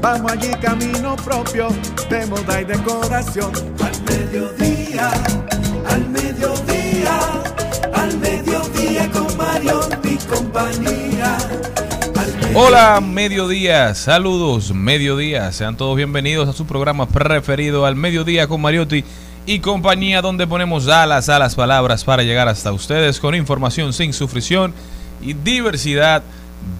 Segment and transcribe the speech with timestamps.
[0.00, 1.68] Vamos allí camino propio
[2.10, 3.52] de moda y decoración.
[3.82, 5.10] Al mediodía,
[5.88, 7.18] al mediodía,
[7.94, 11.38] al mediodía con Mario y compañía.
[12.54, 15.50] Hola, mediodía, saludos, mediodía.
[15.52, 19.04] Sean todos bienvenidos a su programa preferido al mediodía con Mariotti
[19.46, 24.12] y compañía donde ponemos alas a las palabras para llegar hasta ustedes con información sin
[24.12, 24.72] sufrición
[25.20, 26.22] y diversidad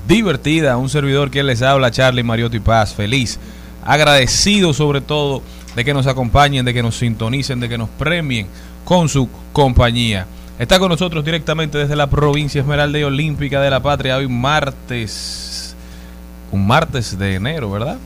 [0.06, 0.76] divertida.
[0.76, 3.38] Un servidor que les habla, Charlie Mariotti Paz, feliz,
[3.84, 5.42] agradecido sobre todo
[5.74, 8.46] de que nos acompañen, de que nos sintonicen, de que nos premien
[8.84, 10.26] con su compañía.
[10.58, 15.74] Está con nosotros directamente desde la provincia Esmeralda y Olímpica de la Patria hoy martes,
[16.52, 17.98] un martes de enero, ¿verdad?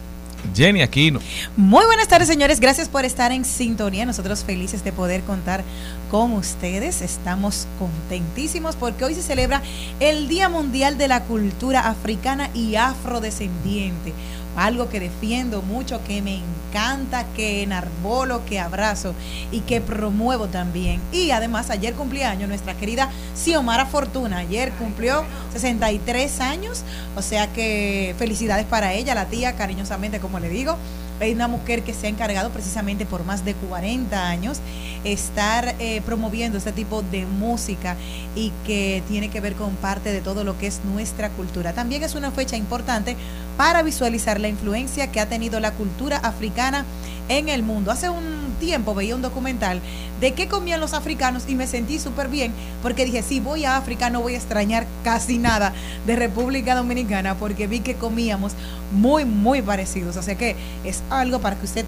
[0.55, 1.21] Jenny Aquino.
[1.57, 2.61] Muy buenas tardes, señores.
[2.61, 4.07] Gracias por estar en sintonía.
[4.07, 5.65] Nosotros felices de poder contar
[6.11, 7.03] con ustedes.
[7.03, 9.63] Estamos contentísimos porque hoy se celebra
[10.01, 14.13] el Día Mundial de la Cultura Africana y Afrodescendiente.
[14.59, 19.15] Algo que defiendo mucho, que me encanta, que enarbolo, que abrazo
[19.53, 21.01] y que promuevo también.
[21.13, 24.39] Y además, ayer cumpleaños nuestra querida Xiomara Fortuna.
[24.39, 26.83] Ayer cumplió 63 años.
[27.15, 30.77] O sea que felicidades para ella, la tía, cariñosamente, como le digo.
[31.21, 34.61] Es una mujer que se ha encargado precisamente por más de 40 años
[35.05, 37.97] estar eh, promoviendo este tipo de música
[38.37, 41.73] y que tiene que ver con parte de todo lo que es nuestra cultura.
[41.73, 43.17] También es una fecha importante
[43.59, 46.87] para visualizar la influencia que ha tenido la cultura africana
[47.29, 47.91] en el mundo.
[47.91, 49.81] Hace un tiempo veía un documental
[50.21, 52.53] de qué comían los africanos y me sentí súper bien
[52.83, 55.75] porque dije, si voy a África no voy a extrañar casi nada
[56.07, 58.53] de República Dominicana porque vi que comíamos
[58.93, 60.15] muy, muy parecidos.
[60.25, 60.55] Sea que
[60.85, 61.85] es algo para que usted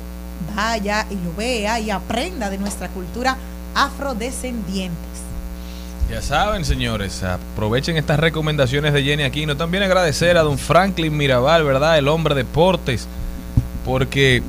[0.57, 3.37] vaya y lo vea y aprenda de nuestra cultura
[3.77, 5.30] afrodescendientes.
[6.11, 9.57] Ya saben, señores, aprovechen estas recomendaciones de Jenny Aquino.
[9.57, 11.99] También agradecer a don Franklin Mirabal, ¿verdad?
[11.99, 13.07] El hombre deportes,
[13.85, 14.43] porque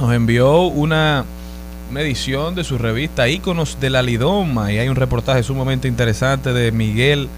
[0.00, 1.24] nos envió una,
[1.92, 6.52] una edición de su revista Íconos de la Lidoma y hay un reportaje sumamente interesante
[6.52, 7.28] de Miguel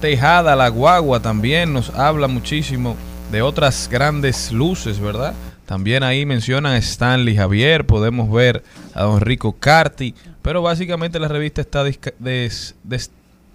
[0.00, 2.94] Tejada, la guagua también nos habla muchísimo
[3.32, 5.34] de otras grandes luces, ¿verdad?
[5.66, 11.28] También ahí mencionan a Stanley Javier, podemos ver a don Rico Carti, pero básicamente la
[11.28, 11.84] revista está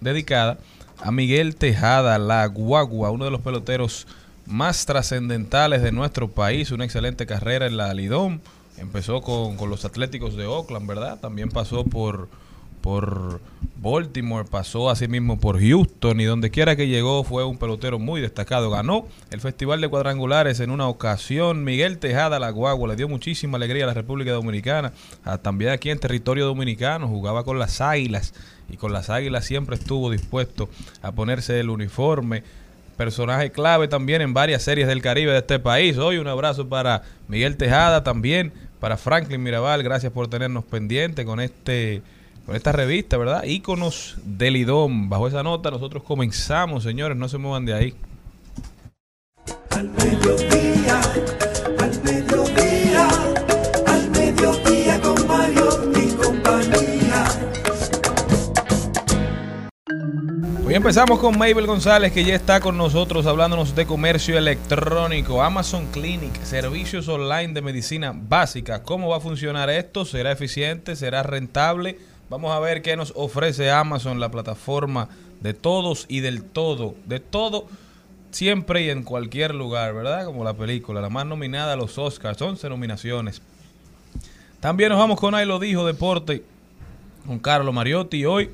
[0.00, 0.58] dedicada
[1.02, 4.06] a Miguel Tejada, la guagua, uno de los peloteros
[4.46, 8.40] más trascendentales de nuestro país, una excelente carrera en la Lidom,
[8.76, 11.20] empezó con, con los Atléticos de Oakland, ¿verdad?
[11.20, 12.28] También pasó por
[12.80, 13.40] por
[13.76, 18.20] Baltimore, pasó así mismo por Houston y donde quiera que llegó fue un pelotero muy
[18.20, 18.70] destacado.
[18.70, 21.64] Ganó el Festival de Cuadrangulares en una ocasión.
[21.64, 24.92] Miguel Tejada, la guagua, le dio muchísima alegría a la República Dominicana.
[25.42, 28.34] También aquí en territorio dominicano jugaba con las Águilas
[28.70, 30.68] y con las Águilas siempre estuvo dispuesto
[31.02, 32.42] a ponerse el uniforme.
[32.96, 35.96] Personaje clave también en varias series del Caribe de este país.
[35.96, 39.82] Hoy un abrazo para Miguel Tejada también, para Franklin Mirabal.
[39.82, 42.02] Gracias por tenernos pendiente con este
[42.46, 43.44] con esta revista, ¿verdad?
[43.44, 45.08] Íconos del IDOM.
[45.08, 47.94] Bajo esa nota nosotros comenzamos, señores, no se muevan de ahí.
[49.70, 51.00] Al mediodía,
[51.78, 53.08] al mediodía,
[53.86, 57.24] al mediodía con Mario y compañía.
[60.68, 66.42] Empezamos con Mabel González, que ya está con nosotros hablándonos de comercio electrónico, Amazon Clinic,
[66.42, 68.82] servicios online de medicina básica.
[68.82, 70.04] ¿Cómo va a funcionar esto?
[70.04, 70.94] ¿Será eficiente?
[70.96, 71.98] ¿Será rentable?
[72.30, 75.08] Vamos a ver qué nos ofrece Amazon, la plataforma
[75.40, 77.66] de todos y del todo, de todo,
[78.30, 80.26] siempre y en cualquier lugar, ¿verdad?
[80.26, 83.42] Como la película, la más nominada a los Oscars, 11 nominaciones.
[84.60, 86.44] También nos vamos con Ahí lo dijo Deporte,
[87.26, 88.24] con Carlos Mariotti.
[88.24, 88.50] Hoy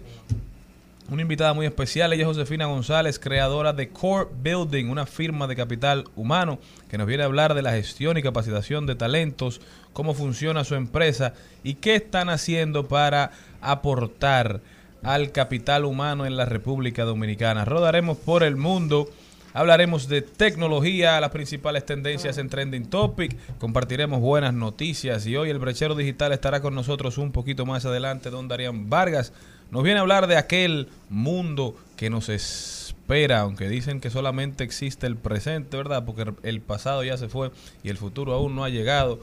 [1.08, 5.54] una invitada muy especial, ella es Josefina González, creadora de Core Building, una firma de
[5.54, 6.58] capital humano
[6.90, 9.60] que nos viene a hablar de la gestión y capacitación de talentos,
[9.92, 13.30] cómo funciona su empresa y qué están haciendo para
[13.70, 14.60] aportar
[15.02, 17.64] al capital humano en la República Dominicana.
[17.64, 19.08] Rodaremos por el mundo.
[19.52, 25.58] Hablaremos de tecnología, las principales tendencias en Trending Topic, compartiremos buenas noticias y hoy el
[25.58, 29.32] brechero digital estará con nosotros un poquito más adelante, don Darían Vargas
[29.70, 35.06] nos viene a hablar de aquel mundo que nos espera, aunque dicen que solamente existe
[35.06, 36.04] el presente, ¿verdad?
[36.04, 37.50] Porque el pasado ya se fue
[37.82, 39.18] y el futuro aún no ha llegado.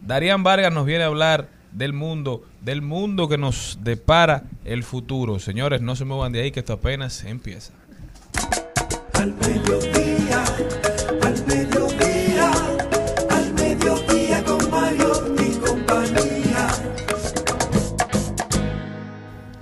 [0.00, 5.38] Darían Vargas nos viene a hablar del mundo, del mundo que nos depara el futuro.
[5.38, 7.72] Señores, no se muevan de ahí que esto apenas empieza.
[9.14, 10.44] Al mediodía,
[11.22, 12.52] al mediodía,
[13.30, 16.68] al mediodía con Mario y compañía.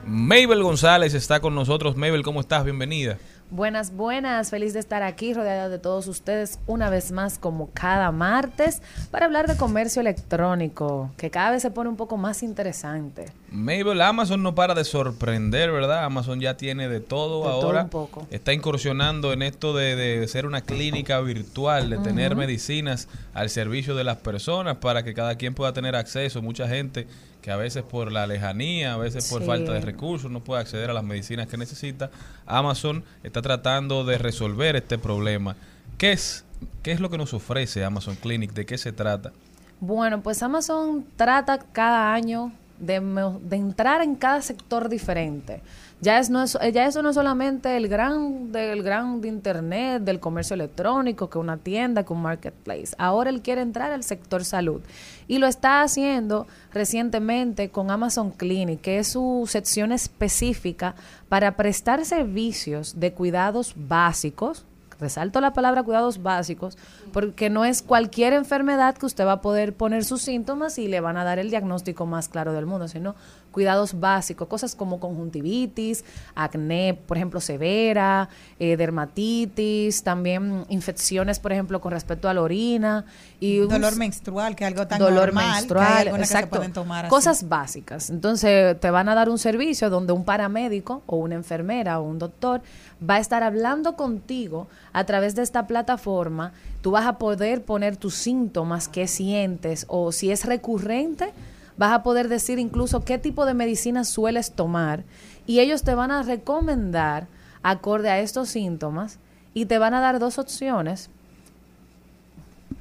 [0.07, 1.97] Mabel González está con nosotros.
[1.97, 2.65] Mabel, ¿cómo estás?
[2.65, 3.19] Bienvenida.
[3.53, 8.11] Buenas, buenas, feliz de estar aquí rodeada de todos ustedes una vez más como cada
[8.11, 13.27] martes para hablar de comercio electrónico, que cada vez se pone un poco más interesante.
[13.53, 16.05] Mabel, Amazon no para de sorprender, ¿verdad?
[16.05, 17.83] Amazon ya tiene de todo De todo ahora.
[17.83, 18.27] un poco.
[18.31, 23.95] Está incursionando en esto de, de ser una clínica virtual, de tener medicinas al servicio
[23.95, 26.41] de las personas para que cada quien pueda tener acceso.
[26.41, 27.07] Mucha gente
[27.43, 29.47] que a veces por la lejanía, a veces por Sí.
[29.47, 32.11] falta de recursos, no puede acceder a las medicinas que necesita.
[32.47, 35.57] Amazon está tratando de resolver este problema.
[35.99, 36.45] ¿Qué es,
[36.83, 38.53] qué es lo que nos ofrece Amazon Clinic?
[38.55, 39.33] ¿De qué se trata?
[39.81, 42.53] Bueno, pues Amazon trata cada año
[42.83, 45.63] de, entrar en cada sector diferente.
[46.01, 50.19] Ya, es, no ya eso no es solamente el gran, del gran de Internet, del
[50.19, 52.89] comercio electrónico, que una tienda, que un marketplace.
[52.99, 54.81] Ahora él quiere entrar al sector salud.
[55.29, 60.97] Y lo está haciendo recientemente con Amazon Clinic, que es su sección específica
[61.29, 64.67] para prestar servicios de cuidados básicos,
[65.03, 66.79] resalto la palabra cuidados básicos,
[67.13, 71.01] porque no es cualquier enfermedad que usted va a poder poner sus síntomas y le
[71.01, 73.15] van a dar el diagnóstico más claro del mundo, sino
[73.51, 76.05] cuidados básicos, cosas como conjuntivitis,
[76.35, 83.05] acné, por ejemplo, severa, eh, dermatitis, también infecciones, por ejemplo, con respecto a la orina
[83.41, 86.33] y un- Dolor menstrual, que es algo tan dolor normal, que hay menstrual, que se
[86.35, 86.57] exacto.
[86.57, 87.11] pueden tomar así.
[87.11, 88.09] Cosas básicas.
[88.11, 92.19] Entonces, te van a dar un servicio donde un paramédico o una enfermera o un
[92.19, 92.63] doctor
[93.09, 96.53] va a estar hablando contigo a través de esta plataforma.
[96.81, 101.33] Tú vas a poder poner tus síntomas, qué sientes o si es recurrente,
[101.77, 105.05] vas a poder decir incluso qué tipo de medicina sueles tomar
[105.47, 107.27] y ellos te van a recomendar
[107.63, 109.19] acorde a estos síntomas
[109.55, 111.11] y te van a dar dos opciones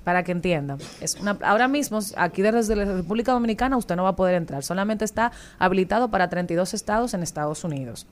[0.03, 0.79] para que entiendan.
[1.00, 4.63] Es una, ahora mismo, aquí desde la República Dominicana, usted no va a poder entrar.
[4.63, 8.07] Solamente está habilitado para 32 estados en Estados Unidos.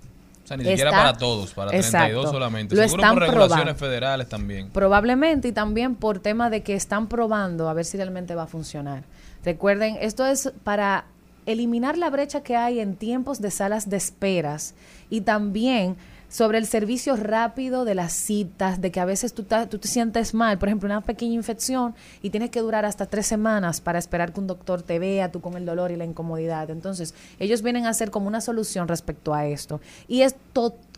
[0.50, 2.32] Sea, ni siquiera Está- para todos, para 32 Exacto.
[2.32, 2.76] solamente.
[2.76, 3.80] Lo Seguro están por regulaciones probando.
[3.80, 4.70] federales también.
[4.72, 8.48] Probablemente y también por tema de que están probando a ver si realmente va a
[8.48, 9.04] funcionar.
[9.46, 11.06] Recuerden, esto es para
[11.46, 14.74] eliminar la brecha que hay en tiempos de salas de esperas
[15.10, 15.96] y también
[16.30, 20.60] sobre el servicio rápido de las citas, de que a veces tú, te sientes mal,
[20.60, 24.40] por ejemplo, una pequeña infección y tienes que durar hasta tres semanas para esperar que
[24.40, 26.70] un doctor te vea, tú con el dolor y la incomodidad.
[26.70, 29.82] Entonces, ellos vienen a hacer como una solución respecto a esto.
[30.08, 30.36] Y es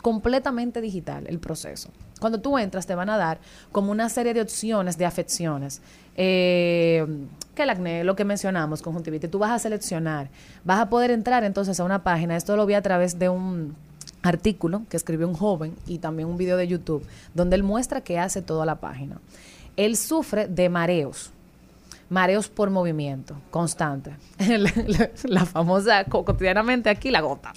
[0.02, 1.90] completamente digital el proceso.
[2.20, 3.40] Cuando tú entras te van a dar
[3.72, 5.82] como una serie de opciones de afecciones.
[6.18, 7.08] Eh,
[7.56, 10.30] que el acné, lo que mencionamos, conjuntivitis, tú vas a seleccionar,
[10.64, 13.76] vas a poder entrar entonces a una página, esto lo vi a través de un
[14.24, 18.20] artículo que escribió un joven y también un video de YouTube, donde él muestra que
[18.20, 19.18] hace toda la página.
[19.78, 21.32] Él sufre de mareos,
[22.10, 24.12] mareos por movimiento constante.
[24.40, 27.54] la, la- la famosa, co- cotidianamente aquí, la gota.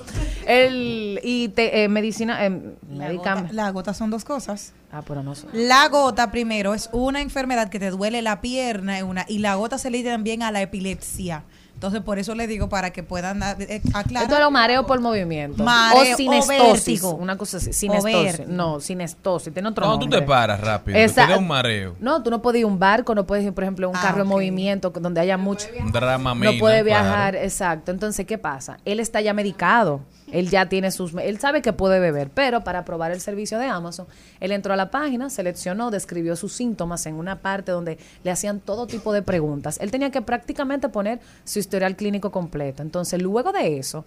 [0.47, 2.61] El, y te, eh, medicina, eh,
[2.93, 4.73] La gota, la gota son dos cosas.
[4.93, 5.47] Ah, pero no sé.
[5.53, 9.77] La gota primero es una enfermedad que te duele la pierna una, y la gota
[9.77, 11.43] se le dice también a la epilepsia.
[11.75, 14.23] Entonces, por eso le digo para que puedan dar- eh, aclarar.
[14.23, 15.63] Esto era un mareo por movimiento.
[15.65, 17.03] Mareo o sinestosis.
[17.05, 17.73] o una cosa así.
[17.73, 18.47] Sinestosis.
[18.47, 19.53] No, sinestosis.
[19.53, 20.21] Tiene otro tú nombre.
[20.21, 23.27] te paras rápido, da un mareo, No, tú no puedes ir a un barco, no
[23.27, 25.67] puedes ir, por ejemplo, a un Ah, carro en movimiento donde haya mucho.
[25.79, 27.91] un drama No puede viajar, exacto.
[27.91, 28.79] Entonces, ¿qué pasa?
[28.85, 30.01] Él está ya medicado.
[30.33, 31.15] Él ya tiene sus...
[31.15, 34.07] Él sabe que puede beber, pero para probar el servicio de Amazon,
[34.41, 38.61] él entró a la página, seleccionó, describió sus síntomas en una parte donde le hacían
[38.61, 39.79] todo tipo de preguntas.
[39.81, 42.83] Él tenía que prácticamente poner su historial clínico completo.
[42.83, 44.05] Entonces, luego de eso,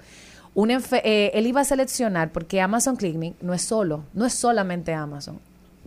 [0.56, 5.40] eh, él iba a seleccionar, porque Amazon Clinic no es solo, no es solamente Amazon.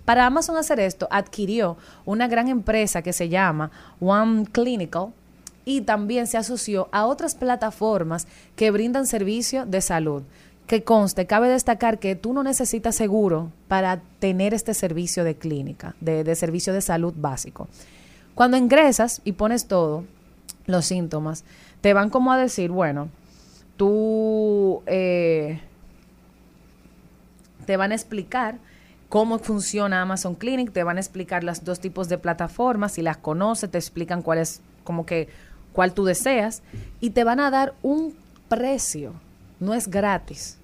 [0.05, 3.71] Para Amazon hacer esto, adquirió una gran empresa que se llama
[4.01, 5.09] One Clinical
[5.77, 10.23] y también se asoció a otras plataformas que brindan servicio de salud.
[10.67, 15.95] Que conste, cabe destacar que tú no necesitas seguro para tener este servicio de clínica,
[16.01, 17.69] de, de servicio de salud básico.
[18.35, 20.05] Cuando ingresas y pones todo,
[20.67, 21.45] los síntomas,
[21.81, 23.09] te van como a decir, bueno,
[23.77, 25.61] tú eh,
[27.67, 28.59] te van a explicar
[29.09, 33.17] cómo funciona Amazon Clinic, te van a explicar los dos tipos de plataformas, si las
[33.17, 35.29] conoces, te explican cuál es, como que,
[35.73, 36.63] cuál tú deseas,
[37.01, 38.15] y te van a dar un
[38.49, 39.13] precio,
[39.59, 40.59] no es gratis,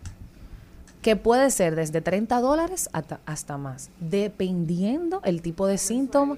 [1.02, 6.36] que puede ser desde 30 dólares hasta, hasta más, dependiendo el tipo de síntoma.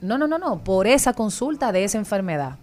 [0.00, 2.56] No, no, no, no, por esa consulta de esa enfermedad.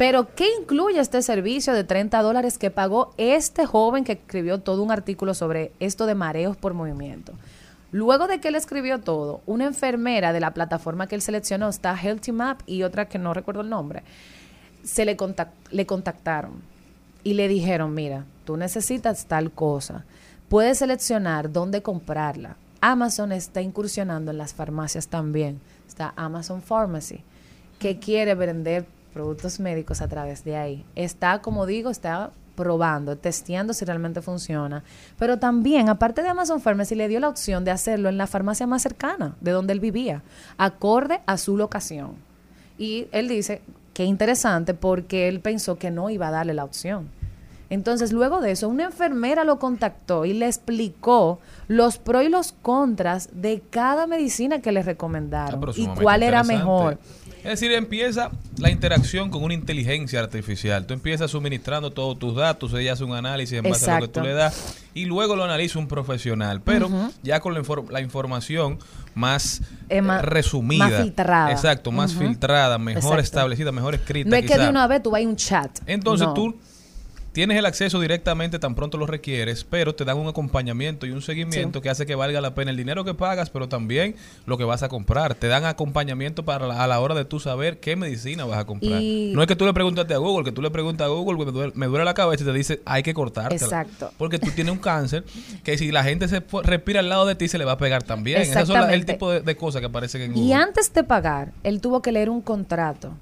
[0.00, 4.82] Pero, ¿qué incluye este servicio de 30 dólares que pagó este joven que escribió todo
[4.82, 7.34] un artículo sobre esto de mareos por movimiento?
[7.92, 11.94] Luego de que él escribió todo, una enfermera de la plataforma que él seleccionó, está
[12.00, 14.02] Healthy Map y otra que no recuerdo el nombre,
[14.82, 16.52] se le, contac- le contactaron
[17.22, 20.04] y le dijeron, mira, tú necesitas tal cosa,
[20.48, 22.56] puedes seleccionar dónde comprarla.
[22.80, 25.60] Amazon está incursionando en las farmacias también.
[25.86, 27.20] Está Amazon Pharmacy,
[27.78, 30.84] que quiere vender productos médicos a través de ahí.
[30.94, 34.82] Está, como digo, está probando, testeando si realmente funciona.
[35.18, 38.66] Pero también, aparte de Amazon Pharmacy, le dio la opción de hacerlo en la farmacia
[38.66, 40.22] más cercana de donde él vivía,
[40.58, 42.14] acorde a su locación.
[42.78, 43.62] Y él dice
[44.00, 47.10] que interesante porque él pensó que no iba a darle la opción.
[47.68, 51.38] Entonces, luego de eso, una enfermera lo contactó y le explicó
[51.68, 56.22] los pros y los contras de cada medicina que le Ah, recomendaron pero y cuál
[56.22, 56.98] era mejor.
[57.42, 60.86] Es decir, empieza la interacción con una inteligencia artificial.
[60.86, 64.12] Tú empiezas suministrando todos tus datos, ella hace un análisis en base a lo que
[64.12, 66.90] tú le das y luego lo analiza un profesional, pero
[67.22, 68.78] ya con la, infor- la información
[69.14, 70.88] más Eh, eh, resumida.
[70.88, 71.50] más filtrada.
[71.50, 73.20] Exacto, más filtrada, mejor Exacto.
[73.20, 74.28] establecida, mejor escrita.
[74.28, 75.78] No es que de una vez tú vas a un chat.
[75.86, 76.34] Entonces No.
[76.34, 76.58] tú
[77.32, 81.22] tienes el acceso directamente tan pronto lo requieres, pero te dan un acompañamiento y un
[81.22, 81.82] seguimiento Sí.
[81.82, 84.82] que hace que valga la pena el dinero que pagas, pero también lo que vas
[84.82, 85.34] a comprar.
[85.34, 88.64] Te dan acompañamiento para la- a la hora de tú saber qué medicina vas a
[88.64, 89.00] comprar.
[89.00, 91.44] Y- No es que tú le preguntaste a Google, que tú le preguntas a Google,
[91.44, 93.60] me duele, me duele la cabeza y te dice, hay que cortártela.
[93.64, 94.12] Exacto.
[94.18, 95.24] Porque tú tienes un cáncer
[95.62, 98.02] que si la gente se respira al lado de ti se le va a pegar
[98.02, 98.40] también.
[98.42, 100.46] Esas son las- el tipo de, de cosas que aparecen en Google.
[100.48, 103.12] Y antes de pagar, él tuvo que leer un contrato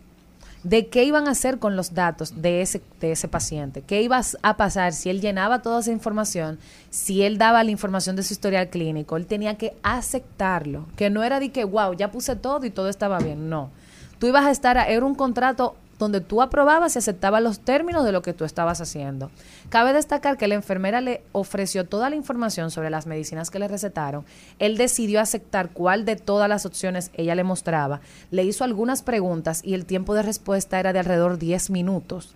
[0.62, 4.20] de qué iban a hacer con los datos de ese, de ese paciente, qué iba
[4.42, 6.58] a pasar si él llenaba toda esa información,
[6.90, 11.22] si él daba la información de su historial clínico, él tenía que aceptarlo, que no
[11.22, 13.70] era de que, wow, ya puse todo y todo estaba bien, no.
[14.18, 18.12] Tú ibas a estar, era un contrato donde tú aprobabas y aceptabas los términos de
[18.12, 19.30] lo que tú estabas haciendo.
[19.68, 23.68] Cabe destacar que la enfermera le ofreció toda la información sobre las medicinas que le
[23.68, 24.24] recetaron.
[24.58, 28.00] Él decidió aceptar cuál de todas las opciones ella le mostraba.
[28.30, 32.34] Le hizo algunas preguntas y el tiempo de respuesta era de alrededor 10 minutos.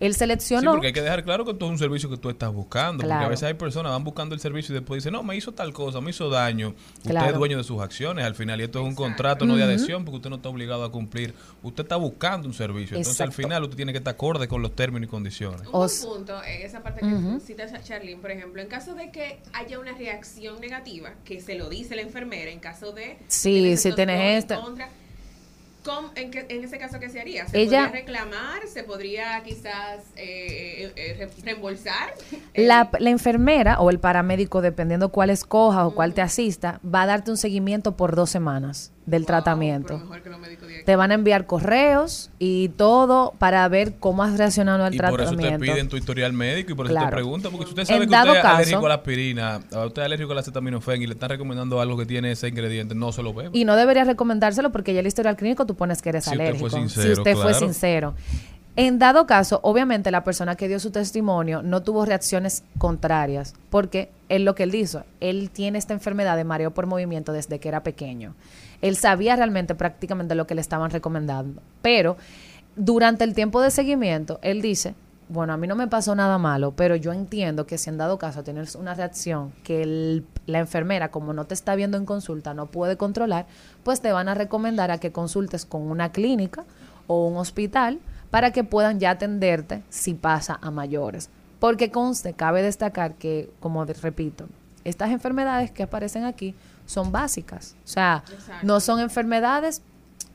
[0.00, 0.72] Él Sí, seleccionó...
[0.72, 2.98] porque hay que dejar claro que todo es un servicio que tú estás buscando.
[3.02, 3.30] Porque a Claro.
[3.30, 6.00] veces hay personas van buscando el servicio y después dicen, no, me hizo tal cosa,
[6.00, 6.74] me hizo daño.
[6.98, 7.30] Usted Claro.
[7.32, 10.04] es dueño de sus acciones al final y esto es un contrato, no de adhesión,
[10.04, 11.34] porque usted no está obligado a cumplir.
[11.62, 12.96] Usted está buscando un servicio.
[12.96, 13.42] Entonces al Exacto.
[13.48, 15.60] final usted tiene que estar acorde con los términos y condiciones.
[15.62, 18.68] Un O buen s- punto en esa parte que cita Cha- Charlene, por ejemplo, en
[18.68, 22.92] caso de que haya una reacción negativa, que se lo dice la enfermera, en caso
[22.92, 23.16] de...
[23.28, 24.90] Sí, si tienes contras,
[25.86, 27.46] ¿cómo- en, ese caso, ¿qué se haría?
[27.48, 28.66] ¿Se Ella- podría reclamar?
[28.66, 32.12] ¿Se podría quizás eh, eh, eh, re- reembolsar?
[32.54, 37.06] La, la enfermera o el paramédico, dependiendo cuál escojas o cuál te asista, va a
[37.06, 39.86] darte un seguimiento por dos semanas del Wow, tratamiento.
[39.94, 40.86] pero mejor que los médicos directos.
[40.86, 45.06] Te van a enviar correos y todo para ver cómo has reaccionado al Y por
[45.06, 45.58] eso tratamiento.
[45.64, 47.06] te piden tu historial médico y por eso Claro.
[47.08, 47.52] te preguntan.
[47.52, 50.06] Porque si usted En sabe que usted es alérgico a la aspirina, a usted es
[50.06, 53.22] alérgico a la acetaminofén y le están recomendando algo que tiene ese ingrediente, no se
[53.22, 53.50] lo beba.
[53.52, 56.38] Y no debería recomendárselo porque ya el historial clínico tú pones que eres Si usted
[56.38, 56.70] fue alérgico.
[56.70, 58.14] sincero, si usted fue sincero.
[58.78, 64.10] En dado caso, obviamente la persona que dio su testimonio no tuvo reacciones contrarias, porque
[64.28, 65.02] es lo que él dijo.
[65.20, 68.34] Él tiene esta enfermedad de mareo por movimiento desde que era pequeño.
[68.88, 72.16] Él sabía realmente prácticamente lo que le estaban recomendando, pero
[72.76, 74.94] durante el tiempo de seguimiento, él dice,
[75.28, 78.18] bueno, a mí no me pasó nada malo, pero yo entiendo que si en dado
[78.18, 82.66] caso tienes una reacción que la enfermera, como no te está viendo en consulta, no
[82.66, 83.46] puede controlar,
[83.82, 86.64] pues te van a recomendar a que consultes con una clínica
[87.08, 87.98] o un hospital
[88.30, 91.30] para que puedan ya atenderte si pasa a mayores.
[91.58, 94.46] Porque conste, cabe destacar que, como repito,
[94.84, 96.54] estas enfermedades que aparecen aquí
[96.86, 97.76] son básicas.
[97.84, 98.66] O sea, Exacto.
[98.66, 99.82] no son enfermedades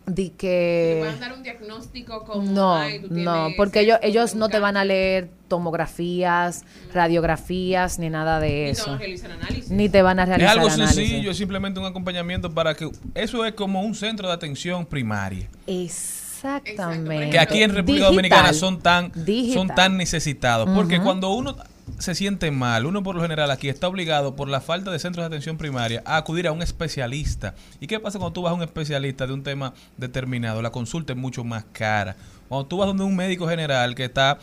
[0.05, 0.97] de Te que...
[0.99, 2.41] pueden dar un diagnóstico como.
[2.51, 4.87] No, "Ay, tú no, porque ellos, ellos no te van a cáncer".
[4.87, 8.85] leer tomografías, radiografías, ni nada de Ni te eso.
[8.87, 9.69] van a realizar análisis.
[9.71, 10.95] Ni te van a Es realizar algo análisis.
[10.95, 15.47] sencillo, es simplemente un acompañamiento para que eso es como un centro de atención primaria.
[15.67, 17.29] Exactamente.
[17.29, 18.15] Que aquí en República Digital.
[18.15, 19.53] Dominicana son tan Digital.
[19.53, 21.55] son tan necesitados, porque cuando uno
[21.99, 25.23] se siente mal, uno por lo general aquí está obligado por la falta de centros
[25.23, 27.55] de atención primaria a acudir a un especialista.
[27.79, 30.61] ¿Y qué pasa cuando tú vas a un especialista de un tema determinado?
[30.61, 32.15] La consulta es mucho más cara.
[32.47, 34.37] Cuando tú vas donde un médico general que está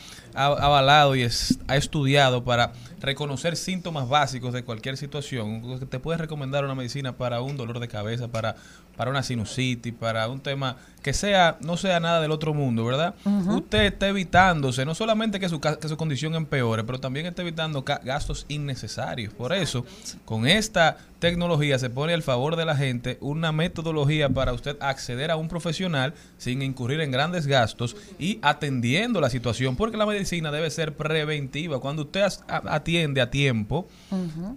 [0.47, 6.65] avalado y es- ha estudiado para reconocer síntomas básicos de cualquier situación, te puede recomendar
[6.65, 8.57] una medicina para un dolor de cabeza, para,
[8.97, 13.15] para una sinusitis, para un tema que sea no sea nada del otro mundo, ¿verdad?
[13.55, 17.83] Usted está evitándose, no solamente que su, que su condición empeore, pero también está evitando
[17.83, 19.33] gastos innecesarios.
[19.33, 19.87] Por eso,
[20.25, 25.31] con esta tecnología se pone al favor de la gente una metodología para usted acceder
[25.31, 30.28] a un profesional sin incurrir en grandes gastos y atendiendo la situación, porque la medicina
[30.33, 31.81] debe ser preventiva.
[31.81, 33.87] Cuando usted a- atiende a tiempo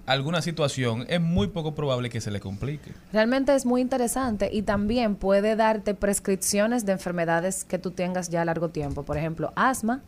[0.06, 2.92] alguna situación, es muy poco probable que se le complique.
[3.14, 8.42] Realmente es muy interesante y también puede darte prescripciones de enfermedades que tú tengas ya
[8.42, 9.04] a largo tiempo.
[9.04, 10.02] Por ejemplo, asma,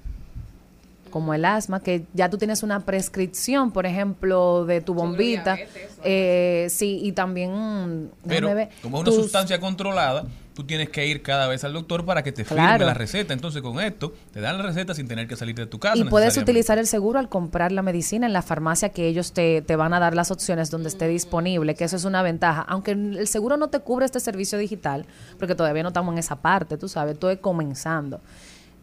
[1.09, 5.55] como el asma, que ya tú tienes una prescripción, por ejemplo, de tu bombita.
[5.55, 8.09] diabetes Eh, sí, y también...
[8.27, 11.63] Pero déjame ver, como es una tus- sustancia controlada, tú tienes que ir cada vez
[11.63, 12.85] al doctor para que te firme Claro.
[12.85, 13.33] la receta.
[13.33, 15.97] Entonces con esto te dan la receta sin tener que salir de tu casa.
[15.97, 19.61] Y puedes utilizar el seguro al comprar la medicina en la farmacia que ellos te,
[19.61, 22.61] te van a dar las opciones donde esté disponible, que eso es una ventaja.
[22.67, 25.05] Aunque el seguro no te cubre este servicio digital,
[25.39, 28.21] porque todavía no estamos en esa parte, tú sabes, todo es comenzando.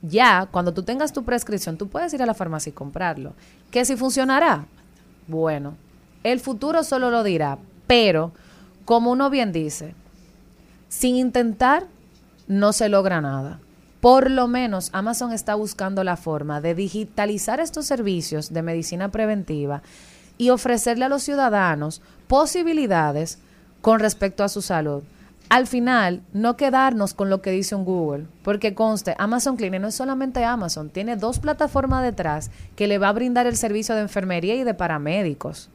[0.02, 3.34] Ya, cuando tú tengas tu prescripción, tú puedes ir a la farmacia y comprarlo.
[3.70, 4.64] ¿Que si funcionará?
[5.28, 5.74] Bueno,
[6.24, 8.32] el futuro solo lo dirá, pero
[8.86, 9.94] como uno bien dice,
[10.90, 11.86] sin intentar
[12.48, 13.60] no se logra nada.
[14.00, 19.82] Por lo menos Amazon está buscando la forma de digitalizar estos servicios de medicina preventiva
[20.36, 23.38] y ofrecerle a los ciudadanos posibilidades
[23.80, 25.02] con respecto a su salud.
[25.48, 29.88] Al final, no quedarnos con lo que dice un Google, porque conste, Amazon Clinic no
[29.88, 34.02] es solamente Amazon, tiene dos plataformas detrás que le va a brindar el servicio de
[34.02, 35.68] enfermería y de paramédicos.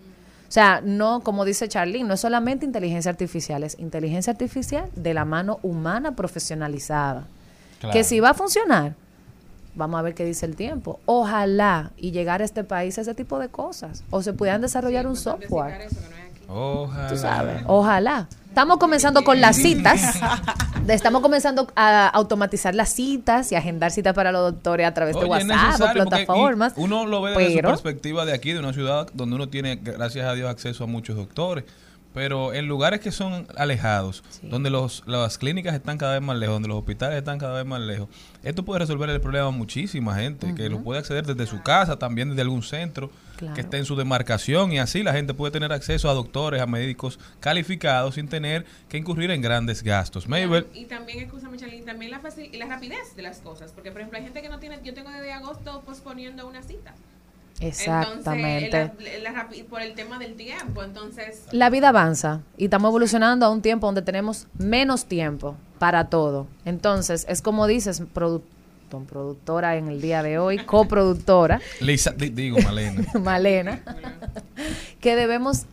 [0.47, 5.13] O sea, no, como dice Charlene, no es solamente inteligencia artificial, es inteligencia artificial de
[5.13, 7.27] la mano humana profesionalizada.
[7.79, 7.93] Claro.
[7.93, 8.93] Que si va a funcionar,
[9.75, 10.99] vamos a ver qué dice el tiempo.
[11.05, 14.03] Ojalá y llegar a este país a ese tipo de cosas.
[14.09, 15.81] O se pudieran desarrollar un software.
[15.81, 16.25] eso, no.
[16.47, 17.07] Ojalá.
[17.07, 18.27] Tú sabes, ojalá.
[18.55, 20.17] Estamos comenzando con las citas.
[20.87, 25.23] Estamos comenzando a automatizar las citas y agendar citas para los doctores a través de
[25.23, 26.71] Oye, WhatsApp o plataformas.
[26.77, 29.75] Uno lo ve desde su pero- perspectiva de aquí, de una ciudad donde uno tiene,
[29.75, 31.65] gracias a Dios, acceso a muchos doctores.
[32.13, 36.55] Pero en lugares que son alejados, donde los, las clínicas están cada vez más lejos,
[36.55, 38.07] donde los hospitales están cada vez más lejos,
[38.41, 41.99] esto puede resolver el problema a muchísima gente, que lo puede acceder desde su casa,
[41.99, 43.53] también desde algún centro Claro.
[43.55, 46.65] que esté en su demarcación y así la gente puede tener acceso a doctores, a
[46.65, 50.27] médicos calificados sin tener que incurrir en grandes gastos.
[50.27, 53.71] Mabel, Y también, escúchame, Charlene, también la, facil- y la rapidez de las cosas.
[53.71, 54.79] Porque, por ejemplo, hay gente que no tiene.
[54.83, 56.93] Yo tengo desde agosto posponiendo una cita.
[57.61, 58.81] Exactamente.
[58.81, 60.83] Entonces, la- la rapi- por el tema del tiempo.
[60.83, 66.05] Entonces, La vida avanza y estamos evolucionando a un tiempo donde tenemos menos tiempo para
[66.09, 66.47] todo.
[66.65, 68.41] Entonces, es como dices, produ-
[68.89, 73.03] don productora en el día de hoy, coproductora, Lisa, di- digo Malena.
[73.21, 73.81] Malena,
[75.01, 75.63] que debemos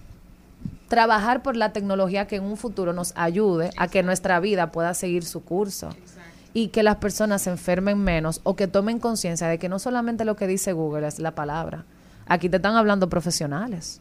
[0.89, 4.93] trabajar por la tecnología que en un futuro nos ayude a que nuestra vida pueda
[4.95, 5.91] seguir su curso
[6.55, 10.25] y que las personas se enfermen menos o que tomen conciencia de que no solamente
[10.27, 11.85] lo que dice Google es la palabra.
[12.27, 14.01] Aquí te están hablando profesionales.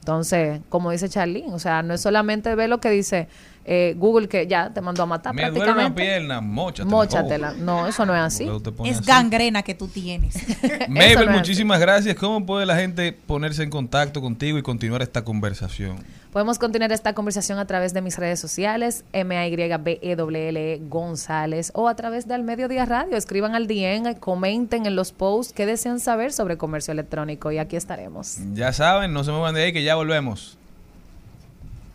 [0.00, 3.28] Entonces, como dice Charlene, o sea, no es solamente ver lo que dice
[3.64, 6.02] eh, Google que ya te mandó a matar Me duele una prácticamente.
[6.02, 6.90] pierna, móchatela.
[6.90, 7.54] Móchatela.
[7.54, 8.48] No, eso no es así.
[8.84, 9.06] Es así.
[9.06, 10.36] gangrena que tú tienes.
[10.88, 12.14] Mabel, no muchísimas gracias.
[12.16, 15.96] ¿Cómo puede la gente ponerse en contacto contigo y continuar esta conversación?
[16.34, 20.16] Podemos continuar esta conversación a través de mis redes sociales, m a y b e
[20.16, 23.16] w l e González, o a través del Mediodía Radio.
[23.16, 27.76] Escriban al DM, comenten en los posts qué desean saber sobre comercio electrónico y aquí
[27.76, 28.38] estaremos.
[28.52, 30.58] Ya saben, no se muevan de ahí que ya volvemos.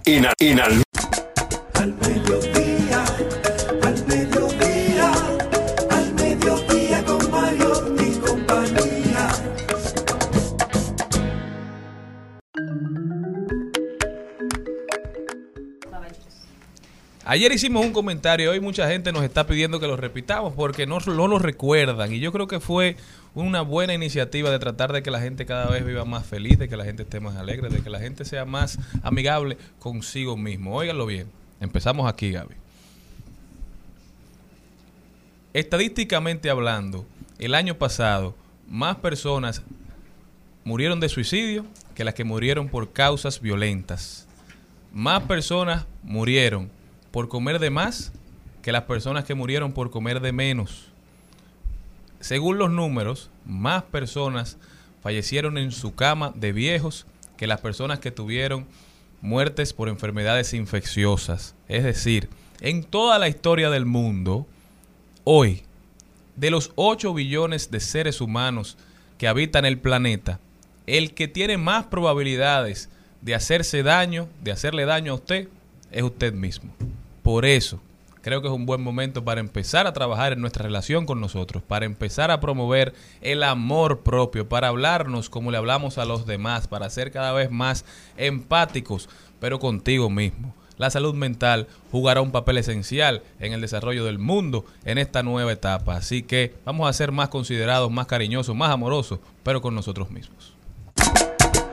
[0.05, 0.83] Inal, inal,
[1.79, 3.05] al mediodía,
[3.83, 5.13] al mediodía,
[5.89, 7.19] al mediodía con
[8.19, 9.29] compañía.
[17.23, 20.99] Ayer hicimos un comentario, hoy mucha gente nos está pidiendo que lo repitamos porque no,
[20.99, 22.97] no lo recuerdan y yo creo que fue
[23.35, 26.67] una buena iniciativa de tratar de que la gente cada vez viva más feliz, de
[26.67, 30.75] que la gente esté más alegre, de que la gente sea más amigable consigo mismo.
[30.75, 32.55] Óiganlo bien empezamos aquí Gaby.
[35.53, 37.05] Estadísticamente hablando,
[37.39, 38.35] el año pasado
[38.67, 39.63] más personas
[40.63, 44.27] murieron de suicidio que las que murieron por causas violentas.
[44.93, 46.69] Más personas murieron
[47.11, 48.11] por comer de más
[48.61, 50.89] que las personas que murieron por comer de menos.
[52.19, 54.57] Según los números, más personas
[55.01, 57.05] fallecieron en su cama de viejos
[57.37, 58.67] que las personas que tuvieron
[59.21, 61.55] muertes por enfermedades infecciosas.
[61.67, 62.29] Es decir,
[62.61, 64.47] en toda la historia del mundo,
[65.23, 65.63] hoy,
[66.35, 68.77] de los 8 billones de seres humanos
[69.17, 70.39] que habitan el planeta,
[70.87, 72.89] el que tiene más probabilidades
[73.21, 75.49] de hacerse daño, de hacerle daño a usted,
[75.91, 76.73] es usted mismo.
[77.21, 77.81] Por eso,
[78.21, 81.63] creo que es un buen momento para empezar a trabajar en nuestra relación con nosotros,
[81.63, 86.67] para empezar a promover el amor propio, para hablarnos como le hablamos a los demás,
[86.67, 87.85] para ser cada vez más
[88.17, 90.53] empáticos, pero contigo mismo.
[90.79, 95.51] La salud mental jugará un papel esencial en el desarrollo del mundo en esta nueva
[95.51, 95.97] etapa.
[95.97, 100.53] Así que vamos a ser más considerados, más cariñosos, más amorosos, pero con nosotros mismos.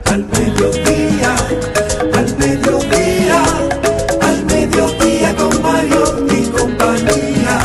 [0.07, 1.35] Al mediodía,
[2.15, 3.43] al mediodía,
[4.77, 7.59] mediodía con Mario y compañía.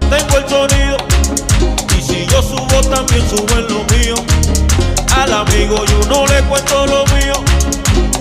[0.00, 0.96] Tengo el sonido
[1.96, 4.14] y si yo subo también subo en lo mío.
[5.16, 7.34] Al amigo yo no le cuento lo mío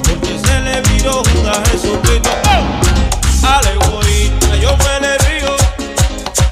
[0.03, 2.29] porque se le vino Judas Jesucristo.
[2.45, 3.47] ¡Oh!
[3.47, 5.55] Al egoísta yo me le río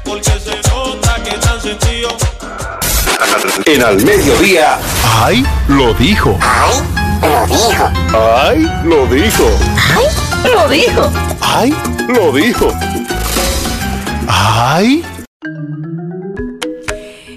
[0.03, 2.09] porque se nota que tan sencillo.
[3.65, 4.77] En al mediodía.
[5.23, 5.43] ¡Ay!
[5.67, 6.37] Lo dijo.
[7.23, 8.69] ¡Ay!
[8.83, 9.43] Lo dijo.
[10.53, 11.11] Lo dijo.
[11.41, 11.73] ¡Ay!
[12.09, 12.67] Lo dijo.
[14.27, 15.03] ¡Ay!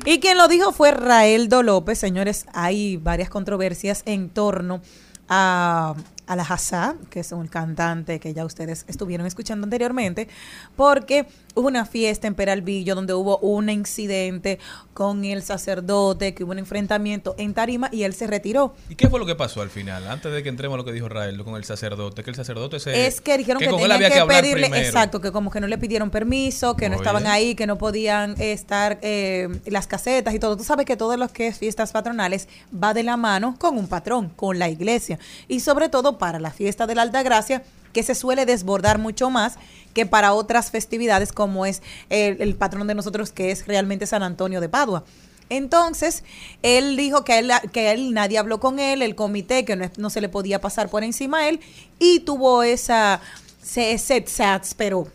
[0.05, 1.99] Y quien lo dijo fue Raeldo López.
[1.99, 4.81] Señores, hay varias controversias en torno
[5.29, 5.95] a,
[6.27, 10.29] a la Hassá, que es un cantante que ya ustedes estuvieron escuchando anteriormente,
[10.75, 14.59] porque hubo una fiesta en Peralvillo donde hubo un incidente
[14.95, 18.75] con el sacerdote, que hubo un enfrentamiento en Tarima y él se retiró.
[18.89, 20.07] ¿Y qué fue lo que pasó al final?
[20.07, 22.79] Antes de que entremos a lo que dijo Rael con el sacerdote, que el sacerdote
[22.79, 23.07] se...
[23.07, 24.87] es que dijeron que, con él tenían había que, que pedirle, primero.
[24.87, 28.41] exacto, que como que no le pidieron permiso, que no estaban ahí, que no podían
[28.41, 30.57] estar eh, las casetas y todo.
[30.57, 33.89] Tú sabes que todo lo que es fiestas patronales va de la mano con un
[33.89, 35.19] patrón, con la iglesia.
[35.49, 37.63] Y sobre todo para la fiesta de la Alta Gracia,
[37.97, 39.55] que se suele desbordar mucho más
[39.95, 41.81] que para otras festividades como es
[42.11, 45.05] el, patrón de nosotros, que es realmente San Antonio de Padua.
[45.49, 46.23] Entonces,
[46.63, 50.11] él dijo que él, que él nadie habló con él, el comité, que no, no
[50.11, 51.61] se le podía pasar por encima a él,
[51.99, 53.23] y tuvo esa,
[53.63, 55.09] se, esperó.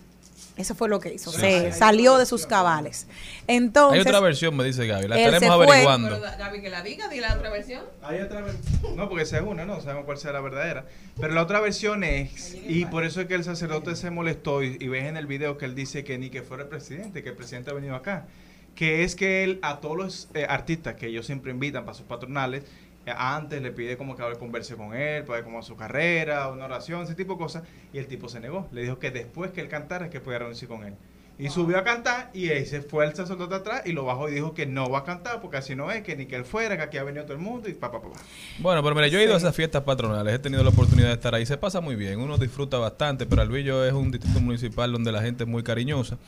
[0.58, 1.32] Eso fue lo que hizo.
[1.32, 3.08] se salió de sus cabales.
[3.48, 5.08] Entonces, Hay otra versión, me dice Gaby.
[5.08, 5.66] La estaremos se fue.
[5.66, 6.10] averiguando.
[6.10, 7.84] Pero, Gaby, que la diga, di la otra versión.
[8.04, 8.96] Hay otra versión.
[8.96, 10.86] No, porque esa es una, no sabemos cuál sea la verdadera.
[11.20, 14.78] Pero la otra versión es, y por eso es que el sacerdote se molestó, y,
[14.80, 17.30] y ves en el video que él dice que ni que fuera el presidente, que
[17.30, 18.28] el presidente ha venido acá,
[18.76, 22.06] que es que él a todos los eh, artistas que ellos siempre invitan para sus
[22.06, 22.64] patronales,
[23.08, 26.50] antes le pide como que hable, converse con él, para ver cómo va su carrera,
[26.50, 28.68] una oración, ese tipo de cosas, y el tipo se negó.
[28.72, 30.96] Le dijo que después que él cantara es que podía reunirse con él.
[31.40, 34.34] Y subió a cantar y ahí se fue el sacerdote atrás y lo bajó y
[34.34, 36.78] dijo que no va a cantar porque así no es, que ni que él fuera,
[36.78, 38.20] que aquí ha venido todo el mundo y pa, pa, pa, pa.
[38.60, 41.14] Bueno, pero mira, yo he ido a esas fiestas patronales, he tenido la oportunidad de
[41.16, 44.92] estar ahí, se pasa muy bien, uno disfruta bastante, pero Albillo es un distrito municipal
[44.92, 46.20] donde la gente es muy cariñosa,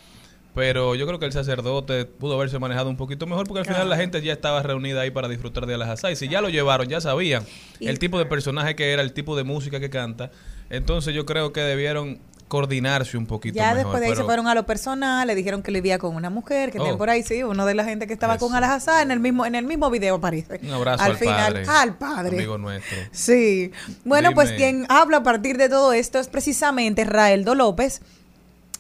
[0.54, 3.90] pero yo creo que el sacerdote pudo haberse manejado un poquito mejor porque al final
[3.90, 6.88] la gente ya estaba reunida ahí para disfrutar de las y si ya lo llevaron,
[6.88, 7.44] ya sabían
[7.80, 10.32] Y- el tipo de personaje que era, el tipo de música que canta,
[10.70, 13.78] entonces yo creo que debieron coordinarse un poquito Ya mejor.
[13.78, 16.72] después de ahí se fueron a lo personal, le dijeron que vivía con una mujer,
[16.72, 16.84] que Oh.
[16.84, 18.58] tenía por ahí, sí, uno de la gente que estaba con Eso.
[18.58, 20.60] Alajazá en el mismo, en el mismo video aparece.
[20.62, 21.66] Un abrazo al, al, final, padre.
[21.68, 22.38] al padre.
[22.38, 22.96] Amigo nuestro.
[23.12, 23.72] Sí.
[24.06, 28.02] Bueno, pues quien habla a partir de todo esto es precisamente Raeldo López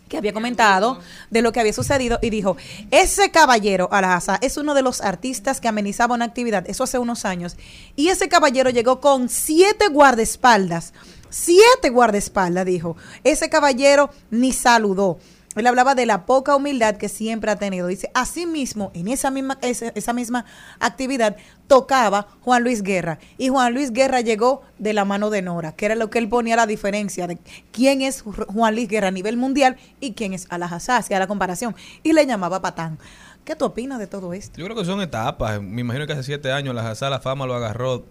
[0.07, 2.57] que había comentado de lo que había sucedido y dijo,
[2.91, 7.25] ese caballero Alhaza es uno de los artistas que amenizaba una actividad, eso hace unos
[7.25, 7.55] años,
[7.95, 10.93] y ese caballero llegó con siete guardaespaldas,
[11.29, 15.19] siete guardaespaldas, dijo, ese caballero ni saludó.
[15.55, 17.87] Él hablaba de la poca humildad que siempre ha tenido.
[17.87, 20.45] Dice, asimismo, en esa misma, esa, esa misma
[20.79, 21.35] actividad
[21.67, 23.19] tocaba Juan Luis Guerra.
[23.37, 26.29] Y Juan Luis Guerra llegó de la mano de Nora, que era lo que él
[26.29, 27.37] ponía la diferencia de
[27.71, 31.27] quién es Ju- Juan Luis Guerra a nivel mundial y quién es Alajazá, hacía la
[31.27, 31.75] comparación.
[32.03, 32.97] Y le llamaba Patán.
[33.45, 34.57] ¿Qué tú opinas de todo esto?
[34.57, 35.61] Yo creo que son etapas.
[35.61, 38.05] Me imagino que hace siete años la Hazá, la fama lo agarró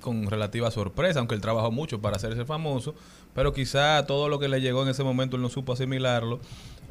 [0.00, 2.94] con relativa sorpresa, aunque él trabajó mucho para hacerse famoso,
[3.34, 6.40] pero quizá todo lo que le llegó en ese momento él no supo asimilarlo.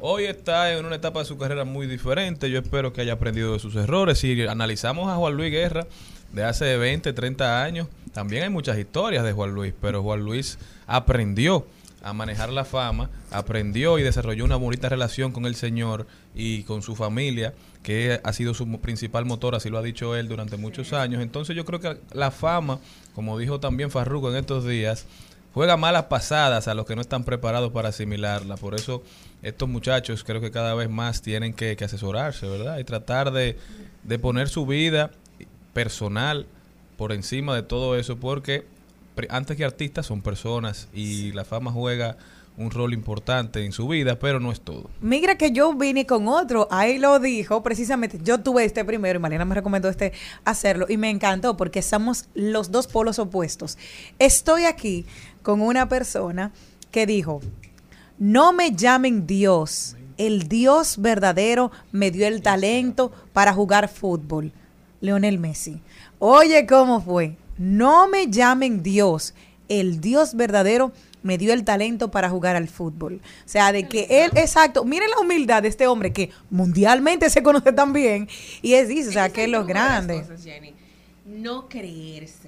[0.00, 3.52] Hoy está en una etapa de su carrera muy diferente, yo espero que haya aprendido
[3.52, 4.18] de sus errores.
[4.18, 5.86] Si analizamos a Juan Luis Guerra
[6.32, 10.58] de hace 20, 30 años, también hay muchas historias de Juan Luis, pero Juan Luis
[10.86, 11.66] aprendió
[12.02, 16.82] a manejar la fama, aprendió y desarrolló una bonita relación con el Señor y con
[16.82, 20.92] su familia, que ha sido su principal motor, así lo ha dicho él durante muchos
[20.92, 21.22] años.
[21.22, 22.78] Entonces yo creo que la fama,
[23.14, 25.06] como dijo también Farruko en estos días,
[25.54, 28.56] juega malas pasadas a los que no están preparados para asimilarla.
[28.56, 29.02] Por eso
[29.42, 32.78] estos muchachos creo que cada vez más tienen que, que asesorarse, ¿verdad?
[32.78, 33.58] Y tratar de,
[34.02, 35.10] de poner su vida
[35.72, 36.46] personal
[36.96, 38.66] por encima de todo eso, porque
[39.28, 42.16] antes que artistas son personas y la fama juega
[42.56, 44.90] un rol importante en su vida, pero no es todo.
[45.00, 49.22] Mira que yo vine con otro, ahí lo dijo, precisamente, yo tuve este primero y
[49.22, 50.12] Malena me recomendó este
[50.44, 53.78] hacerlo y me encantó porque somos los dos polos opuestos.
[54.18, 55.06] Estoy aquí
[55.42, 56.52] con una persona
[56.90, 57.40] que dijo,
[58.18, 64.52] no me llamen Dios, el Dios verdadero me dio el talento para jugar fútbol,
[65.00, 65.80] Leonel Messi.
[66.18, 67.36] Oye, ¿cómo fue?
[67.56, 69.34] No me llamen Dios,
[69.68, 73.20] el Dios verdadero me dio el talento para jugar al fútbol.
[73.44, 77.42] O sea, de que él, exacto, miren la humildad de este hombre que mundialmente se
[77.42, 78.28] conoce tan bien
[78.62, 80.22] y es dice, o sea, que es lo grande.
[80.22, 80.74] Cosas, Jenny.
[81.26, 82.39] No creérselo.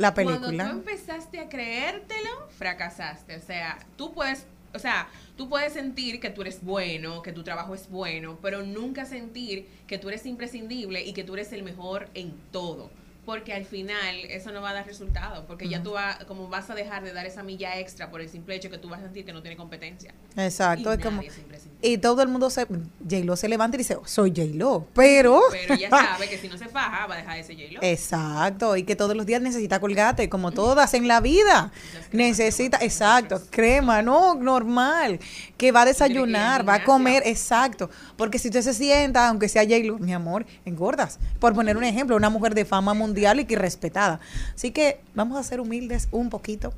[0.00, 0.70] La Cuando película.
[0.70, 3.36] tú empezaste a creértelo, fracasaste.
[3.36, 7.42] O sea, tú puedes, o sea, tú puedes sentir que tú eres bueno, que tu
[7.44, 11.62] trabajo es bueno, pero nunca sentir que tú eres imprescindible y que tú eres el
[11.62, 12.90] mejor en todo.
[13.26, 16.70] Porque al final eso no va a dar resultado, porque ya tú vas, como vas
[16.70, 19.04] a dejar de dar esa milla extra por el simple hecho que tú vas a
[19.04, 20.14] sentir que no tiene competencia.
[20.36, 21.38] Exacto, Y es como es.
[21.82, 25.90] Y todo el mundo se J-Lo se levanta y dice, soy J-Lo, pero Pero ya
[25.90, 27.82] sabe que si no se faja, va a dejar de ser J-Lo.
[27.82, 31.72] Exacto, y que todos los días necesita colgate, como todas en la vida.
[32.12, 35.20] Necesita, exacto, crema, no, normal,
[35.56, 37.90] que va a desayunar, va a comer, exacto.
[38.16, 41.18] Porque si usted se sienta, aunque sea J-Lo, mi amor, engordas.
[41.38, 44.20] Por poner un ejemplo, una mujer de fama mundial y que respetada.
[44.54, 46.72] Así que vamos a ser humildes un poquito.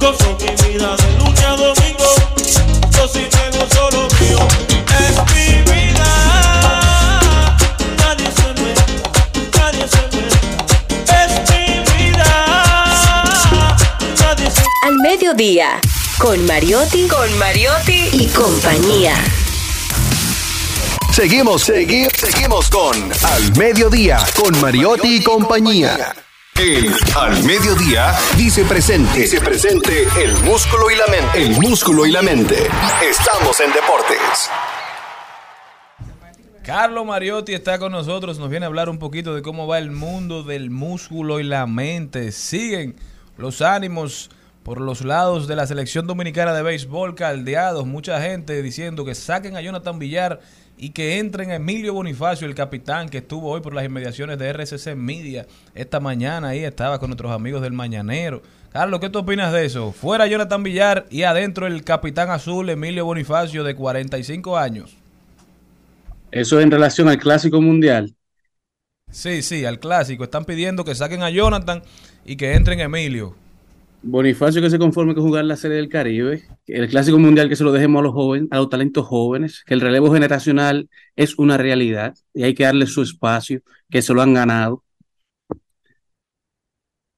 [0.00, 2.10] Gozo mi vida de lunes a domingo.
[2.92, 4.38] Yo sí tengo solo mío.
[5.00, 7.20] Es mi vida.
[7.96, 8.74] Nadie se me,
[9.56, 10.26] nadie se me.
[11.22, 11.64] Es mi
[11.96, 12.30] vida.
[14.20, 15.80] Nadie se Al mediodía,
[16.18, 19.14] con Mariotti, con Mariotti y compañía.
[21.12, 26.14] Seguimos, seguimos, seguimos con Al Mediodía, con Mariotti y compañía.
[26.58, 29.20] El Al Mediodía dice presente.
[29.20, 31.42] Dice presente el músculo y la mente.
[31.42, 32.56] El músculo y la mente.
[33.06, 34.50] Estamos en deportes.
[36.62, 39.90] Carlos Mariotti está con nosotros, nos viene a hablar un poquito de cómo va el
[39.90, 42.32] mundo del músculo y la mente.
[42.32, 42.96] Siguen
[43.36, 44.30] los ánimos
[44.62, 49.58] por los lados de la selección dominicana de béisbol caldeados, mucha gente diciendo que saquen
[49.58, 50.40] a Jonathan Villar
[50.78, 54.48] y que entren a Emilio Bonifacio, el capitán que estuvo hoy por las inmediaciones de
[54.52, 58.42] RCC Media esta mañana ahí estaba con nuestros amigos del Mañanero.
[58.72, 59.92] Carlos, ¿qué tú opinas de eso?
[59.92, 64.96] Fuera Jonathan Villar y adentro el capitán azul Emilio Bonifacio de 45 años.
[66.30, 68.14] Eso en relación al Clásico Mundial.
[69.10, 70.24] Sí, sí, al clásico.
[70.24, 71.82] Están pidiendo que saquen a Jonathan
[72.24, 73.34] y que entren Emilio.
[74.08, 77.64] Bonifacio que se conforme con jugar la Serie del Caribe, el Clásico Mundial que se
[77.64, 81.56] lo dejemos a los jóvenes, a los talentos jóvenes, que el relevo generacional es una
[81.56, 84.84] realidad y hay que darle su espacio, que se lo han ganado.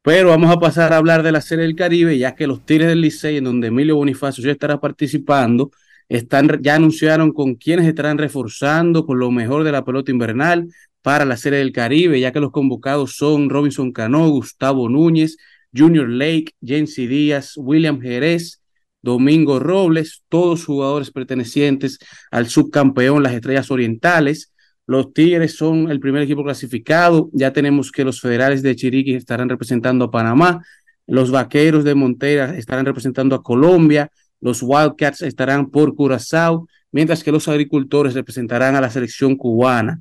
[0.00, 2.88] Pero vamos a pasar a hablar de la Serie del Caribe, ya que los Tigres
[2.88, 5.70] del Licey, en donde Emilio Bonifacio ya estará participando,
[6.08, 10.68] están, ya anunciaron con quienes estarán reforzando con lo mejor de la pelota invernal
[11.02, 15.36] para la Serie del Caribe, ya que los convocados son Robinson Cano, Gustavo Núñez,
[15.74, 18.60] Junior Lake, Jensi Díaz, William Jerez,
[19.02, 21.98] Domingo Robles, todos jugadores pertenecientes
[22.30, 24.52] al subcampeón, las Estrellas Orientales.
[24.86, 27.30] Los Tigres son el primer equipo clasificado.
[27.32, 30.64] Ya tenemos que los Federales de Chiriquí estarán representando a Panamá.
[31.06, 34.10] Los Vaqueros de Montera estarán representando a Colombia.
[34.40, 40.00] Los Wildcats estarán por Curazao, mientras que los agricultores representarán a la selección cubana.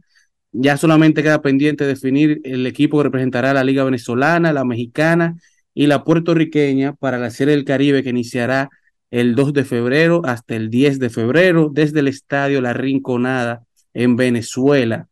[0.51, 5.35] Ya solamente queda pendiente definir el equipo que representará a la Liga Venezolana, la Mexicana
[5.77, 8.71] y la puertorriqueña para la Serie del Caribe que iniciará
[9.11, 13.63] el 2 de febrero hasta el 10 de febrero desde el estadio La Rinconada
[13.93, 15.07] en Venezuela.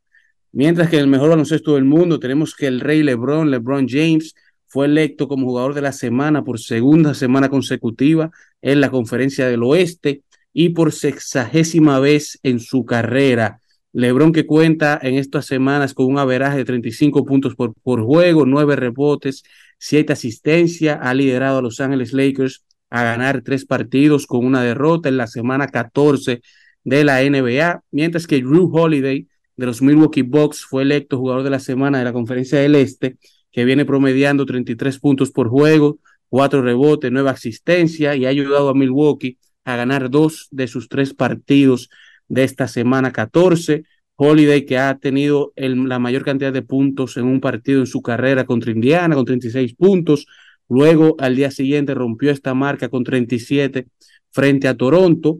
[0.51, 4.33] Mientras que en el mejor baloncesto del mundo tenemos que el rey LeBron, LeBron James,
[4.65, 8.31] fue electo como jugador de la semana por segunda semana consecutiva
[8.63, 13.59] en la conferencia del oeste y por sexagésima vez en su carrera.
[13.93, 18.47] LeBron que cuenta en estas semanas con un averaje de 35 puntos por, por juego,
[18.47, 19.43] 9 rebotes,
[19.87, 25.09] siete asistencias, ha liderado a Los Ángeles Lakers a ganar tres partidos con una derrota
[25.09, 26.41] en la semana 14
[26.83, 31.51] de la NBA, mientras que Drew Holiday de los Milwaukee Bucks fue electo jugador de
[31.51, 33.17] la semana de la Conferencia del Este,
[33.51, 38.73] que viene promediando 33 puntos por juego, cuatro rebotes, nueva asistencia y ha ayudado a
[38.73, 41.91] Milwaukee a ganar dos de sus tres partidos
[42.27, 43.83] de esta semana 14.
[44.17, 48.45] Holiday, que ha tenido la mayor cantidad de puntos en un partido en su carrera
[48.45, 50.25] contra Indiana, con 36 puntos.
[50.69, 53.87] Luego, al día siguiente, rompió esta marca con 37
[54.31, 55.39] frente a Toronto.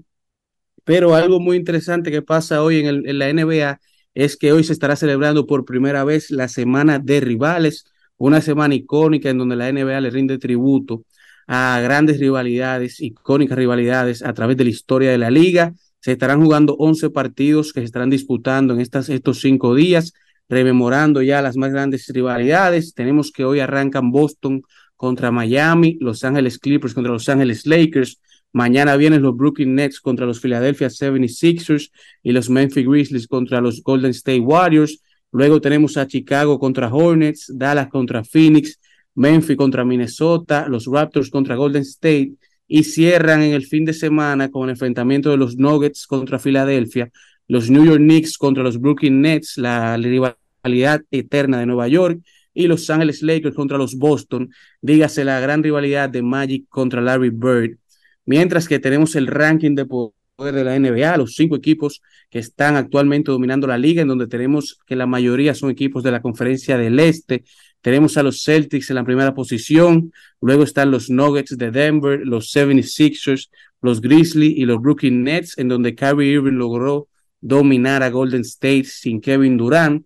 [0.84, 3.80] Pero algo muy interesante que pasa hoy en, en la NBA
[4.14, 7.86] es que hoy se estará celebrando por primera vez la Semana de Rivales,
[8.18, 11.04] una semana icónica en donde la NBA le rinde tributo
[11.48, 15.74] a grandes rivalidades, icónicas rivalidades a través de la historia de la liga.
[16.06, 20.13] Se estarán jugando 11 partidos que se estarán disputando en estas, estos cinco días,
[20.48, 22.94] rememorando ya las más grandes rivalidades.
[22.94, 24.62] Tenemos que hoy arrancan Boston
[24.96, 28.22] contra Miami, Los Ángeles Clippers contra Los Ángeles Lakers.
[28.54, 31.89] Mañana vienen los Brooklyn Nets contra los Philadelphia 76ers
[32.22, 35.02] y los Memphis Grizzlies contra los Golden State Warriors.
[35.32, 38.80] Luego tenemos a Chicago contra Hornets, Dallas contra Phoenix,
[39.15, 42.34] Memphis contra Minnesota, los Raptors contra Golden State
[42.67, 47.12] y cierran en el fin de semana con el enfrentamiento de los Nuggets contra Filadelfia,
[47.47, 52.19] los New York Knicks contra los Brooklyn Nets, la rivalidad eterna de Nueva York
[52.54, 54.49] y los Angeles Lakers contra los Boston,
[54.82, 57.78] dígase la gran rivalidad de Magic contra Larry Bird.
[58.25, 62.75] Mientras que tenemos el ranking de poder de la NBA, los cinco equipos que están
[62.75, 66.78] actualmente dominando la liga, en donde tenemos que la mayoría son equipos de la conferencia
[66.78, 67.43] del Este.
[67.86, 72.52] Tenemos a los Celtics en la primera posición, luego están los Nuggets de Denver, los
[72.52, 77.10] 76ers, los Grizzlies y los Brooklyn Nets, en donde Kyrie Irving logró
[77.41, 80.04] dominar a Golden State sin Kevin Durant.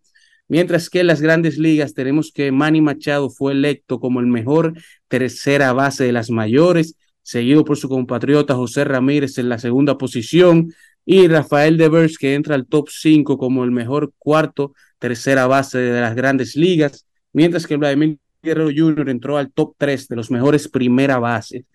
[0.49, 4.73] Mientras que en las grandes ligas tenemos que Manny Machado fue electo como el mejor
[5.07, 10.73] tercera base de las mayores, seguido por su compatriota José Ramírez en la segunda posición
[11.05, 16.01] y Rafael Devers que entra al top 5 como el mejor cuarto tercera base de
[16.01, 19.09] las grandes ligas, mientras que Vladimir Guerrero Jr.
[19.09, 21.65] entró al top 3 de los mejores primera base.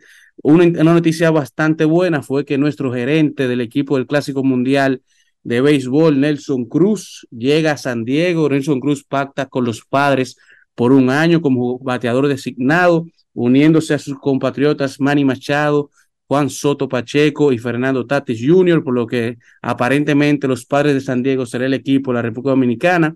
[0.43, 5.03] Una, una noticia bastante buena fue que nuestro gerente del equipo del Clásico Mundial
[5.43, 8.49] de Béisbol, Nelson Cruz, llega a San Diego.
[8.49, 10.37] Nelson Cruz pacta con los padres
[10.75, 15.91] por un año como bateador designado uniéndose a sus compatriotas Manny Machado,
[16.27, 21.23] Juan Soto Pacheco y Fernando Tatis Jr., por lo que aparentemente los padres de San
[21.23, 23.15] Diego será el equipo de la República Dominicana,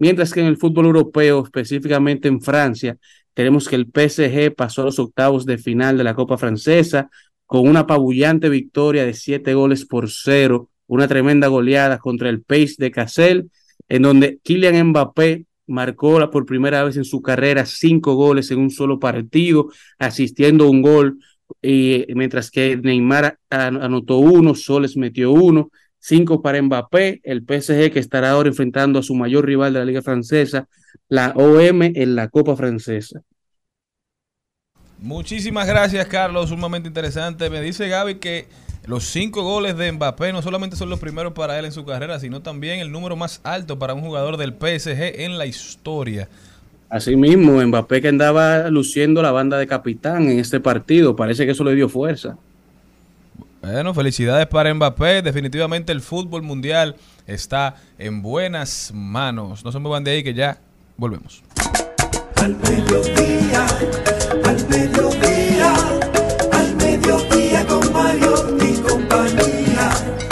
[0.00, 2.96] mientras que en el fútbol europeo, específicamente en Francia,
[3.34, 7.08] tenemos que el PSG pasó a los octavos de final de la Copa Francesa
[7.46, 12.74] con una apabullante victoria de siete goles por cero, una tremenda goleada contra el Pace
[12.78, 13.50] de Cassel,
[13.88, 18.70] en donde Kylian Mbappé marcó por primera vez en su carrera cinco goles en un
[18.70, 21.18] solo partido, asistiendo a un gol,
[21.62, 28.00] y mientras que Neymar anotó uno, Soles metió uno, cinco para Mbappé, el PSG que
[28.00, 30.66] estará ahora enfrentando a su mayor rival de la Liga Francesa,
[31.08, 33.22] la OM en la Copa Francesa.
[34.98, 36.50] Muchísimas gracias, Carlos.
[36.50, 37.48] Sumamente interesante.
[37.48, 38.46] Me dice Gaby que
[38.86, 42.18] los cinco goles de Mbappé no solamente son los primeros para él en su carrera,
[42.18, 46.28] sino también el número más alto para un jugador del PSG en la historia.
[46.90, 51.64] Asimismo, Mbappé que andaba luciendo la banda de capitán en este partido, parece que eso
[51.64, 52.36] le dio fuerza.
[53.62, 55.22] Bueno, felicidades para Mbappé.
[55.22, 56.96] Definitivamente el fútbol mundial
[57.26, 59.64] está en buenas manos.
[59.64, 60.58] No se muevan de ahí que ya
[60.96, 61.42] volvemos.
[62.36, 62.90] Al al
[66.52, 70.29] al con y compañía.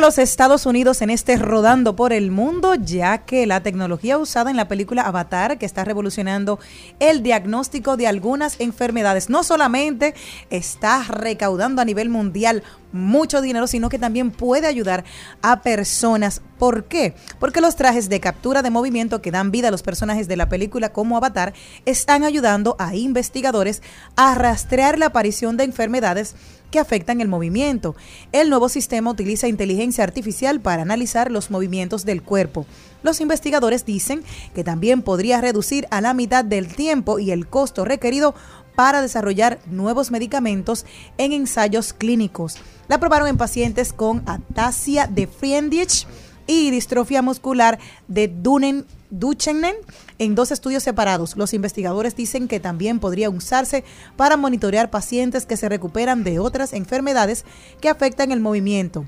[0.00, 4.56] Los Estados Unidos en este rodando por el mundo, ya que la tecnología usada en
[4.56, 6.58] la película Avatar, que está revolucionando
[7.00, 10.14] el diagnóstico de algunas enfermedades, no solamente
[10.50, 15.04] está recaudando a nivel mundial mucho dinero, sino que también puede ayudar
[15.42, 16.42] a personas.
[16.58, 17.14] ¿Por qué?
[17.38, 20.48] Porque los trajes de captura de movimiento que dan vida a los personajes de la
[20.48, 21.52] película como Avatar
[21.84, 23.82] están ayudando a investigadores
[24.16, 26.34] a rastrear la aparición de enfermedades
[26.70, 27.94] que afectan el movimiento.
[28.32, 32.66] El nuevo sistema utiliza inteligencia artificial para analizar los movimientos del cuerpo.
[33.02, 34.22] Los investigadores dicen
[34.54, 38.34] que también podría reducir a la mitad del tiempo y el costo requerido
[38.74, 40.84] para desarrollar nuevos medicamentos
[41.18, 42.58] en ensayos clínicos.
[42.88, 46.06] La probaron en pacientes con atasia de Friedrich
[46.46, 49.74] y distrofia muscular de Dunen Duchenne
[50.18, 51.36] en dos estudios separados.
[51.36, 53.84] Los investigadores dicen que también podría usarse
[54.16, 57.44] para monitorear pacientes que se recuperan de otras enfermedades
[57.80, 59.04] que afectan el movimiento.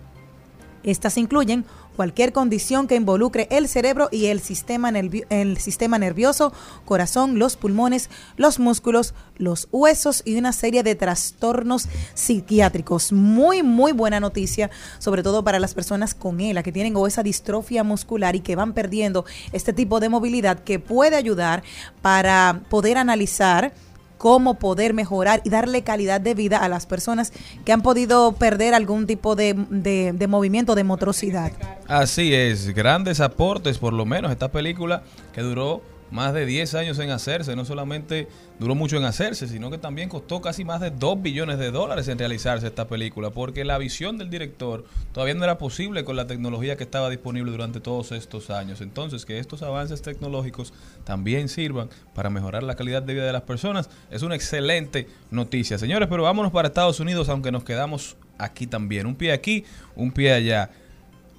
[0.82, 1.64] Estas incluyen
[1.99, 6.53] cualquier condición que involucre el cerebro y el sistema, el sistema nervioso,
[6.84, 13.11] corazón, los pulmones, los músculos, los huesos y una serie de trastornos psiquiátricos.
[13.11, 14.70] Muy, muy buena noticia,
[15.01, 18.55] sobre todo para las personas con ELA que tienen o esa distrofia muscular y que
[18.55, 21.64] van perdiendo este tipo de movilidad que puede ayudar
[22.01, 23.72] para poder analizar
[24.18, 27.32] cómo poder mejorar y darle calidad de vida a las personas
[27.64, 31.52] que han podido perder algún tipo de, de- movimiento, de motricidad.
[31.86, 35.02] Así es, grandes aportes, por lo menos esta película
[35.32, 35.80] que duró
[36.11, 38.28] más de 10 años en hacerse, no solamente
[38.59, 42.09] duró mucho en hacerse, sino que también costó casi más de 2 billones de dólares
[42.09, 46.26] en realizarse esta película, porque la visión del director todavía no era posible con la
[46.26, 48.80] tecnología que estaba disponible durante todos estos años.
[48.80, 50.72] Entonces, que estos avances tecnológicos
[51.04, 55.78] también sirvan para mejorar la calidad de vida de las personas es una excelente noticia.
[55.78, 59.06] Señores, pero vámonos para Estados Unidos, aunque nos quedamos aquí también.
[59.06, 59.64] Un pie aquí,
[59.96, 60.70] un pie allá.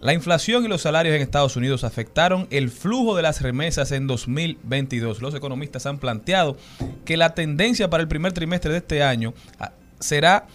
[0.02, 4.08] La inflación y los salarios en Estados Unidos afectaron el flujo de las remesas en
[4.08, 5.22] 2022.
[5.22, 6.56] Los economistas han planteado
[7.04, 10.48] que la tendencia para el primer trimestre de este año ah, será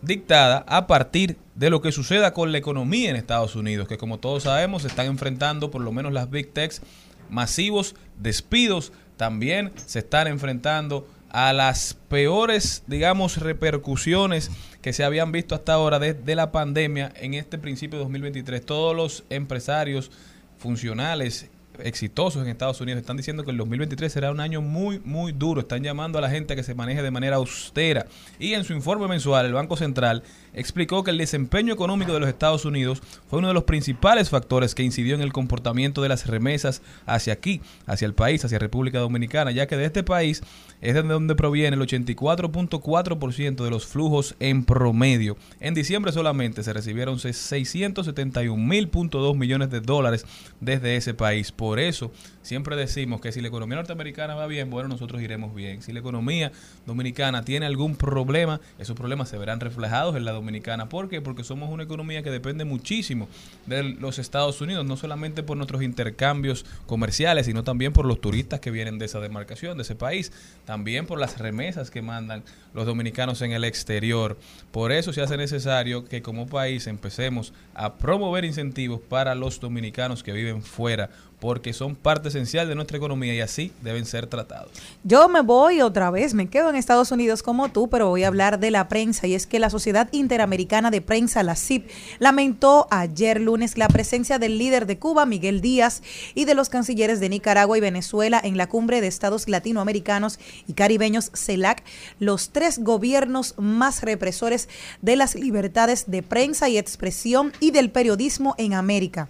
[0.00, 4.20] dictada a partir de lo que suceda con la economía en Estados Unidos, que como
[4.20, 6.80] todos sabemos están enfrentando por lo menos las big techs
[7.28, 14.50] masivos despidos, también se están enfrentando a las peores, digamos, repercusiones
[14.82, 18.64] que se habían visto hasta ahora desde la pandemia en este principio de 2023.
[18.64, 20.10] Todos los empresarios
[20.58, 21.50] funcionales
[21.82, 25.60] exitosos en Estados Unidos están diciendo que el 2023 será un año muy, muy duro.
[25.60, 28.06] Están llamando a la gente a que se maneje de manera austera.
[28.38, 30.22] Y en su informe mensual, el Banco Central
[30.54, 34.74] explicó que el desempeño económico de los Estados Unidos fue uno de los principales factores
[34.74, 38.98] que incidió en el comportamiento de las remesas hacia aquí, hacia el país, hacia República
[38.98, 40.42] Dominicana, ya que de este país
[40.80, 45.36] es de donde proviene el 84.4% de los flujos en promedio.
[45.60, 50.24] En diciembre solamente se recibieron 671.2 millones de dólares
[50.60, 51.50] desde ese país.
[51.52, 52.10] Por eso
[52.48, 55.82] siempre decimos que si la economía norteamericana va bien, bueno, nosotros iremos bien.
[55.82, 56.50] Si la economía
[56.86, 60.88] dominicana tiene algún problema, esos problemas se verán reflejados en la dominicana.
[60.88, 61.20] ¿Por qué?
[61.20, 63.28] Porque somos una economía que depende muchísimo
[63.66, 68.60] de los Estados Unidos, no solamente por nuestros intercambios comerciales, sino también por los turistas
[68.60, 70.32] que vienen de esa demarcación, de ese país,
[70.64, 74.38] también por las remesas que mandan los dominicanos en el exterior.
[74.72, 80.22] Por eso se hace necesario que como país empecemos a promover incentivos para los dominicanos
[80.22, 81.10] que viven fuera,
[81.40, 84.72] porque son parte esencial de nuestra economía y así deben ser tratados.
[85.04, 88.28] Yo me voy otra vez, me quedo en Estados Unidos como tú, pero voy a
[88.28, 92.88] hablar de la prensa y es que la Sociedad Interamericana de Prensa, la CIP, lamentó
[92.90, 96.02] ayer lunes la presencia del líder de Cuba, Miguel Díaz,
[96.34, 100.72] y de los cancilleres de Nicaragua y Venezuela en la cumbre de estados latinoamericanos y
[100.72, 101.84] caribeños CELAC,
[102.18, 104.68] los tres gobiernos más represores
[105.02, 109.28] de las libertades de prensa y expresión y del periodismo en América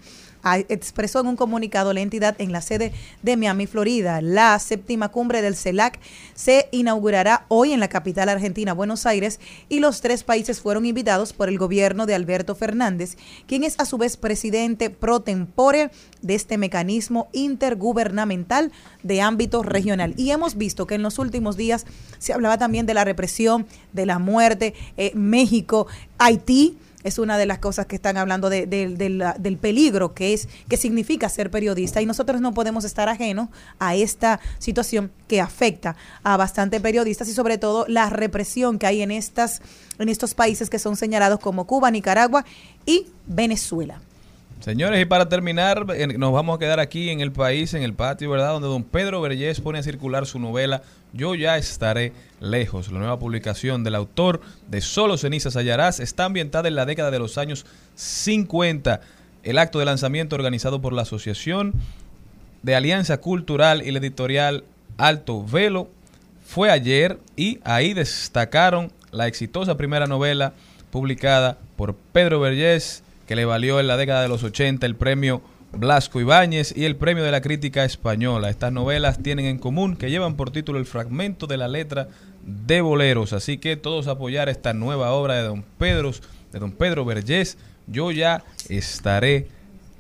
[0.69, 4.21] expresó en un comunicado la entidad en la sede de Miami, Florida.
[4.21, 5.99] La séptima cumbre del CELAC
[6.35, 11.33] se inaugurará hoy en la capital argentina, Buenos Aires, y los tres países fueron invitados
[11.33, 13.17] por el gobierno de Alberto Fernández,
[13.47, 15.91] quien es a su vez presidente pro tempore
[16.23, 18.73] de este mecanismo intergubernamental
[19.03, 20.15] de ámbito regional.
[20.17, 21.87] Y hemos visto que en los últimos días
[22.19, 25.87] se hablaba también de la represión, de la muerte, eh, México,
[26.19, 30.15] Haití es una de las cosas que están hablando de- de- de la- del peligro
[30.15, 35.11] que es que significa ser periodista y nosotros no podemos estar ajenos a esta situación
[35.29, 35.95] que afecta
[36.25, 39.63] a bastantes periodistas y sobre todo la represión que hay en estas
[39.99, 42.45] en estos países que son señalados como Cuba, Nicaragua
[42.87, 44.01] y Venezuela.
[44.61, 45.87] Señores, y para terminar,
[46.19, 48.51] nos vamos a quedar aquí en el país, en el patio, ¿verdad?
[48.53, 50.83] Donde don Pedro Vergés pone a circular su novela
[51.13, 52.93] Yo ya estaré lejos.
[52.93, 57.19] La nueva publicación del autor de Solo cenizas hallarás está ambientada en la década de
[57.19, 59.01] los años 50.
[59.43, 61.75] El acto de lanzamiento organizado por la Asociación
[62.63, 64.65] de Alianza Cultural y la editorial
[64.99, 65.89] Alto Velo
[66.45, 70.53] fue ayer y ahí destacaron la exitosa primera novela
[70.91, 75.43] publicada por Pedro Vergés, que le valió en la década de los 80 el premio
[75.73, 78.51] Blasco Ibáñez y el premio de la crítica española.
[78.51, 82.09] Estas novelas tienen en común que llevan por título el fragmento de la letra
[82.45, 86.13] de boleros, así que todos apoyar esta nueva obra de don Pedro,
[86.53, 87.59] de don Pedro Vergés.
[87.87, 89.49] Yo ya estaré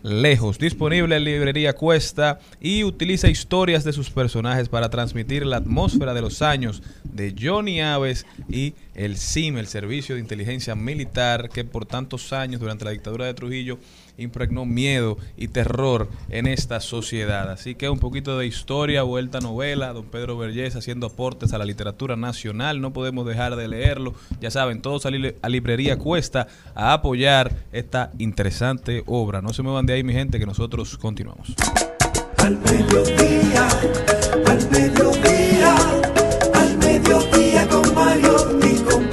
[0.03, 0.59] lejos.
[0.59, 6.21] Disponible en librería Cuesta y utiliza historias de sus personajes para transmitir la atmósfera de
[6.21, 11.87] los años de Johnny Aves y el SIM, el Servicio de Inteligencia Militar, que por
[11.87, 13.79] tantos años durante la dictadura de Trujillo
[14.19, 17.51] impregnó miedo y terror en esta sociedad.
[17.51, 21.59] Así que un poquito de historia, vuelta a novela, don Pedro Vergés haciendo aportes a
[21.59, 24.15] la literatura nacional, no podemos dejar de leerlo.
[24.41, 25.11] Ya saben, todos a,
[25.43, 29.41] a librería cuesta a apoyar esta interesante obra.
[29.41, 31.55] No se muevan de ahí, mi gente, que nosotros continuamos.
[32.39, 32.89] Al al
[38.35, 39.08] al con.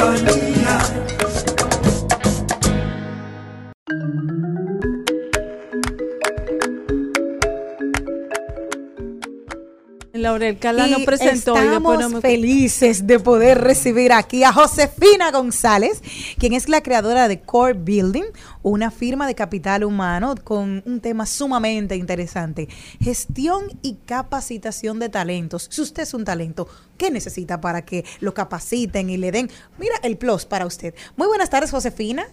[10.25, 14.43] Laurel Cala nos Y presentó y después estamos no me- felices de poder recibir aquí
[14.43, 16.01] a Josefina González,
[16.37, 18.25] quien es la creadora de Core Building,
[18.63, 22.67] una firma de capital humano con un tema sumamente interesante,
[22.99, 25.67] gestión y capacitación de talentos.
[25.71, 26.67] Si usted es un talento,
[26.97, 30.95] ¿qué necesita para que lo capaciten y le den, mira, el plus para usted?
[31.15, 32.25] Muy buenas tardes, Josefina.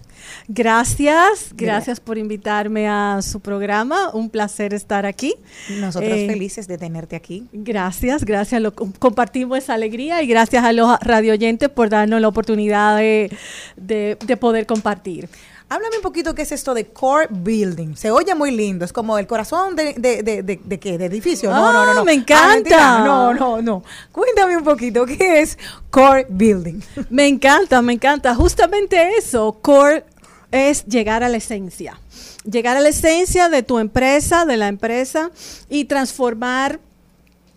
[0.49, 4.11] Gracias, gracias por invitarme a su programa.
[4.15, 5.35] Un placer estar aquí.
[5.81, 7.49] Nosotros Eh, felices de tenerte aquí.
[7.53, 7.82] Gracias,
[8.25, 8.61] gracias.
[8.61, 13.31] Lo, com- compartimos esa alegría y gracias a los radioyentes por darnos la oportunidad de,
[13.77, 15.29] de- de poder compartir.
[15.69, 17.95] Háblame un poquito qué es esto de core building.
[17.97, 21.07] Se oye muy lindo, es como el corazón de, de, de, de, de qué, de
[21.07, 21.51] edificio.
[21.51, 22.05] No, no, no, Ah, no.
[22.05, 23.05] me Ah, encanta.
[23.05, 23.83] no, no, no.
[24.13, 25.57] Cuéntame un poquito qué es
[25.89, 26.81] core building.
[27.09, 28.35] Me encanta, me encanta.
[28.35, 30.05] Justamente eso, core
[30.51, 31.99] es llegar a la esencia.
[32.45, 35.31] Llegar a la esencia de tu empresa, de la empresa
[35.71, 36.81] y transformar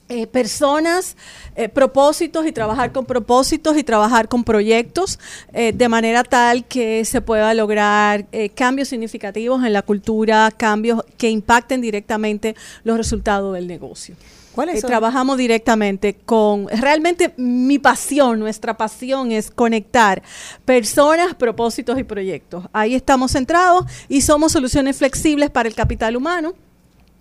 [0.08, 1.18] eh, personas,
[1.56, 5.18] eh, propósitos y trabajar con propósitos y trabajar con proyectos
[5.52, 11.32] eh, de manera tal que se pueda lograr cambios significativos en la cultura, cambios que
[11.32, 14.16] impacten directamente los resultados del negocio.
[14.54, 14.90] ¿Cuáles son?
[14.90, 20.22] trabajamos directamente con, realmente mi pasión, nuestra pasión es conectar
[20.66, 22.66] personas, propósitos y proyectos.
[22.72, 26.54] Ahí estamos centrados y somos soluciones flexibles para el capital humano.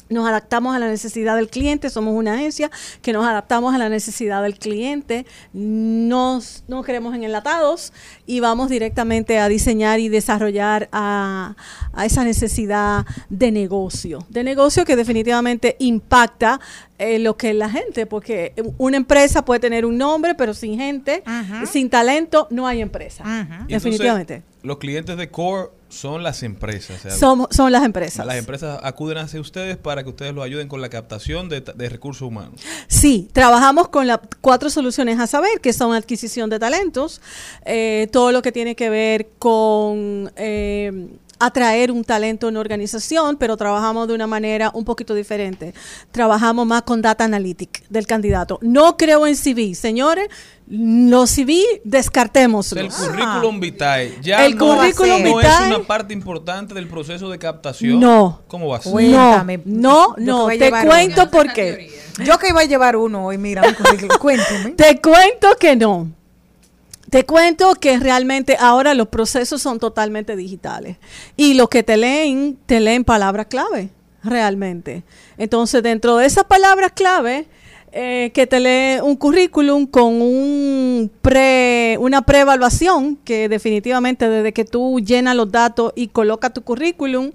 [0.09, 2.71] Nos adaptamos a la necesidad del cliente, somos una agencia
[3.03, 7.93] que nos adaptamos a la necesidad del cliente, nos, no creemos en enlatados
[8.27, 11.55] y vamos directamente a diseñar y desarrollar a
[12.05, 16.61] esa necesidad de negocio, de negocio que definitivamente impacta
[16.99, 20.79] eh, lo que es la gente, porque una empresa puede tener un nombre, pero sin
[20.79, 21.23] gente,
[21.71, 23.25] sin talento, no hay empresa.
[23.27, 24.43] Entonces, Definitivamente.
[24.63, 26.99] los clientes de Core son las empresas.
[27.05, 28.27] o sea, Somos- son las empresas.
[28.27, 31.89] Las empresas acuden hacia ustedes para que ustedes los ayuden con la captación de, de
[31.89, 32.61] recursos humanos.
[32.89, 37.21] Sí, trabajamos con las cuatro soluciones a saber, que son adquisición de talentos,
[37.65, 41.09] eh, todo lo que tiene que ver con eh,
[41.39, 45.75] atraer un talento en una organización, pero trabajamos de una manera un poquito diferente.
[46.13, 48.59] Trabajamos más con data analytic del candidato.
[48.63, 50.29] No creo en CV, señores,
[50.67, 52.83] los CV descartémoslos.
[52.83, 57.29] El currículum vitae ya El no, currículum no vitae- es una parte importante del proceso
[57.31, 58.01] de captación.
[58.01, 58.41] No.
[58.49, 58.93] ¿Cómo va a ser?
[58.93, 59.61] Cuéntame.
[59.65, 61.91] No, Yo que no, a te cuento por qué.
[62.25, 64.17] Yo que iba a llevar uno hoy, mira, un currículum.
[64.19, 64.71] Cuéntame.
[64.77, 66.09] Te cuento que no.
[67.15, 70.97] Te cuento que realmente ahora los procesos son totalmente digitales.
[71.37, 73.91] Y lo que te leen, te leen palabras clave,
[74.25, 75.05] realmente.
[75.39, 77.47] Entonces, dentro de esas palabras clave,
[77.93, 84.65] eh, que te lee un currículum con un pre, una preevaluación, que definitivamente desde que
[84.65, 87.31] tú llenas los datos y colocas tu currículum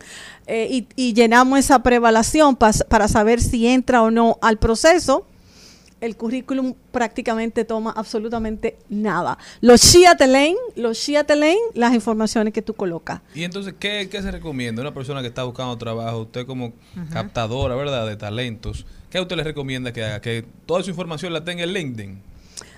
[0.46, 5.26] eh, y, llenamos esa preevaluación para saber si entra o no al proceso,
[6.02, 9.38] el currículum prácticamente toma absolutamente nada.
[9.62, 13.22] Los Shia te leen, los Shia te leen las informaciones que tú colocas.
[13.36, 14.82] Y entonces, ¿qué, qué se recomienda?
[14.82, 16.74] Una persona que está buscando trabajo, usted como
[17.12, 18.08] captadora, ¿verdad?
[18.08, 20.22] De talentos, ¿qué a usted le recomienda que haga?
[20.22, 22.22] Que toda su información la tenga en LinkedIn.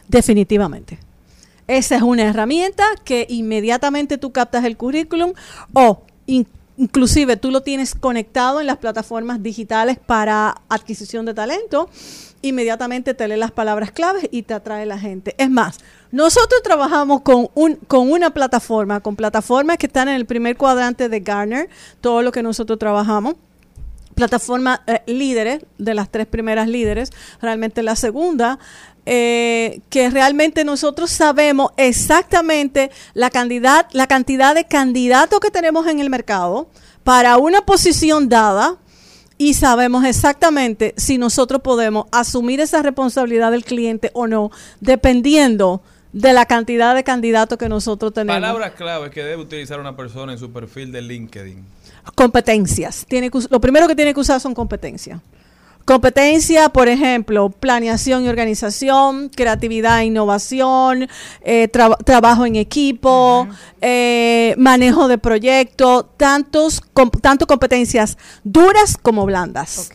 [0.07, 0.97] Definitivamente.
[1.67, 5.33] Esa es una herramienta que inmediatamente tú captas el currículum
[5.73, 6.47] o in-
[6.77, 11.89] inclusive tú lo tienes conectado en las plataformas digitales para adquisición de talento.
[12.41, 15.35] Inmediatamente te lee las palabras claves y te atrae la gente.
[15.37, 15.79] Es más,
[16.11, 21.09] nosotros trabajamos con, un, con una plataforma, con plataformas que están en el primer cuadrante
[21.09, 21.69] de Garner,
[22.01, 23.35] todo lo que nosotros trabajamos
[24.15, 27.11] plataformas eh, líderes, de las tres primeras líderes,
[27.41, 28.59] realmente la segunda,
[29.05, 35.99] eh, que realmente nosotros sabemos exactamente la, cantidad, la cantidad de candidatos que tenemos en
[35.99, 36.67] el mercado
[37.03, 38.77] para una posición dada
[39.41, 45.81] y sabemos exactamente si nosotros podemos asumir esa responsabilidad del cliente o no, dependiendo
[46.13, 48.39] de la cantidad de candidatos que nosotros tenemos.
[48.39, 51.65] Palabras claves que debe utilizar una persona en su perfil de LinkedIn.
[52.13, 53.03] Competencias.
[53.09, 55.19] Tiene que lo primero que tiene que usar son competencias.
[55.85, 61.07] Competencia, por ejemplo, planeación y organización, creatividad e innovación,
[61.41, 63.47] eh, tra- trabajo en equipo,
[63.81, 69.89] eh, manejo de proyectos, tantos, com- tanto competencias duras como blandas.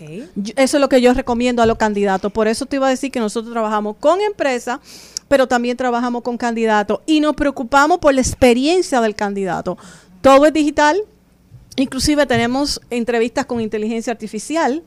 [0.57, 2.33] Eso es lo que yo recomiendo a los candidatos.
[2.33, 4.81] Por eso te iba a decir que nosotros trabajamos con empresas,
[5.29, 9.79] pero también trabajamos con candidatos y nos preocupamos por la experiencia del candidato.
[10.21, 11.01] Todo es digital,
[11.77, 14.83] inclusive tenemos entrevistas con inteligencia artificial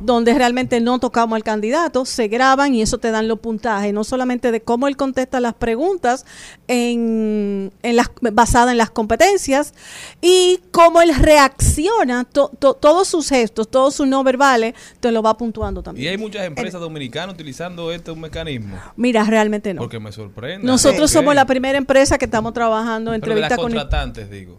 [0.00, 4.04] donde realmente no tocamos al candidato, se graban y eso te dan los puntajes, no
[4.04, 6.24] solamente de cómo él contesta las preguntas
[6.68, 9.74] en, en las, basada en las competencias
[10.20, 15.22] y cómo él reacciona, to- to- todos sus gestos, todos sus no verbales, te lo
[15.22, 16.10] va puntuando Y también.
[16.12, 18.78] hay muchas empresas dominicanas utilizando este mecanismo.
[18.96, 19.80] Mira, realmente no.
[19.82, 20.66] Porque me sorprende.
[20.66, 23.66] Nosotros somos la primera empresa que estamos trabajando en entrevista con...
[23.66, 24.58] contratantes, digo.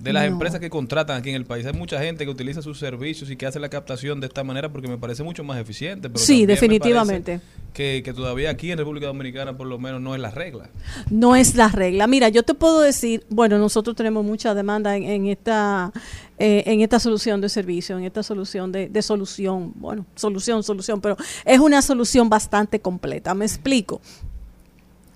[0.00, 0.32] De las No.
[0.32, 1.64] empresas que contratan aquí en el país.
[1.64, 4.70] Hay mucha gente que utiliza sus servicios y que hace la captación de esta manera
[4.70, 6.10] porque me parece mucho más eficiente.
[6.10, 7.40] Pero Sí, definitivamente.
[7.72, 10.68] Que, que todavía aquí en República Dominicana por lo menos no es la regla.
[11.10, 12.06] No es la regla.
[12.06, 15.92] Mira, yo te puedo decir, bueno, nosotros tenemos mucha demanda en, en esta
[16.38, 21.00] eh, en esta solución de servicio, en esta solución de, de solución, bueno, solución, solución,
[21.00, 21.16] pero
[21.46, 23.32] es una solución bastante completa.
[23.34, 24.02] Me explico.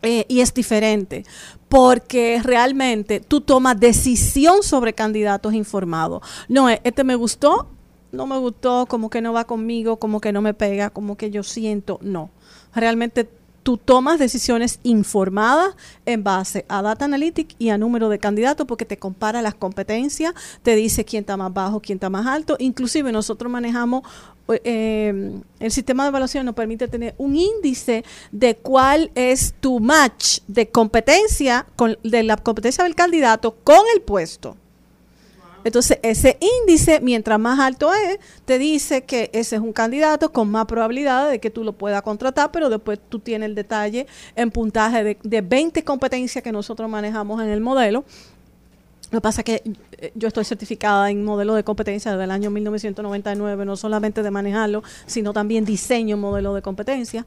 [0.02, 1.24] Eh, y es diferente
[1.68, 6.22] porque realmente tú tomas decisión sobre candidatos informados.
[6.48, 7.68] No, es, este me gustó,
[8.12, 11.30] no me gustó, como que no va conmigo, como que no me pega, como que
[11.30, 12.30] yo siento, no.
[12.74, 13.28] Realmente
[13.62, 15.76] tú tomas decisiones informadas
[16.06, 20.34] en base a Data Analytics y a número de candidatos porque te compara las competencias,
[20.62, 22.56] te dice quién está más bajo, quién está más alto.
[22.58, 24.02] Inclusive nosotros manejamos,
[24.52, 30.40] eh, el sistema de evaluación nos permite tener un índice de cuál es tu match
[30.46, 34.56] de competencia, con, de la competencia del candidato con el puesto.
[35.62, 40.50] Entonces, ese índice, mientras más alto es, te dice que ese es un candidato con
[40.50, 44.50] más probabilidad de que tú lo puedas contratar, pero después tú tienes el detalle en
[44.50, 48.04] puntaje de, de 20 competencias que nosotros manejamos en el modelo.
[49.10, 49.62] Lo que pasa es que
[50.14, 54.82] yo estoy certificada en modelo de competencia desde el año 1999, no solamente de manejarlo,
[55.06, 57.26] sino también diseño modelo de competencia.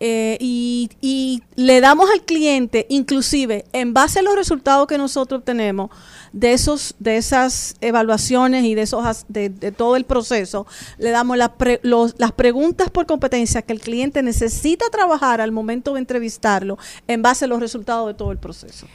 [0.00, 5.90] Eh, y, le damos al cliente, inclusive en base a los resultados que nosotros obtenemos
[6.32, 10.66] de esos, de esas evaluaciones y de esos de, todo el proceso,
[10.98, 11.36] le damos
[11.82, 17.22] los- las preguntas por competencia que el cliente necesita trabajar al momento de entrevistarlo en
[17.22, 18.86] base a los resultados de todo el proceso.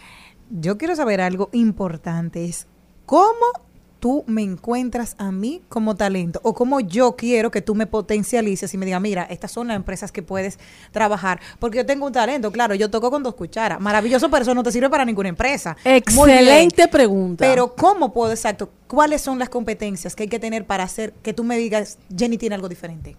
[0.50, 2.68] Yo quiero saber algo importante, es
[3.06, 3.64] cómo
[4.04, 8.74] tú me encuentras a mí como talento o cómo yo quiero que tú me potencialices
[8.74, 10.60] y me digas, mira, estas son las empresas que puedes
[10.92, 14.54] trabajar, porque yo tengo un talento, claro, yo toco con dos cucharas, maravilloso, pero eso
[14.54, 15.78] no te sirve para ninguna empresa.
[15.86, 17.46] Excelente pregunta.
[17.46, 21.34] Pero ¿cómo puedo, exacto, cuáles son las competencias que hay que tener para hacer que
[21.34, 23.16] tú me digas, Jenny tiene algo diferente?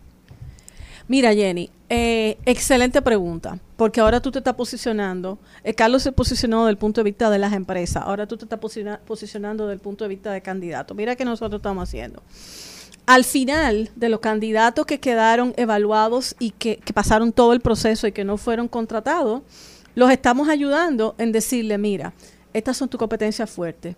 [1.06, 6.60] Mira, Jenny, eh, excelente pregunta, porque ahora tú te estás posicionando, eh, Carlos se posicionó
[6.64, 9.74] desde el punto de vista de las empresas, ahora tú te estás posiciona- posicionando desde
[9.74, 10.94] el punto de vista de candidato.
[10.94, 12.22] Mira que nosotros estamos haciendo.
[13.04, 18.06] Al final de los candidatos que quedaron evaluados y que, que pasaron todo el proceso
[18.06, 19.42] y que no fueron contratados,
[19.94, 22.14] los estamos ayudando en decirle, mira,
[22.54, 23.94] estas son tus competencias fuertes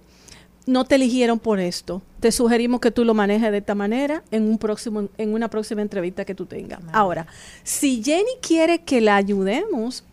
[0.66, 2.02] no te eligieron por esto.
[2.20, 5.80] Te sugerimos que tú lo manejes de esta manera en un próximo en una próxima
[5.80, 6.80] entrevista que tú tengas.
[6.92, 7.26] Ahora,
[7.62, 10.04] si Jenny quiere que la ayudemos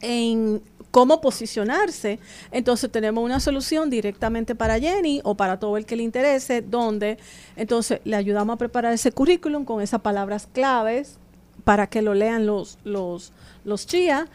[0.00, 2.18] en cómo posicionarse,
[2.50, 7.18] entonces tenemos una solución directamente para Jenny o para todo el que le interese, donde
[7.56, 11.18] entonces le ayudamos a preparar ese currículum con esas palabras claves
[11.64, 13.32] para que lo lean los los
[13.64, 14.28] los chía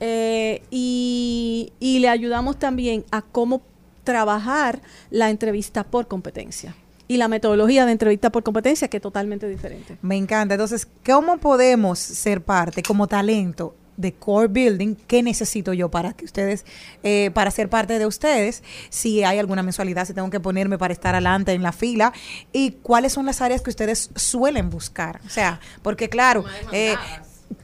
[0.00, 3.60] eh, y, y le ayudamos también a cómo
[4.10, 6.74] trabajar la entrevista por competencia
[7.06, 9.98] y la metodología de entrevista por competencia que es totalmente diferente.
[10.02, 10.54] Me encanta.
[10.54, 14.94] Entonces, ¿cómo podemos ser parte como talento de Core Building?
[15.06, 16.64] ¿Qué necesito yo para que ustedes,
[17.02, 18.62] eh, para ser parte de ustedes?
[18.88, 22.12] Si hay alguna mensualidad, si tengo que ponerme para estar adelante en la fila.
[22.52, 25.20] ¿Y cuáles son las áreas que ustedes suelen buscar?
[25.26, 26.94] O sea, porque claro, eh,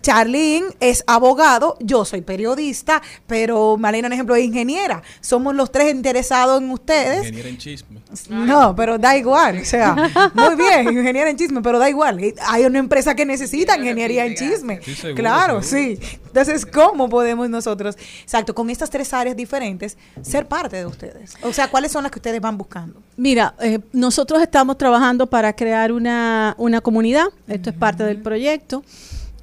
[0.03, 5.03] Charlene es abogado, yo soy periodista, pero Malena, por ejemplo, es ingeniera.
[5.21, 7.19] Somos los tres interesados en ustedes.
[7.19, 8.01] Ingeniera en chisme.
[8.29, 9.59] No, pero da igual.
[9.59, 9.97] O sea,
[10.35, 12.21] muy bien, ingeniera en chisme, pero da igual.
[12.47, 14.81] Hay una empresa que necesita ingeniería en chisme.
[14.83, 16.01] Sí, seguro, claro, seguro.
[16.01, 16.19] sí.
[16.27, 21.35] Entonces, ¿cómo podemos nosotros, exacto, con estas tres áreas diferentes, ser parte de ustedes?
[21.43, 23.01] O sea, ¿cuáles son las que ustedes van buscando?
[23.17, 27.29] Mira, eh, nosotros estamos trabajando para crear una, una comunidad.
[27.49, 28.85] Esto es parte del proyecto.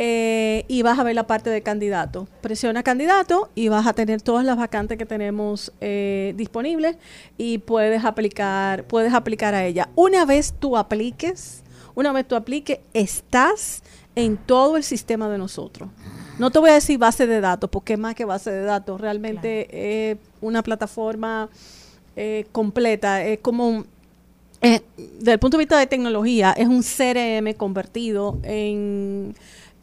[0.00, 2.28] eh, y vas a ver la parte de candidato.
[2.40, 6.96] Presiona candidato y vas a tener todas las vacantes que tenemos eh, disponibles
[7.36, 9.88] y puedes aplicar, puedes aplicar a ella.
[9.96, 11.64] Una vez tú apliques,
[11.96, 13.82] una vez tú apliques, estás
[14.14, 15.88] en todo el sistema de nosotros.
[16.38, 19.00] No te voy a decir base de datos, porque es más que base de datos.
[19.00, 21.48] Realmente es una plataforma
[22.14, 23.24] eh, completa.
[23.24, 23.86] Es como un,
[24.60, 29.34] eh, desde el punto de vista de tecnología, es un CRM convertido en,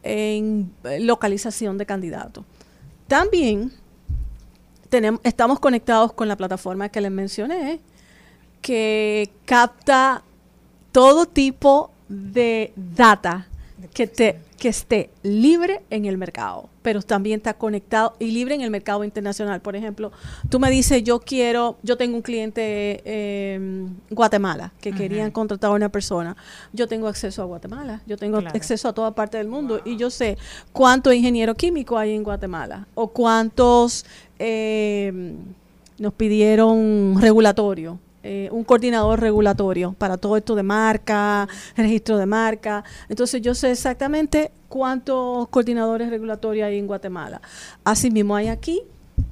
[0.03, 2.45] en localización de candidatos.
[3.07, 3.71] También
[4.89, 7.79] tenemos, estamos conectados con la plataforma que les mencioné,
[8.61, 10.23] que capta
[10.91, 13.47] todo tipo de data
[13.93, 18.61] que, te, que esté libre en el mercado, pero también está conectado y libre en
[18.61, 19.59] el mercado internacional.
[19.61, 20.11] Por ejemplo,
[20.49, 25.73] tú me dices, yo quiero, yo tengo un cliente en Guatemala que querían contratar a
[25.73, 26.35] una persona.
[26.73, 28.55] Yo tengo acceso a Guatemala, yo tengo Claro.
[28.55, 30.37] acceso a toda parte del mundo y yo sé
[30.71, 34.05] cuántos ingenieros químicos hay en Guatemala o cuántos
[34.39, 35.33] eh,
[35.97, 37.99] nos pidieron regulatorio.
[38.25, 41.47] Eh, un coordinador regulatorio para todo esto de marca,
[41.77, 42.83] registro de marca.
[43.07, 47.39] Entonces yo sé exactamente cuántos coordinadores regulatorios hay en Guatemala.
[47.83, 48.81] Así mismo hay aquí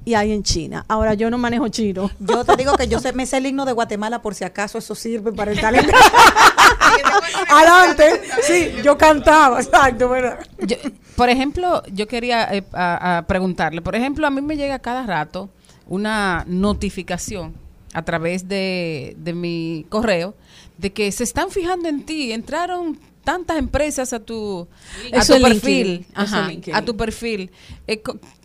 [0.06, 0.86] y hay en China.
[0.88, 2.10] Ahora yo no manejo chino.
[2.20, 4.78] Yo te digo que yo sé, me sé el himno de Guatemala por si acaso
[4.78, 5.92] eso sirve para el talento.
[7.50, 8.22] Adelante.
[8.44, 10.40] Sí, yo cantaba, exacto, ¿verdad?
[10.60, 10.78] Yo-
[11.16, 15.06] por ejemplo, yo quería eh, a- a preguntarle, por ejemplo, a mí me llega cada
[15.06, 15.50] rato
[15.88, 17.54] una notificación
[17.94, 20.36] a través de, de mi correo
[20.78, 24.68] de que se están fijando en ti, entraron tantas empresas a tu,
[25.14, 27.52] a tu perfil, ajá, a tu perfil.
[27.88, 28.02] Eh,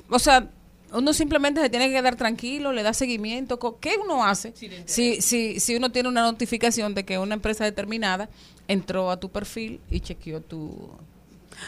[0.09, 0.51] o sea,
[0.93, 3.59] uno simplemente se tiene que quedar tranquilo, le da seguimiento.
[3.81, 4.55] ¿Qué uno hace
[4.87, 8.29] si, si, si uno tiene una notificación de que una empresa determinada
[8.69, 10.91] entró a tu perfil y chequeó tu,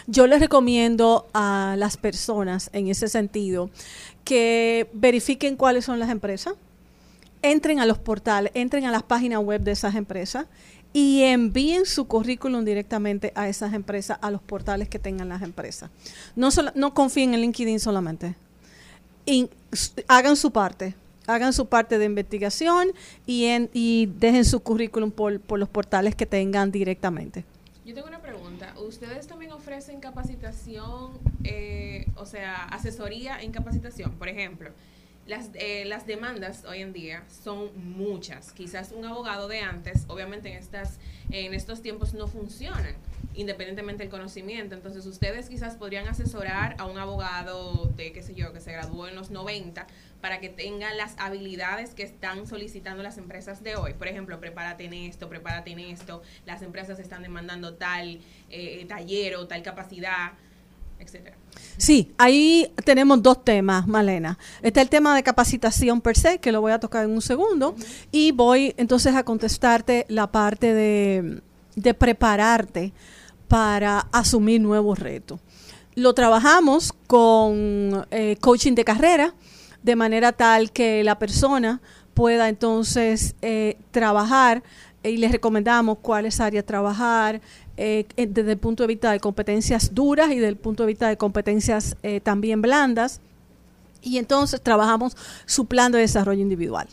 [0.06, 3.70] Yo les recomiendo a las personas en ese sentido
[4.24, 6.54] que verifiquen cuáles son las empresas,
[7.42, 10.46] entren a los portales, entren a las páginas web de esas empresas
[10.92, 15.90] y envíen su currículum directamente a esas empresas, a los portales que tengan las empresas.
[16.36, 18.34] No, solo- no confíen en LinkedIn solamente.
[20.08, 20.94] Hagan su parte.
[21.26, 22.88] Hagan su parte de investigación
[23.24, 27.44] y, en, y dejen su currículum por, por los portales que tengan directamente.
[27.84, 28.74] Yo tengo una pregunta.
[28.84, 31.12] ¿Ustedes también ofrecen capacitación,
[31.44, 34.10] eh, o sea, asesoría en capacitación?
[34.12, 34.70] Por ejemplo,
[35.30, 38.52] las, eh, las demandas hoy en día son muchas.
[38.52, 40.98] Quizás un abogado de antes, obviamente en, estas,
[41.30, 42.96] en estos tiempos no funcionan,
[43.34, 44.74] independientemente del conocimiento.
[44.74, 49.06] Entonces, ustedes quizás podrían asesorar a un abogado de, qué sé yo, que se graduó
[49.06, 49.86] en los 90
[50.20, 53.94] para que tenga las habilidades que están solicitando las empresas de hoy.
[53.94, 56.22] Por ejemplo, prepárate en esto, prepárate en esto.
[56.44, 58.20] Las empresas están demandando tal
[58.50, 60.32] eh, taller o tal capacidad,
[60.98, 61.36] etcétera.
[61.76, 64.38] Sí, ahí tenemos dos temas, Malena.
[64.60, 67.74] Está el tema de capacitación per se, que lo voy a tocar en un segundo,
[68.12, 71.42] y voy entonces a contestarte la parte de,
[71.94, 72.92] prepararte
[73.48, 75.40] para asumir nuevos retos.
[75.94, 79.34] Lo trabajamos con eh, coaching de carrera,
[79.82, 81.80] de manera tal que la persona
[82.14, 84.62] pueda entonces eh, trabajar
[85.02, 87.40] y les recomendamos cuáles áreas trabajar
[87.80, 90.88] eh, eh, desde el punto de vista de competencias duras y desde el punto de
[90.88, 93.20] vista de competencias eh, también blandas.
[94.02, 95.16] Y entonces trabajamos
[95.46, 96.86] su plan de desarrollo individual.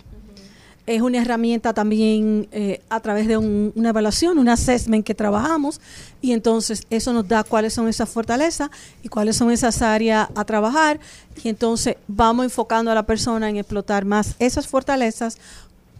[0.86, 5.82] Es una herramienta también eh, a través de un- una evaluación, un assessment que trabajamos
[6.22, 8.70] y entonces eso nos da cuáles son esas fortalezas
[9.04, 11.00] y cuáles son esas áreas a trabajar
[11.44, 15.38] y entonces vamos enfocando a la persona en explotar más esas fortalezas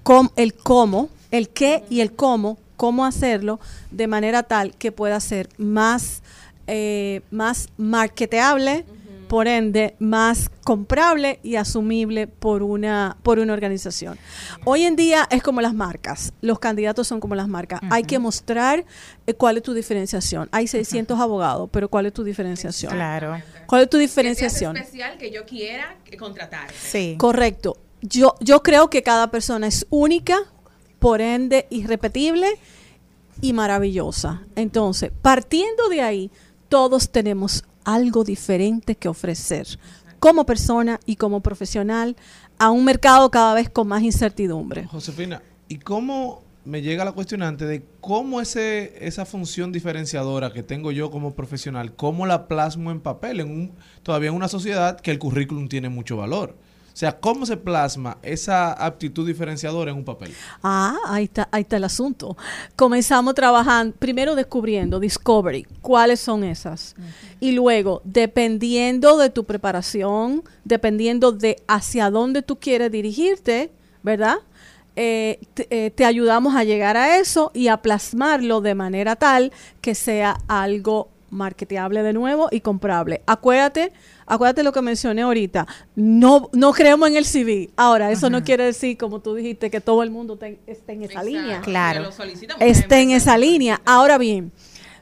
[0.04, 3.60] con el cómo, el qué y el cómo, cómo hacerlo
[3.92, 6.22] de manera tal que pueda ser más,
[6.68, 8.86] eh, más marketeable,
[9.28, 14.18] por ende, más comprable y asumible por una, por una organización.
[14.64, 17.82] Hoy en día es como las marcas, los candidatos son como las marcas.
[17.90, 18.86] Hay que mostrar
[19.26, 20.48] eh, cuál es tu diferenciación.
[20.54, 22.94] Hay 600 abogados, pero ¿cuál es tu diferenciación?
[22.94, 23.42] Claro.
[23.66, 24.78] ¿Cuál es tu Que diferenciación?
[24.78, 26.70] especial que yo quiera contratar.
[26.72, 27.16] Sí.
[27.20, 27.76] Correcto.
[28.02, 30.38] Yo, yo creo que cada persona es única,
[31.00, 32.48] por ende irrepetible
[33.42, 34.44] y maravillosa.
[34.56, 36.32] Entonces, partiendo de ahí,
[36.70, 39.68] todos tenemos algo diferente que ofrecer
[40.20, 42.16] como persona y como profesional
[42.58, 44.86] a un mercado cada vez con más incertidumbre.
[44.88, 50.92] Josefina, ¿y cómo me llega la cuestionante de cómo ese, esa función diferenciadora que tengo
[50.92, 53.72] yo como profesional, cómo la plasmo en papel, en un,
[54.04, 56.58] todavía en una sociedad que el currículum tiene mucho valor?
[56.98, 60.34] O sea, ¿cómo se plasma esa aptitud diferenciadora en un papel?
[60.64, 62.36] Ah, ahí está, ahí está el asunto.
[62.76, 66.96] Comenzamos trabajando, primero descubriendo, discovery, cuáles son esas.
[67.40, 73.70] Y luego, dependiendo de tu preparación, dependiendo de hacia dónde tú quieres dirigirte,
[74.02, 74.38] ¿verdad?
[74.96, 79.52] Eh, te, eh, te ayudamos a llegar a eso y a plasmarlo de manera tal
[79.82, 83.22] que sea algo marketeable de nuevo y comprable.
[83.28, 83.92] Acuérdate,
[84.28, 85.66] acuérdate lo que mencioné ahorita.
[85.96, 87.72] No, no creemos en el CV.
[87.76, 91.04] Ahora, eso no quiere decir, como tú dijiste, que todo el mundo te- esté en
[91.04, 91.62] esa línea.
[91.62, 92.02] Claro.
[92.60, 93.82] Esté en esa línea.
[93.86, 94.52] Ahora bien,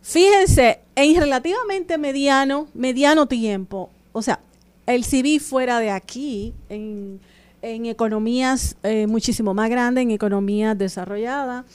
[0.02, 4.40] fíjense, en relativamente mediano, mediano tiempo, o sea,
[4.86, 7.20] el CV fuera de aquí, en,
[7.64, 11.66] en economías eh, muchísimo más grandes, en economías desarrolladas,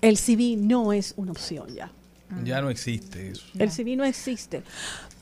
[0.00, 1.92] el CV no es una opción ya.
[2.42, 3.44] Ya no existe eso.
[3.58, 4.62] El CV no existe.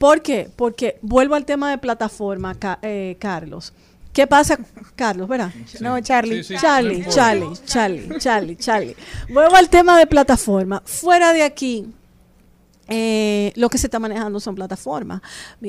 [0.02, 0.50] ¿Por qué?
[0.56, 3.72] Porque vuelvo al tema de plataforma, Ca- eh, Carlos.
[4.12, 4.58] ¿Qué pasa,
[4.96, 5.52] Carlos, verdad?
[5.80, 6.42] No, Charlie.
[6.42, 7.06] Sí, sí, Charlie.
[7.08, 8.96] Charlie, Charlie, Charlie, Charlie.
[9.32, 10.82] Vuelvo al tema de plataforma.
[10.84, 11.86] Fuera de aquí,
[12.88, 15.22] eh, lo que se está manejando son plataformas.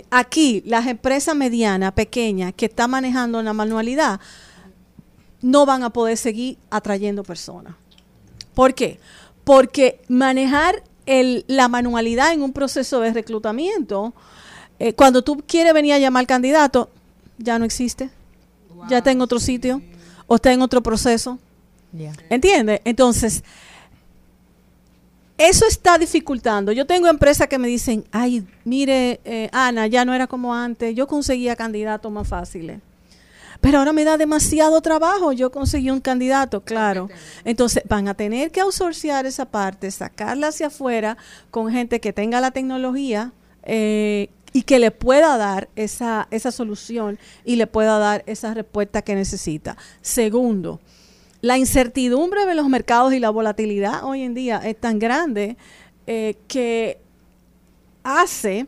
[0.09, 4.19] Aquí, las empresas medianas, pequeñas, que están manejando una manualidad,
[5.41, 7.75] no van a poder seguir atrayendo personas.
[8.55, 8.99] ¿Por qué?
[9.43, 14.13] Porque manejar el- la manualidad en un proceso de reclutamiento,
[14.79, 16.89] eh, cuando tú quieres venir a llamar candidato,
[17.37, 18.09] ya no existe.
[18.89, 19.81] Ya está en otro sitio
[20.27, 21.39] o está en otro proceso.
[22.29, 22.81] ¿Entiendes?
[22.85, 23.43] Entonces,
[25.37, 26.71] eso está dificultando.
[26.71, 30.95] Yo tengo empresas que me dicen, ay, mire, eh, Ana, ya no era como antes,
[30.95, 32.79] yo conseguía candidatos más fáciles.
[33.63, 37.07] Pero ahora me da demasiado trabajo, yo conseguí un candidato, claro.
[37.45, 41.15] Entonces van a tener que outsourcear esa parte, sacarla hacia afuera
[41.49, 43.31] con gente que tenga la tecnología
[43.63, 49.01] eh, y que le pueda dar esa, esa solución y le pueda dar esa respuesta
[49.01, 49.77] que necesita.
[50.01, 50.81] Segundo,
[51.39, 55.55] la incertidumbre de los mercados y la volatilidad hoy en día es tan grande
[56.05, 56.99] eh, que
[58.03, 58.67] hace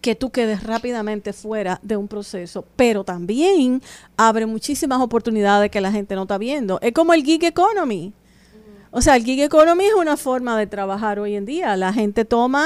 [0.00, 3.82] que tú quedes rápidamente fuera de un proceso, pero también
[4.16, 6.78] abre muchísimas oportunidades que la gente no está viendo.
[6.80, 8.12] Es como el gig economy.
[8.92, 11.76] O sea, el gig economy es una forma de trabajar hoy en día.
[11.76, 12.64] La gente toma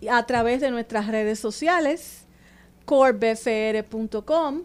[0.00, 2.26] y a través de nuestras redes sociales
[2.84, 4.62] corebfr.com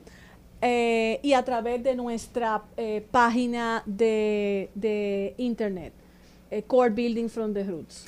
[0.61, 5.93] eh, y a través de nuestra eh, página de, internet,
[6.51, 8.05] eh, Core Building from the Roots.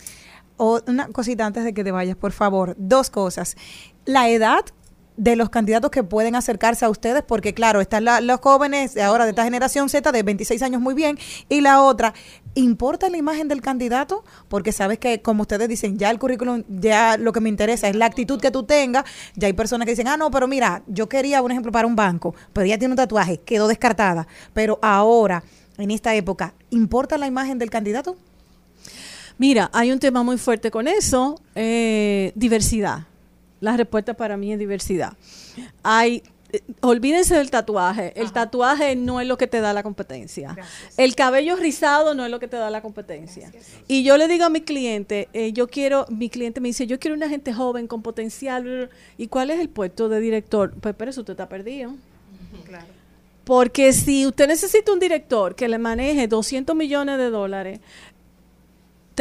[0.64, 2.76] O una cosita antes de que te vayas, por favor.
[2.78, 3.56] Dos cosas.
[4.06, 4.64] La edad
[5.18, 9.32] de los candidatos que pueden acercarse a ustedes, porque claro, están los jóvenes ahora de
[9.32, 11.18] esta generación Z de 26 años muy bien,
[11.50, 12.14] y la otra,
[12.54, 14.24] ¿importa la imagen del candidato?
[14.50, 17.96] Porque sabes que, como ustedes dicen, ya el currículum, ya lo que me interesa es
[17.96, 19.06] la actitud que tú tengas,
[19.36, 21.96] ya hay personas que dicen, ah, no, pero mira, yo quería un ejemplo para un
[21.96, 25.44] banco, pero ella tiene un tatuaje, quedó descartada, pero ahora,
[25.80, 28.16] en esta época, ¿importa la imagen del candidato?
[29.42, 33.08] Mira, hay un tema muy fuerte con eso, eh, diversidad.
[33.60, 35.14] La respuesta para mí es diversidad.
[35.82, 36.22] Hay,
[36.52, 38.14] eh, olvídense del tatuaje.
[38.16, 40.56] El tatuaje no es lo que te da la competencia.
[40.96, 43.52] El cabello rizado no es lo que te da la competencia.
[43.88, 47.00] Y yo le digo a mi cliente, eh, yo quiero, mi cliente me dice, yo
[47.00, 48.92] quiero una gente joven con potencial.
[49.18, 50.72] ¿Y cuál es el puesto de director?
[50.80, 51.96] Pues, pero eso usted está perdido.
[53.44, 57.80] Porque si usted necesita un director que le maneje 200 millones de dólares,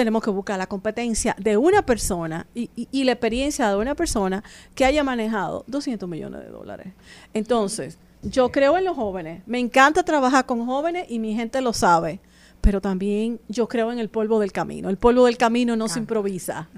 [0.01, 3.95] tenemos que buscar la competencia de una persona y, y- y la experiencia de una
[3.95, 4.43] persona
[4.75, 6.89] que haya manejado 200 millones de dólares.
[7.35, 9.43] Entonces, yo creo en los jóvenes.
[9.47, 12.21] Me encanta trabajar con jóvenes y mi gente lo sabe.
[12.61, 14.91] Pero también yo creo en el polvo del camino.
[14.91, 16.69] El polvo del camino no se improvisa.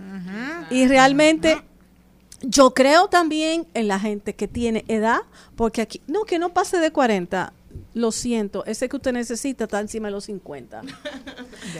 [0.70, 1.62] Y realmente
[2.44, 5.20] Yo creo también en la gente que tiene edad,
[5.54, 7.52] porque aquí, no, que no pase de 40.
[7.94, 10.82] Lo siento, ese que usted necesita está encima de los 50.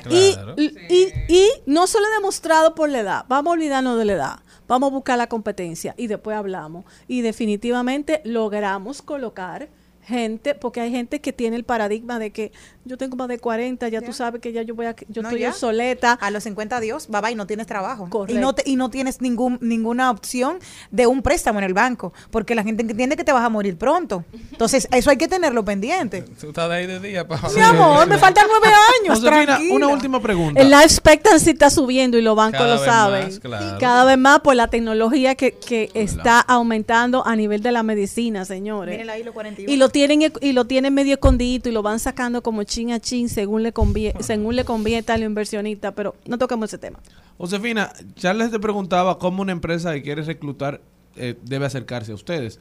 [0.09, 4.39] Y, y, y no solo demostrado por la edad, vamos a olvidarnos de la edad,
[4.69, 6.85] vamos a buscar la competencia y después hablamos.
[7.09, 9.69] Y definitivamente logramos colocar
[10.03, 12.53] gente, porque hay gente que tiene el paradigma de que
[12.85, 15.29] yo tengo más de 40, ya, tú sabes que ya yo voy a, yo No,
[15.29, 15.51] estoy ya.
[15.51, 16.13] obsoleta.
[16.15, 18.09] A los 50 adiós, bye bye, no tienes trabajo.
[18.11, 18.35] Correcto.
[18.39, 20.59] Y no, te- y no tienes ningún, ninguna opción
[20.91, 23.77] de un préstamo en el banco, porque la gente entiende que te vas a morir
[23.79, 24.25] pronto.
[24.51, 26.23] Entonces, eso hay que tenerlo pendiente.
[26.41, 27.41] Tú estás de ahí de día, pa.
[27.55, 30.61] Mi amor, me faltan nueve años, Josefina, una última pregunta.
[30.61, 33.25] El life expectancy está subiendo y los bancos Cada lo saben.
[33.27, 33.79] más, claro.
[33.79, 38.45] Cada vez más por la tecnología que, que está aumentando a nivel de la medicina,
[38.45, 38.93] señores.
[38.95, 39.73] Miren ahí los 41.
[39.73, 42.93] Y lo tienen e- y lo tienen medio escondido y lo van sacando como chin
[42.93, 46.79] a chin según le conviene, según le conviene a los inversionistas, pero no toquemos ese
[46.79, 46.99] tema.
[47.39, 50.81] Josefina, Charles te preguntaba cómo una empresa que quiere reclutar
[51.17, 52.59] eh, debe acercarse a ustedes.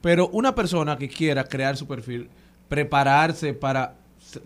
[0.00, 2.28] Pero una persona que quiera crear su perfil,
[2.68, 3.96] prepararse para,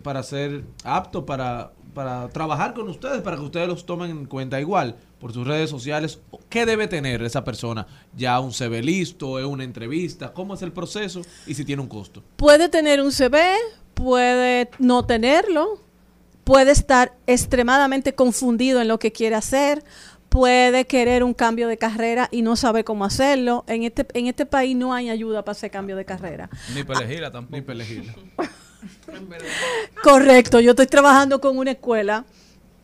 [0.01, 4.59] para ser apto para, para trabajar con ustedes, para que ustedes los tomen en cuenta
[4.59, 7.85] igual por sus redes sociales, ¿qué debe tener esa persona?
[8.17, 9.39] ¿Ya un CV listo?
[9.39, 10.33] ¿Es una entrevista?
[10.33, 11.21] ¿Cómo es el proceso?
[11.45, 12.23] Y si tiene un costo.
[12.35, 13.55] Puede tener un CV,
[13.93, 15.81] puede no tenerlo,
[16.43, 19.83] puede estar extremadamente confundido en lo que quiere hacer,
[20.29, 23.63] puede querer un cambio de carrera y no sabe cómo hacerlo.
[23.67, 26.49] En este, en este país no hay ayuda para hacer cambio de carrera.
[26.73, 27.55] Ni pelejila tampoco.
[27.55, 28.13] Ni pelejila.
[30.03, 32.25] Correcto, yo estoy trabajando con una escuela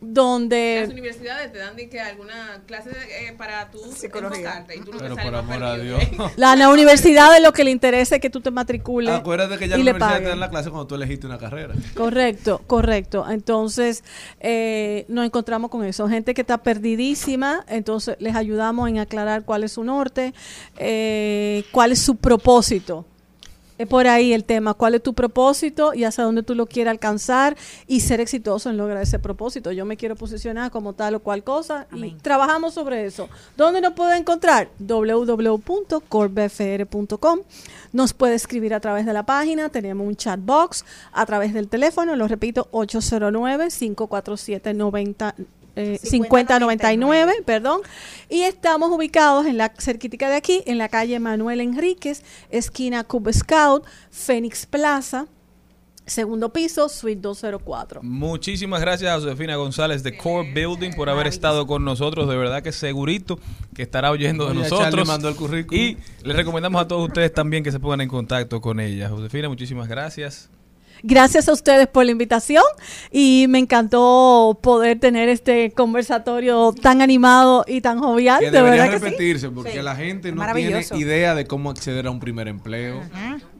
[0.02, 4.80] Las donde universidades te dan de que alguna clase de- eh, para tú enfocarte y
[4.80, 5.76] tú no Pero te por amor a.
[5.76, 6.02] Dios.
[6.36, 9.68] la, la universidad de lo que le interesa es que tú te matricules Acuérdate que
[9.68, 10.28] ya y la le universidad te paguen.
[10.30, 11.74] dan la clase cuando tú elegiste una carrera.
[11.94, 13.26] Correcto, correcto.
[13.28, 14.02] Entonces,
[14.40, 16.08] eh, nos encontramos con eso.
[16.08, 20.32] Gente que está perdidísima, entonces les ayudamos en aclarar cuál es su norte,
[20.78, 23.04] eh, cuál es su propósito.
[23.80, 26.90] Es por ahí el tema, cuál es tu propósito y hacia dónde tú lo quieres
[26.90, 27.56] alcanzar
[27.86, 29.72] y ser exitoso en lograr ese propósito.
[29.72, 33.30] Yo me quiero posicionar como tal o cual cosa y trabajamos sobre eso.
[33.56, 34.68] ¿Dónde nos puede encontrar?
[34.80, 37.38] www.corbfr.com.
[37.94, 41.68] Nos puede escribir a través de la página, tenemos un chat box a través del
[41.68, 45.32] teléfono, lo repito, 809-547-90.
[45.80, 47.80] Eh, 5099, perdón.
[48.28, 53.32] Y estamos ubicados en la cerquítica de aquí, en la calle Manuel Enríquez, esquina Cub
[53.32, 55.26] Scout, Phoenix Plaza,
[56.06, 58.02] segundo piso, suite 204.
[58.02, 62.28] Muchísimas gracias a Josefina González de Core Building por haber estado con nosotros.
[62.28, 63.38] De verdad que segurito
[63.74, 65.08] que estará oyendo de nosotros.
[65.08, 65.82] mandó el currículum.
[65.82, 69.08] Y les recomendamos a todos ustedes también que se pongan en contacto con ella.
[69.08, 70.50] Josefina, muchísimas gracias.
[71.02, 72.62] Gracias a ustedes por la invitación
[73.10, 78.40] y me encantó poder tener este conversatorio tan animado y tan jovial.
[78.40, 79.04] Que de debería verdad que sí.
[79.06, 79.82] repetirse porque Sí.
[79.82, 83.00] la gente no tiene idea de cómo acceder a un primer empleo.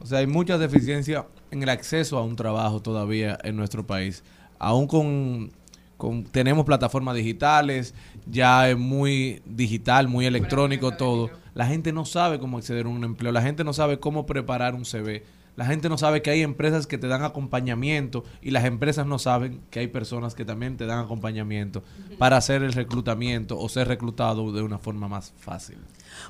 [0.01, 4.22] O sea, hay muchas deficiencias en el acceso a un trabajo todavía en nuestro país.
[4.59, 5.51] Aún con,
[5.97, 7.95] con- tenemos plataformas digitales,
[8.26, 11.30] ya es muy digital, muy electrónico todo.
[11.55, 14.74] La gente no sabe cómo acceder a un empleo, la gente no sabe cómo preparar
[14.74, 15.24] un CV.
[15.61, 19.18] La gente no sabe que hay empresas que te dan acompañamiento y las empresas no
[19.18, 21.82] saben que hay personas que también te dan acompañamiento
[22.16, 25.76] para hacer el reclutamiento o ser reclutado de una forma más fácil.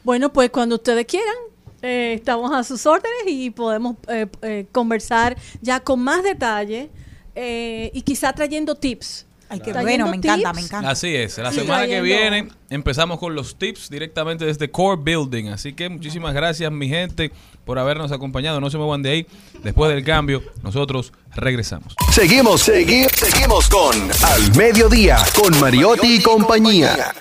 [0.02, 1.36] Bueno, pues cuando ustedes quieran,
[1.80, 6.90] eh, estamos a sus órdenes y podemos eh, eh, conversar ya con más detalle
[7.36, 9.26] eh, y quizá trayendo tips.
[9.48, 10.90] Ay, qué Trayendo bueno, me encanta, me encanta.
[10.90, 15.48] Así es, la semana que viene empezamos con los tips directamente desde Core Building.
[15.48, 17.32] Así que muchísimas gracias, mi gente,
[17.64, 18.60] por habernos acompañado.
[18.60, 19.26] No se muevan de ahí.
[19.62, 21.94] Después del cambio, nosotros regresamos.
[22.12, 27.14] Seguimos, seguimos, seguimos con Al Mediodía, con Mariotti y compañía.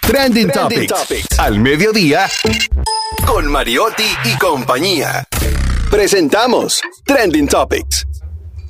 [0.00, 1.38] Trending, Topics.
[1.38, 2.28] Al Mediodía,
[3.26, 5.24] con Mariotti y compañía.
[5.90, 8.06] Presentamos Trending Topics.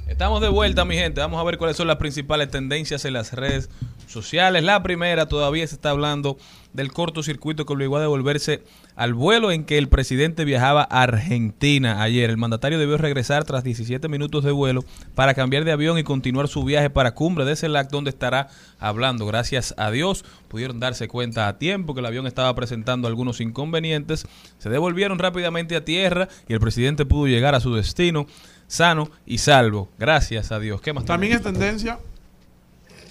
[0.06, 1.20] Estamos de vuelta, mi gente.
[1.20, 3.68] Vamos a ver cuáles son las principales tendencias en las redes
[4.06, 4.62] sociales.
[4.62, 6.36] La primera, todavía se está hablando
[6.74, 8.62] del cortocircuito que obligó a devolverse
[8.96, 12.28] al vuelo en que el presidente viajaba a Argentina ayer.
[12.28, 16.48] El mandatario debió regresar tras 17 minutos de vuelo para cambiar de avión y continuar
[16.48, 18.48] su viaje para Cumbre de Celac, donde estará
[18.78, 19.24] hablando.
[19.24, 24.26] Gracias a Dios pudieron darse cuenta a tiempo que el avión estaba presentando algunos inconvenientes.
[24.58, 28.26] Se devolvieron rápidamente a tierra y el presidente pudo llegar a su destino
[28.66, 29.88] sano y salvo.
[29.98, 30.80] Gracias a Dios.
[30.80, 31.04] ¿Qué más?
[31.04, 31.98] También es tendencia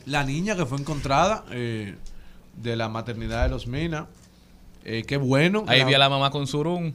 [0.06, 1.96] la niña que fue encontrada eh,
[2.56, 4.06] de la maternidad de los Minas.
[4.86, 5.64] Eh, qué bueno.
[5.68, 6.94] Ahí vi a la mamá con surún.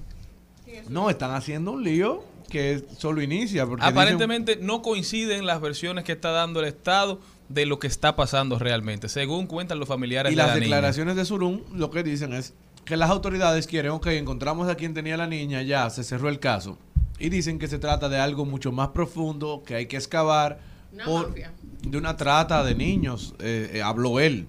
[0.89, 3.67] No, están haciendo un lío que solo inicia.
[3.67, 7.87] Porque dicen- Aparentemente no coinciden las versiones que está dando el Estado de lo que
[7.87, 10.65] está pasando realmente, según cuentan los familiares y de las la niña.
[10.67, 12.53] declaraciones de Surún lo que dicen es
[12.85, 16.39] que las autoridades quieren, ok, encontramos a quien tenía la niña, ya se cerró el
[16.41, 16.79] caso.
[17.19, 20.59] Y dicen que se trata de algo mucho más profundo, que hay que excavar
[20.93, 21.53] Una por- mafia.
[21.83, 24.47] de una trata de niños, eh, eh, habló él.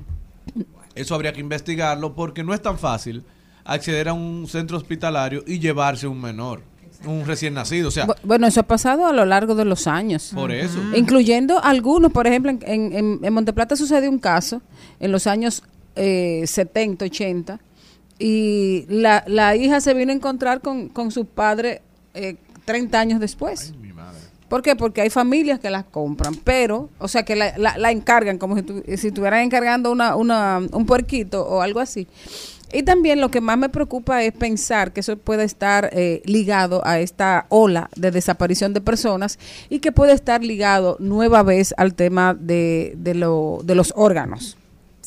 [0.99, 3.23] Eso habría que investigarlo porque no es tan fácil
[3.63, 6.61] acceder a un centro hospitalario y llevarse un menor,
[7.05, 7.87] un recién nacido.
[7.89, 10.31] O sea, Bu- Bueno, eso ha pasado a lo largo de los años.
[10.33, 10.79] Por eso.
[10.95, 14.61] Incluyendo algunos, por ejemplo, en, en, en- en Monteplata sucedió un caso
[14.99, 15.63] en los años
[15.95, 17.59] eh, 70, 80,
[18.17, 21.81] y la, la hija se vino a encontrar con, con su padre
[22.13, 22.35] eh,
[22.65, 23.73] 30 años después.
[24.49, 24.75] ¿Por qué?
[24.75, 28.55] Porque hay familias que las compran, pero, o sea, que la, la- la encargan como
[28.57, 32.07] si, tu- si estuvieran encargando una, una, un puerquito o algo así.
[32.71, 36.85] Y también lo que más me preocupa es pensar que eso puede estar eh, ligado
[36.85, 39.39] a esta ola de desaparición de personas
[39.69, 44.55] y que puede estar ligado nueva vez al tema de, de, lo, de los órganos.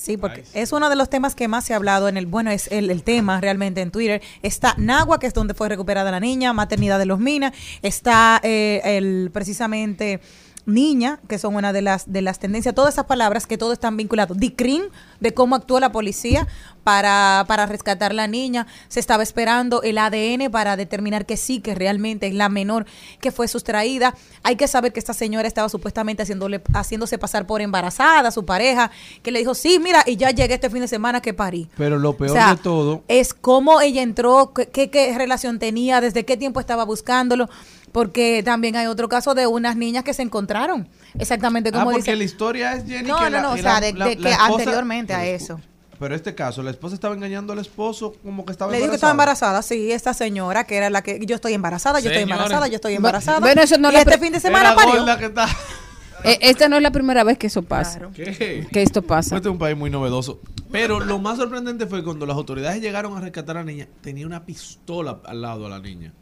[0.02, 2.50] Sí, porque es uno de los temas que más se ha hablado en el, bueno,
[2.50, 4.20] es el, el tema realmente en Twitter.
[4.42, 7.52] Está Nagua, que es donde fue recuperada la niña, Maternidad de los Minas.
[7.82, 10.20] Está eh, el precisamente
[10.64, 13.96] niña, que son una de las de las tendencias, todas esas palabras que todo están
[13.96, 14.36] vinculados.
[14.38, 14.82] DICRIN,
[15.20, 16.46] de cómo actuó la policía
[16.84, 18.66] para, para rescatar la niña.
[18.88, 22.86] Se estaba esperando el ADN para determinar que sí, que realmente es la menor
[23.20, 24.14] que fue sustraída.
[24.42, 28.90] Hay que saber que esta señora estaba supuestamente haciéndole, haciéndose pasar por embarazada, su pareja,
[29.22, 31.68] que le dijo, sí, mira, y ya llegué este fin de semana que parí.
[31.76, 35.58] pero lo peor O sea, de todo, Es cómo ella entró, qué, qué- qué relación
[35.58, 37.48] tenía, desde qué tiempo estaba buscándolo,
[37.92, 40.88] porque también hay otro caso de unas niñas que se encontraron,
[41.18, 42.16] exactamente ah, como porque dice.
[42.16, 44.04] la historia es Jenny No, que no, la- no, o que sea, la- de, la-
[44.06, 45.60] de la que esposa- anteriormente a eso.
[45.98, 48.96] Pero este caso, la esposa estaba engañando al esposo como que estaba Le dijo que
[48.96, 52.66] estaba embarazada, sí, esta señora que era la que yo estoy embarazada, yo estoy embarazada,
[52.66, 53.38] yo estoy embarazada.
[53.38, 55.04] bueno, eso no y la este fin de semana parió.
[55.18, 55.46] que está.
[56.24, 57.98] Eh, esta no es la primera vez que eso pasa.
[58.14, 58.64] ¿Qué?
[58.70, 59.34] Que esto pasa.
[59.34, 60.40] Este es un país muy novedoso.
[60.70, 64.24] Pero lo más sorprendente fue cuando las autoridades llegaron a rescatar a la niña, tenía
[64.24, 66.12] una pistola al lado a la niña.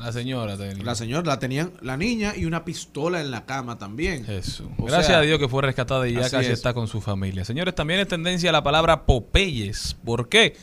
[0.00, 0.84] La señora tenía.
[0.84, 4.24] La señora la tenían la niña y una pistola en la cama también.
[4.24, 4.66] Jesús.
[4.78, 6.48] O Gracias sea, a Dios que fue rescatada y ya casi es.
[6.48, 7.44] está con su familia.
[7.44, 9.96] Señores, también es tendencia la palabra Popeyes.
[10.04, 10.56] ¿Por qué?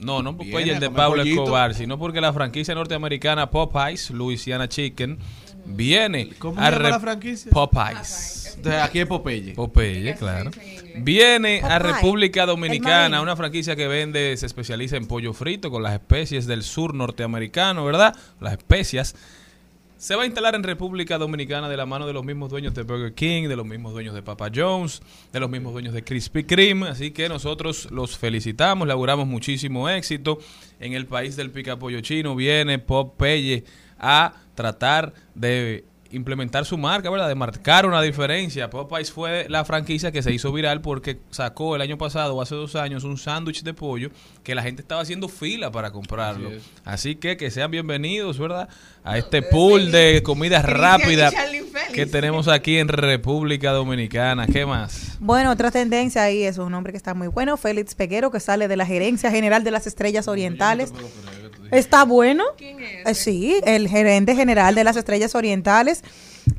[0.00, 1.42] No, no Viene Popeyes de Pablo pollito.
[1.42, 5.18] Escobar, sino porque la franquicia norteamericana Popeyes, Louisiana Chicken,
[5.64, 7.50] viene ¿Cómo a la franquicia?
[7.50, 8.58] Popeyes.
[8.62, 9.54] De aquí es Popeye.
[9.54, 10.50] Popeye, claro.
[10.96, 11.78] Viene a.
[11.78, 16.62] República Dominicana, una franquicia que vende, se especializa en pollo frito con las especies del
[16.62, 18.16] sur norteamericano, ¿verdad?
[18.40, 19.14] Las especias.
[20.02, 22.82] Se va a instalar en República Dominicana de la mano de los mismos dueños de
[22.82, 25.00] Burger King, de los mismos dueños de Papa John's,
[25.32, 26.88] de los mismos dueños de Krispy Kreme.
[26.88, 30.40] Así que nosotros los felicitamos, le auguramos muchísimo éxito.
[30.80, 33.62] En el país del picapollo chino viene Popeye
[33.96, 37.28] a tratar de implementar su marca, ¿verdad?
[37.28, 38.70] De marcar una diferencia.
[38.70, 42.54] Popeyes fue la franquicia que se hizo viral porque sacó el año pasado o hace
[42.54, 44.10] dos años un sándwich de pollo
[44.44, 46.50] que la gente estaba haciendo fila para comprarlo.
[46.84, 48.68] Así que que sean bienvenidos, ¿verdad?
[49.04, 51.32] A este pool de comida rápida
[51.92, 54.46] que tenemos aquí en República Dominicana.
[54.46, 55.16] ¿Qué más?
[55.20, 58.68] Bueno, otra tendencia ahí es un hombre que está muy bueno, Félix Peguero, que sale
[58.68, 60.92] de la Gerencia General de las Estrellas Orientales.
[61.72, 62.44] Está bueno.
[62.60, 66.02] Eh, sí, el gerente general de las Estrellas Orientales,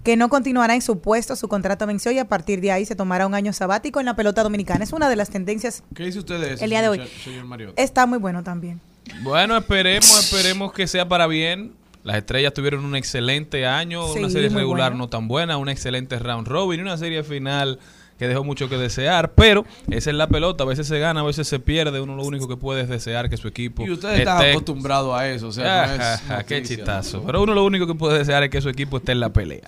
[0.04, 2.96] que no continuará en su puesto, su contrato venció y a partir de ahí se
[2.96, 4.84] tomará un año sabático en la pelota dominicana.
[4.84, 5.84] Es una de las tendencias.
[5.96, 7.02] ¿Qué dice usted de eso, El día de hoy.
[7.24, 7.74] señor-?
[7.76, 8.82] Está muy bueno también.
[9.22, 11.74] Bueno, esperemos, esperemos que sea para bien.
[12.04, 16.48] Las estrellas tuvieron un excelente año, una serie regular no tan buena, una excelente round
[16.48, 17.80] robin y una serie final
[18.24, 21.24] que dejó mucho que desear, pero esa es la pelota, a veces se gana, a
[21.24, 24.14] veces se pierde, uno lo único que puede es desear que su equipo Y usted
[24.20, 27.18] está esté- acostumbrado a eso, o sea, no es Ajá, qué chistazo.
[27.18, 27.26] ¿no?
[27.26, 29.62] Pero uno lo único que puede desear es que su equipo esté en la pelea.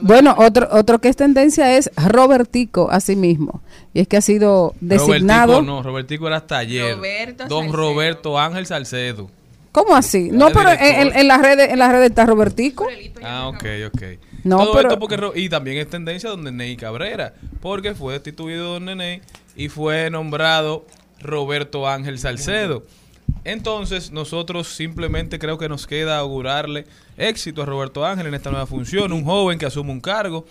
[0.00, 3.62] Bueno, otro, otro que es tendencia es Robertico, así mismo.
[3.94, 5.54] Y es que ha sido designado.
[5.54, 6.96] Robertico no, Robertico era hasta ayer.
[6.96, 7.76] Roberto Don Salcedo.
[7.82, 9.30] Roberto Ángel Salcedo.
[9.72, 10.28] ¿Cómo así?
[10.30, 12.86] No, pero en- en las redes, en las redes está Robertico.
[13.22, 14.02] Ah, ok, ok.
[14.44, 18.72] No, Todo pero- esto porque y también es tendencia don Ney Cabrera, porque fue destituido
[18.78, 19.20] don Ney
[19.56, 20.84] y fue nombrado
[21.20, 22.84] Roberto Ángel Salcedo.
[23.44, 26.86] Entonces, nosotros simplemente creo que nos queda augurarle
[27.16, 30.44] éxito a Roberto Ángel en esta nueva función, un joven que asume un cargo,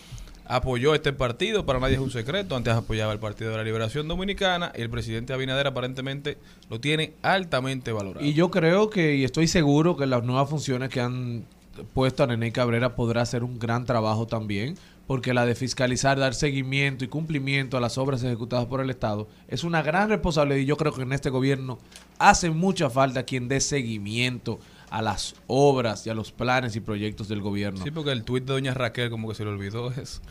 [0.45, 4.07] apoyó este partido, para nadie es un secreto, antes apoyaba el Partido de la Liberación
[4.09, 6.37] Dominicana y el presidente Abinader aparentemente
[6.69, 8.25] lo tiene altamente valorado.
[8.25, 11.45] Y yo creo que, y estoy seguro que las nuevas funciones que han
[11.93, 14.77] puesto a Nene Cabrera podrá hacer un gran trabajo también,
[15.07, 19.27] porque la de fiscalizar, dar seguimiento y cumplimiento a las obras ejecutadas por el Estado
[19.47, 21.79] es una gran responsabilidad y yo creo que en este gobierno
[22.17, 24.59] hace mucha falta quien dé seguimiento
[24.89, 27.83] a las obras y a los planes y proyectos del gobierno.
[27.83, 30.21] Sí, porque el tuit de doña Raquel como que se le olvidó eso.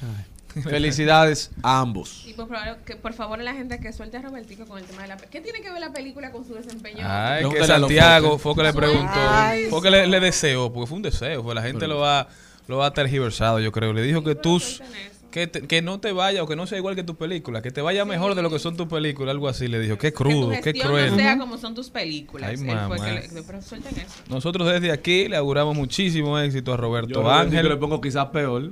[0.63, 2.25] Felicidades a ambos.
[2.27, 5.03] Y por favor, que, por favor la gente que suelte a Robertico con el tema
[5.03, 5.17] de la...
[5.17, 7.05] ¿Qué tiene que ver la película con su desempeño?
[7.05, 8.41] Ay, que Santiago Fokker.
[8.41, 11.55] fue que le preguntó, Ay, fue que le, le deseó, porque fue un deseo, pues
[11.55, 12.29] la gente lo ha,
[12.67, 13.93] lo ha tergiversado, yo creo.
[13.93, 14.83] Le dijo que tus,
[15.31, 17.70] que, te- que no te vaya o que no sea igual que tu película, que
[17.70, 19.69] te vaya mejor de lo que son tus películas, algo así.
[19.69, 21.11] Le dijo, qué Que tu crudo, qué cruel.
[21.12, 22.51] no sea como son tus películas.
[22.51, 22.97] Ay, mamá.
[22.97, 24.15] que le- pero suelten eso.
[24.28, 27.51] Nosotros desde aquí le auguramos muchísimo éxito a Roberto Yo Ángel.
[27.65, 28.70] Robertico le pongo quizás peor.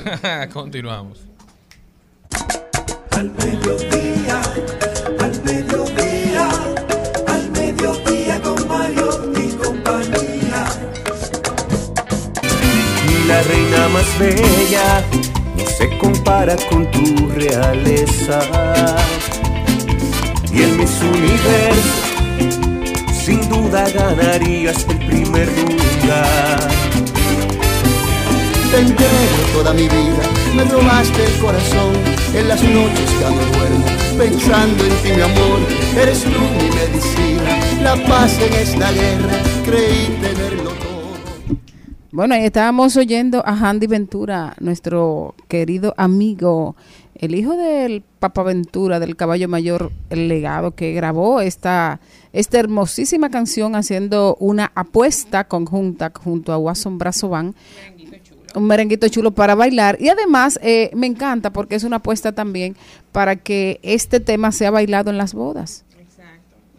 [0.52, 1.20] Continuamos.
[3.12, 4.40] Al mediodía,
[5.20, 6.48] al mediodía,
[7.26, 10.66] al mediodía con Mario y compañía.
[13.08, 15.04] Y la reina más bella
[15.66, 18.40] se compara con tu realeza.
[20.52, 22.10] Y en mis universo,
[23.24, 26.70] sin duda ganarías el primer lugar.
[28.70, 30.22] Te entrego toda mi vida,
[30.54, 31.92] me robaste el corazón
[32.34, 35.58] en las noches que no duermo, pensando en ti mi amor,
[35.96, 39.34] eres tú mi medicina, la paz en esta guerra,
[39.64, 40.39] creí tenerlo todo.
[42.12, 46.74] Bueno, ahí estábamos oyendo a Handy Ventura, nuestro querido amigo,
[47.14, 52.00] el hijo del Papa Ventura, del caballo mayor, el legado, que grabó esta,
[52.32, 57.54] esta hermosísima canción haciendo una apuesta conjunta junto a Watson Brazo Band.
[58.56, 59.96] Un merenguito chulo para bailar.
[60.00, 62.74] Y además eh, me encanta porque es una apuesta también
[63.12, 65.84] para que este tema sea bailado en las bodas.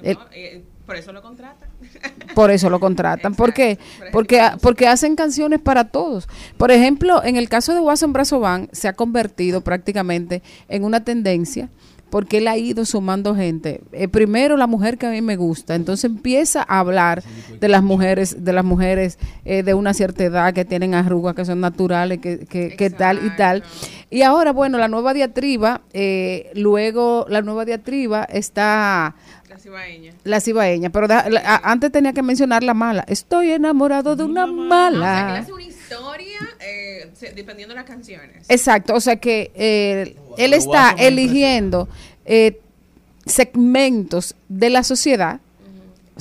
[0.04, 0.20] ¿no?
[0.34, 1.70] Eh, por eso lo contratan.
[2.36, 3.34] por eso lo contratan.
[3.34, 3.80] ¿Por qué?
[4.12, 6.28] Porque, porque hacen canciones para todos.
[6.58, 11.06] Por ejemplo, en el caso de Watson Brazo Band, se ha convertido prácticamente en una
[11.06, 11.70] tendencia
[12.10, 13.80] porque él ha ido sumando gente.
[13.94, 17.24] Eh, primero la mujer que a mí me gusta, entonces empieza a hablar
[17.58, 21.46] de las mujeres, de las mujeres eh, de una cierta edad que tienen arrugas, que
[21.46, 23.64] son naturales, que, que, que tal y tal.
[24.10, 29.16] Y ahora, bueno, la nueva diatriba, eh, luego la nueva diatriba está
[29.52, 30.14] La cibaeña.
[30.24, 33.04] la cibaeña, pero da- la- a- antes tenía que mencionar la mala.
[33.08, 35.38] Estoy enamorado de una O sea, que él mala.
[35.40, 38.46] hace una historia eh, dependiendo de las canciones.
[38.50, 41.90] Exacto, o sea que eh, él está eligiendo
[42.26, 42.60] eh,
[43.26, 45.40] segmentos de la sociedad,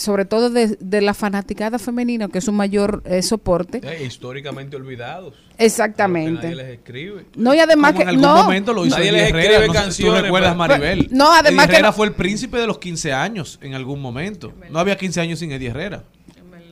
[0.01, 3.81] sobre todo de, de la fanaticada femenina, que es su mayor eh, soporte.
[3.85, 5.35] Eh, históricamente olvidados.
[5.59, 6.43] Exactamente.
[6.43, 7.27] Nadie les escribe.
[7.37, 8.43] No, y además Como que en algún no.
[8.45, 9.43] momento lo hizo Nadie Eddie les Herrera.
[9.51, 11.09] escribe No canciones, ¿Tú recuerdas, pero- Maribel?
[11.13, 14.01] No, además Eddie que Herrera no- fue el príncipe de los 15 años en algún
[14.01, 14.53] momento.
[14.71, 16.05] No había 15 años sin Eddie Herrera.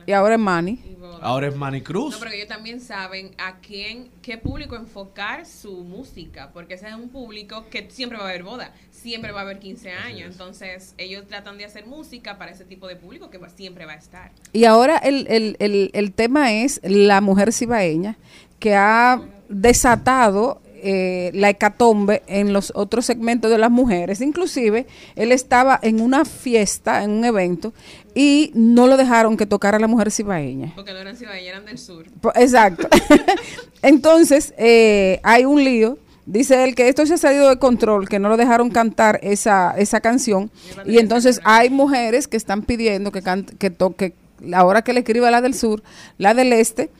[0.07, 0.88] Y ahora es Manny.
[1.21, 2.13] Ahora es Manny Cruz.
[2.13, 6.93] No, pero ellos también saben a quién, qué público enfocar su música, porque ese es
[6.95, 10.93] un público que siempre va a haber boda, siempre va a haber 15 años, entonces
[10.97, 13.97] ellos tratan de hacer música para ese tipo de público que va- siempre va a
[13.97, 14.31] estar.
[14.53, 18.17] Y ahora el, el, el, el tema es la mujer cibaeña
[18.59, 24.21] que ha desatado eh, la hecatombe en los otros segmentos de las mujeres.
[24.21, 24.85] Inclusive,
[25.15, 27.73] él estaba en una fiesta, en un evento,
[28.15, 30.73] y no lo dejaron que tocara la mujer cibaeña.
[30.75, 32.05] Porque no eran cibaeñas, eran del sur.
[32.21, 32.87] Po- Exacto.
[33.81, 35.97] Entonces, eh, hay un lío.
[36.25, 39.73] Dice él que esto se ha salido de control, que no lo dejaron cantar esa,
[39.77, 40.51] esa canción.
[40.85, 44.13] Y entonces hay mujeres que están pidiendo que cante, que toque,
[44.53, 45.81] ahora que le escriba la del sur,
[46.19, 46.91] la del este,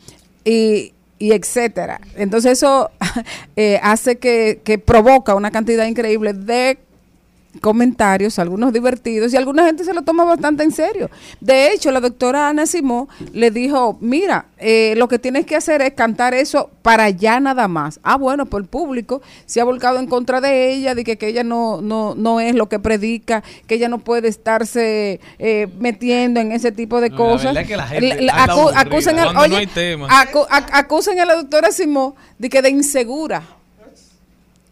[0.45, 2.01] y, y etcétera.
[2.15, 2.89] Entonces eso
[3.55, 6.79] eh, hace que, que provoca una cantidad increíble de
[7.59, 11.09] comentarios, algunos divertidos, y alguna gente se lo toma bastante en serio.
[11.39, 15.81] De hecho, la doctora Ana Simó le dijo, mira, eh, lo que tienes que hacer
[15.81, 17.99] es cantar eso para allá nada más.
[18.03, 21.27] Ah, bueno, pues el público se ha volcado en contra de ella, de que, que
[21.27, 26.39] ella no, no, no es lo que predica, que ella no puede estarse eh, metiendo
[26.39, 27.45] en ese tipo de No, cosas.
[27.53, 28.75] verdad es que la gente acu-
[29.97, 33.43] no acu- acusan a la doctora Simó de que de insegura.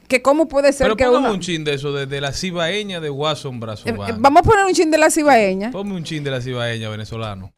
[0.07, 1.31] Que cómo puede ser Pero que una...
[1.31, 4.43] un chin de eso, de, de la cibaeña de Watson Brazo Eh, eh, Vamos a
[4.43, 5.71] poner un chin de la cibaeña.
[5.71, 7.53] Ponme un chin de la cibaeña venezolano.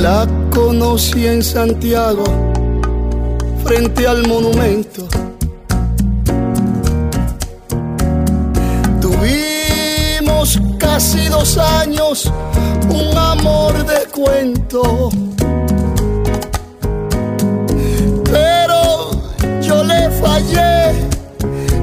[0.00, 2.24] La conocí en Santiago,
[3.64, 5.08] frente al monumento.
[10.78, 12.30] Casi dos años,
[12.90, 15.08] un amor de cuento.
[18.24, 19.10] Pero
[19.62, 20.92] yo le fallé,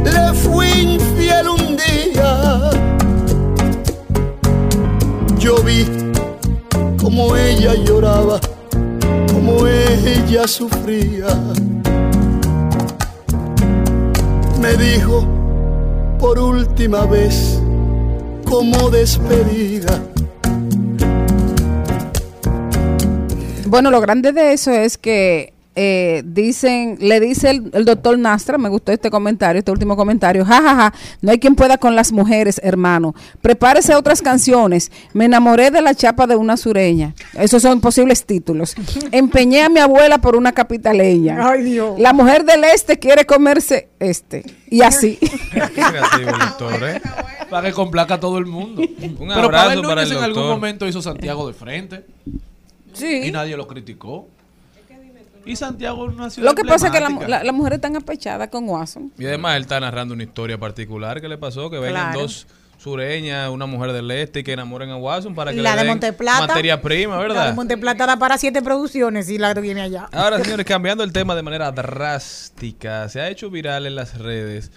[0.04, 2.70] le fui infiel un día.
[5.40, 5.88] Yo vi
[7.02, 8.40] como ella lloraba,
[9.34, 11.28] como ella sufría.
[14.62, 15.26] Me dijo
[16.20, 17.60] por última vez,
[18.54, 20.00] como despedida.
[23.66, 28.58] Bueno, lo grande de eso es que eh, dicen, le dice el, el doctor Nastra,
[28.58, 32.60] me gustó este comentario, este último comentario, jajaja, no hay quien pueda con las mujeres,
[32.64, 33.16] hermano.
[33.42, 34.92] Prepárese a otras canciones.
[35.14, 37.16] Me enamoré de la chapa de una sureña.
[37.34, 38.76] Esos son posibles títulos.
[39.12, 41.38] Empeñé a mi abuela por una capitaleña.
[41.50, 42.00] Ay, Dios.
[42.00, 44.44] La mujer del este quiere comerse este.
[44.70, 45.18] Y así.
[45.52, 47.02] Creativo doctor, ¿eh?
[47.50, 48.82] Para que complaca a todo el mundo.
[49.02, 50.56] Un Pero abrazo para el en algún doctor.
[50.56, 52.06] momento hizo Santiago de frente.
[52.94, 53.22] Sí.
[53.26, 54.28] Y nadie lo criticó.
[55.46, 57.38] Y Santiago es una ciudad Lo que pasa es que la, emblemática.
[57.40, 59.12] la- las mujeres están apechadas con Watson.
[59.18, 62.22] Y además él está narrando una historia particular que le pasó, que vengan Claro.
[62.22, 62.48] dos
[62.78, 65.84] sureñas, una mujer del este y que enamoren a Watson para que La le de
[65.84, 66.48] den Monteplata.
[66.48, 67.56] materia prima, La de ¿verdad?
[67.56, 70.10] Monteplata da para siete producciones y la viene allá.
[70.12, 74.72] Ahora, señores, cambiando el tema de manera drástica, se ha hecho viral en las redes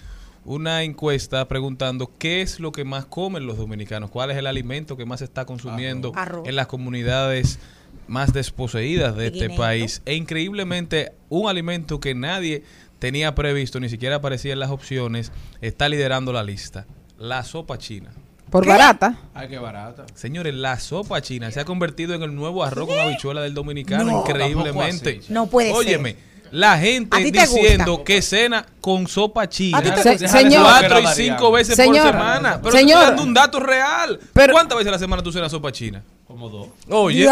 [0.45, 4.95] una encuesta preguntando qué es lo que más comen los dominicanos, cuál es el alimento
[4.95, 6.47] que más se está consumiendo Arroz.
[6.47, 7.59] en las comunidades
[8.07, 9.61] más desposeídas de este Guineito.
[9.61, 10.01] país.
[10.05, 12.63] E increíblemente, un alimento que nadie
[12.99, 15.31] tenía previsto, ni siquiera aparecía en las opciones,
[15.61, 16.85] está liderando la lista.
[17.17, 18.11] La sopa china.
[18.49, 19.17] Por barata.
[19.33, 20.05] Ay, qué barata.
[20.15, 24.05] Señores, la sopa china se ha convertido en el nuevo arroz con habichuela del dominicano,
[24.05, 24.19] No.
[24.21, 25.19] increíblemente.
[25.21, 25.33] Así.
[25.33, 25.77] No puede ser.
[25.77, 26.15] Óyeme,
[26.51, 28.03] la gente ¿A ti te diciendo gusta?
[28.05, 29.77] que cena con sopa china.
[29.77, 30.63] ¿A ti te Se- señor.
[30.63, 32.03] Cuatro y cinco veces Señor.
[32.03, 32.59] por semana.
[32.61, 32.87] Pero Señor.
[32.99, 34.19] te estoy dando un dato real.
[34.33, 36.03] Pero- ¿Cuántas veces a la semana tú cenas sopa china?
[36.27, 36.67] Como dos.
[36.89, 37.25] Oye,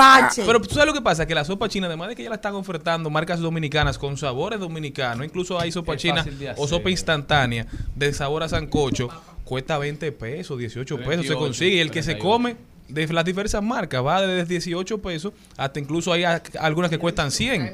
[0.45, 2.35] pero tú sabes lo que pasa, que la sopa china, además de que ya la
[2.37, 6.25] están ofertando marcas dominicanas con sabores dominicanos, incluso hay sopa Qué china
[6.55, 9.09] o sopa instantánea de sabor a sancocho,
[9.43, 11.75] cuesta 20 pesos, 18 pesos, se 28, consigue.
[11.75, 12.31] Y el que se 31.
[12.31, 12.55] come
[12.87, 16.23] de las diversas marcas va desde 18 pesos hasta incluso hay
[16.59, 17.73] algunas que cuestan 100.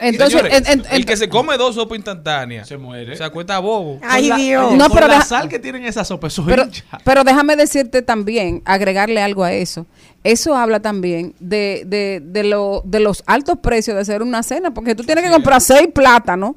[0.00, 3.16] Entonces, Señores, en- en- el que se come dos sopas instantáneas Se muere.
[3.16, 3.98] se cuesta bobo.
[4.02, 4.66] Ay, la- Dios.
[4.68, 6.66] oye, No, pero la deja- sal que tienen esas sopas, eso Pero,
[7.04, 9.86] pero déjame decirte también, agregarle algo a eso.
[10.22, 14.72] Eso habla también de, de, de, lo, de los altos precios de hacer una cena,
[14.72, 16.52] porque tú tienes que comprar seis plátanos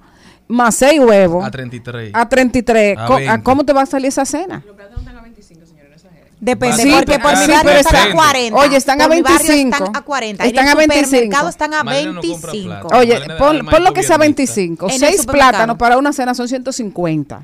[0.48, 2.12] más seis huevos A 33.
[2.14, 2.98] a 33.
[2.98, 3.44] A Co- ¿A 20.
[3.44, 4.64] ¿Cómo te va a salir esa cena?
[4.66, 6.26] Los plátanos están a 25, señores, no exageren.
[6.40, 8.16] Depende, Sí, porque por mi sí, barrio están a depende.
[8.16, 8.58] 40.
[8.60, 9.76] Oye, están a Por mi barrio 25.
[9.78, 10.46] Están a 40.
[10.46, 11.06] Están en a el 25.
[11.10, 12.88] supermercado están a Marlene no compra 25.
[12.88, 12.98] plata.
[12.98, 14.86] Oye, pon, lo que sea maestro 25.
[14.88, 15.50] En el Seis supermercado.
[15.52, 17.44] plátanos para una cena son 150.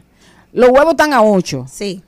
[0.53, 1.65] Los huevos están a 8.
[1.71, 2.03] Sí.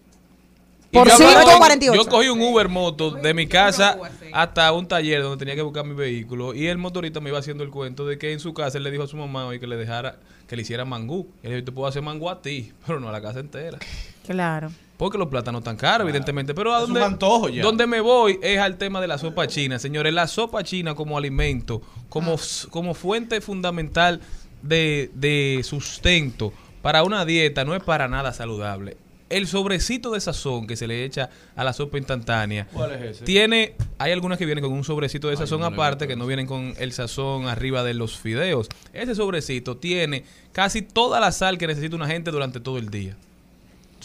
[0.92, 2.04] Por yo, cinco, cogí- 48.
[2.04, 3.98] yo cogí un Uber moto de mi casa
[4.32, 7.64] hasta un taller donde tenía que buscar mi vehículo y el motorista me iba haciendo
[7.66, 9.68] el cuento de que en su casa él le dijo a su mamá hoy que
[9.68, 10.18] le dejara
[10.48, 11.28] que le hiciera mangú.
[11.44, 13.80] Y él dijo, te puedo hacer mangú a ti, pero no a la casa entera.
[14.26, 14.72] Claro.
[14.98, 16.54] Porque los plátanos están caros, evidentemente.
[16.54, 17.62] Pero a donde, antojo ya.
[17.64, 19.78] donde me voy es al tema de la sopa china.
[19.78, 24.22] Señores, la sopa china como alimento, como, s- como fuente fundamental
[24.62, 28.96] de, de sustento para una dieta no es para nada saludable.
[29.28, 33.26] El sobrecito de sazón que se le echa a la sopa instantánea ¿Cuál es ese?
[33.26, 36.28] tiene, hay algunas que vienen con un sobrecito de Ay, sazón no aparte que no
[36.28, 38.70] vienen con el sazón arriba de los fideos.
[38.94, 43.18] Ese sobrecito tiene casi toda la sal que necesita una gente durante todo el día.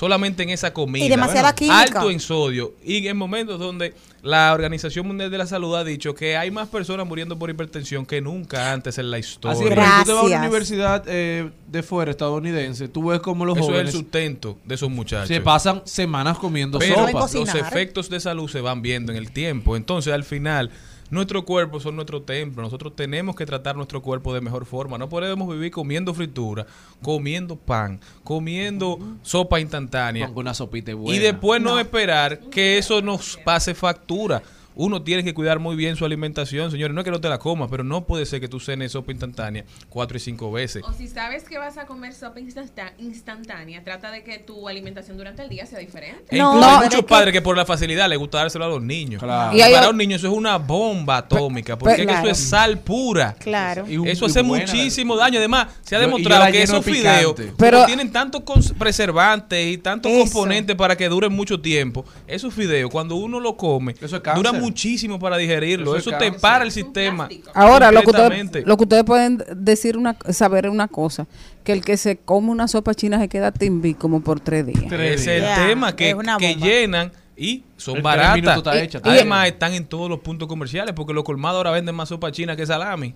[0.00, 1.04] Solamente en esa comida.
[1.04, 1.82] Y demasiada química.
[1.82, 2.72] Alto en sodio.
[2.82, 6.68] Y en momentos donde la Organización Mundial de la Salud ha dicho que hay más
[6.68, 9.58] personas muriendo por hipertensión que nunca antes en la historia.
[9.58, 13.20] Así es, cuando tú te vas a una universidad eh, de fuera estadounidense, tú ves
[13.20, 15.28] como los Eso es el jóvenes sustento de esos muchachos.
[15.28, 17.20] se pasan semanas comiendo Pero sopa.
[17.34, 19.76] los efectos de salud se van viendo en el tiempo.
[19.76, 20.70] Entonces, al final,
[21.10, 22.62] nuestro cuerpo son nuestro templo.
[22.62, 24.98] Nosotros tenemos que tratar nuestro cuerpo de mejor forma.
[24.98, 26.66] No podemos vivir comiendo fritura,
[27.02, 30.28] comiendo pan, comiendo sopa instantánea.
[30.28, 31.16] Con una sopita buena.
[31.16, 31.78] Y después no.
[31.78, 34.42] esperar que eso nos pase factura.
[34.76, 36.94] Uno tiene que cuidar muy bien su alimentación, señores.
[36.94, 39.10] No es que no te la comas, pero no puede ser que tú cenes sopa
[39.12, 40.82] instantánea cuatro y cinco veces.
[40.84, 45.16] O si sabes que vas a comer sopa instantá- instantánea, trata de que tu alimentación
[45.16, 46.24] durante el día sea diferente.
[46.34, 48.64] E No, incluso pero hay muchos que- padres que por la facilidad les gusta dárselo
[48.64, 49.22] a los niños.
[49.22, 49.56] Claro.
[49.56, 52.30] Y Para o- un niño eso es una bomba atómica, porque Pero- es que Claro.
[52.30, 53.34] eso es sal pura.
[53.38, 53.86] Claro.
[53.88, 54.64] Y un- Eso y hace buena.
[54.66, 55.38] muchísimo daño.
[55.38, 58.42] Además, se ha demostrado que esos de fideos pero tienen tantos
[58.78, 62.04] preservantes y tantos componentes para que duren mucho tiempo.
[62.26, 64.59] Esos fideos, cuando uno lo come, Eso es cáncer.
[64.60, 65.96] Muchísimo para digerirlo.
[65.96, 66.40] Eso Eso, es te cáncer.
[66.40, 67.28] para el sistema.
[67.54, 71.26] Ahora, lo que, ustedes, lo que ustedes pueden decir, una, saber una cosa,
[71.64, 74.84] que el que se come una sopa china se queda timbi como por tres días.
[74.88, 76.14] Tres es el tema que,
[76.60, 78.76] llenan y son tres baratas.
[78.76, 82.08] hecha, y además están en todos los puntos comerciales porque los colmados ahora venden más
[82.10, 83.14] sopa china que salami.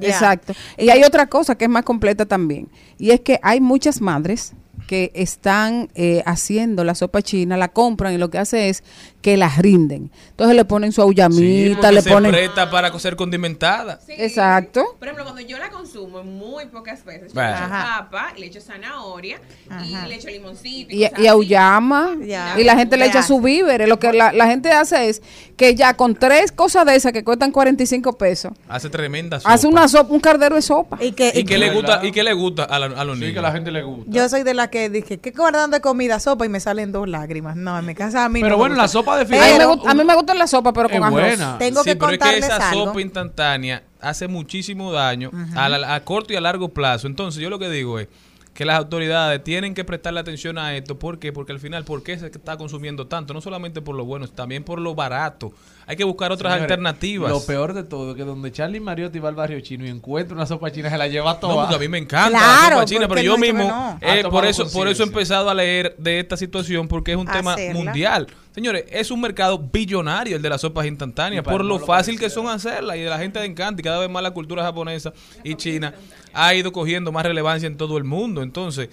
[0.00, 0.54] Exacto.
[0.78, 2.68] Y hay otra cosa que es más completa también.
[2.98, 4.52] Y es que hay muchas madres
[4.86, 8.84] que están eh, haciendo la sopa china, la compran y lo que hace es
[9.24, 10.10] que las rinden.
[10.32, 12.30] Entonces le ponen su aullamita, le se ponen...
[12.30, 13.98] presta para ser condimentada.
[14.06, 14.84] Exacto.
[14.98, 17.52] Por ejemplo, cuando yo la consumo muy pocas veces, yo Bueno.
[17.52, 19.40] le echo papa, le echo zanahoria
[19.82, 20.94] y le echo limoncito.
[20.94, 22.54] Y, cosas y aullama Ya.
[22.60, 23.88] y la gente le echa su víveres.
[23.88, 25.22] Lo que la, la gente hace es
[25.56, 29.54] que ya con tres cosas de esas que cuestan 45 pesos, Hace tremenda sopa.
[29.54, 30.98] hace una sopa, un cardero de sopa.
[31.02, 33.34] Y que, ¿Y qué le gusta, y qué le gusta a, la- a los niños?
[33.34, 34.04] que la gente le gusta.
[34.10, 36.20] Yo soy de la que dije, ¿qué guardando de comida?
[36.20, 37.56] Sopa y me salen dos lágrimas.
[37.56, 38.82] No, en mi casa a mí Pero no me bueno, gusta.
[38.82, 41.02] la sopa de a, mí me, a mí me gusta la sopa, pero con Es
[41.04, 41.12] arroz.
[41.20, 41.58] buena.
[41.58, 42.86] Tengo sí, que pero es que esa algo.
[42.86, 47.06] sopa instantánea hace muchísimo daño a, la- a corto y a largo plazo.
[47.06, 48.08] Entonces, yo lo que digo es
[48.52, 50.96] que las autoridades tienen que prestarle atención a esto.
[50.96, 51.32] ¿Por qué?
[51.32, 53.34] Porque al final, ¿por qué se está consumiendo tanto?
[53.34, 55.52] No solamente por lo bueno, también por lo barato.
[55.88, 57.30] Hay que buscar otras Señores, alternativas.
[57.32, 60.36] Lo peor de todo es que donde Charlie Mariotti va al barrio chino y encuentra
[60.36, 61.54] una sopa china, se la lleva No, toda.
[61.62, 63.98] porque a mí me encanta Claro, la sopa china, pero yo no, mismo, no.
[64.00, 67.26] eh, por eso por eso he empezado a leer de esta situación, porque es un
[67.26, 67.74] tema Hacerla.
[67.82, 68.28] mundial.
[68.54, 72.30] Señores, es un mercado billonario el de las sopas instantáneas, por lo lo fácil que
[72.30, 75.12] son hacerlas, y a la gente le encanta, y cada vez más la cultura japonesa
[75.42, 75.92] y china
[76.32, 78.42] ha ido cogiendo más relevancia en todo el mundo.
[78.42, 78.90] Entonces,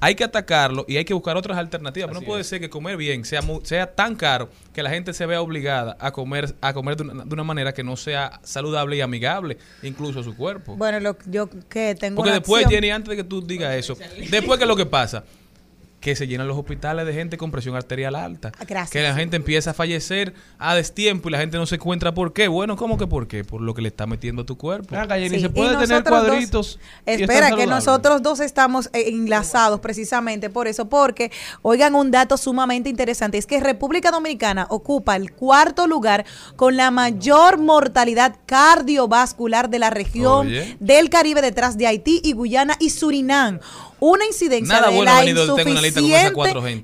[0.00, 2.12] hay que atacarlo y hay que buscar otras alternativas.
[2.12, 5.24] no puede ser que comer bien sea mu- sea tan caro que la gente se
[5.24, 8.96] vea obligada a comer a comer de una, de una manera que no sea saludable
[8.96, 10.76] y amigable, incluso a su cuerpo.
[10.76, 12.82] Bueno, lo, yo que tengo Porque una después, acción.
[12.82, 13.96] Jenny, antes de que tú digas eso,
[14.30, 15.24] después, ¿qué es lo que pasa?
[16.06, 18.52] Que se llenan los hospitales de gente con presión arterial alta.
[18.60, 18.90] Ah, Gracias.
[18.92, 22.32] Que la gente empieza a fallecer a destiempo y la gente no se encuentra por
[22.32, 22.46] qué.
[22.46, 23.42] Bueno, ¿cómo que por qué?
[23.42, 24.94] Por lo que le está metiendo a tu cuerpo.
[24.94, 26.78] Jenny, Sí, ¿se y puede tener dos- cuadritos?
[27.06, 32.88] Espera, que nosotros dos estamos eh, enlazados precisamente por eso, porque, oigan, un dato sumamente
[32.88, 36.24] interesante, es que República Dominicana ocupa el cuarto lugar
[36.54, 40.76] con la mayor mortalidad cardiovascular de la región Oye.
[40.78, 43.58] del Caribe detrás de Haití y Guyana y Surinam.
[44.00, 46.32] Una incidencia Nada de bueno la venido insuficiencia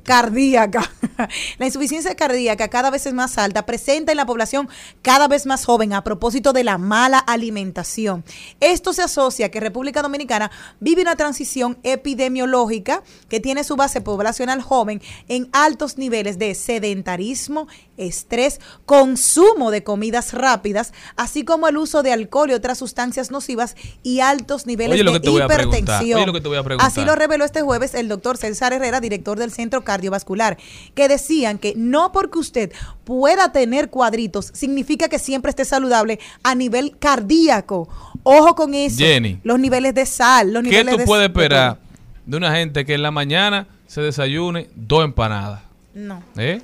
[0.03, 0.91] cardíaca.
[1.59, 4.69] la insuficiencia cardíaca cada vez es más alta, presente en la población
[5.03, 8.25] cada vez más joven a propósito de la mala alimentación.
[8.61, 14.01] Esto se asocia a que República Dominicana vive una transición epidemiológica que tiene su base
[14.01, 21.77] poblacional joven en altos niveles de sedentarismo, estrés, consumo de comidas rápidas, así como el
[21.77, 26.19] uso de alcohol y otras sustancias nocivas y altos niveles Oye de hipertensión.
[26.19, 26.89] oye lo que te voy a preguntar.
[26.89, 30.59] Así lo reveló este jueves el doctor César Herrera, director del Centro Cardiovascular,
[30.95, 32.73] que decían que no porque usted
[33.05, 37.89] pueda tener cuadritos significa que siempre esté saludable a nivel cardíaco.
[38.23, 38.99] Ojo con eso.
[38.99, 39.41] Jenny.
[39.43, 41.43] Los niveles de sal, los ¿Qué niveles tú de puedes de todo.
[41.43, 41.79] esperar
[42.27, 45.63] de una gente que en la mañana se desayune dos empanadas?
[45.95, 46.23] No.
[46.37, 46.61] ¿Eh?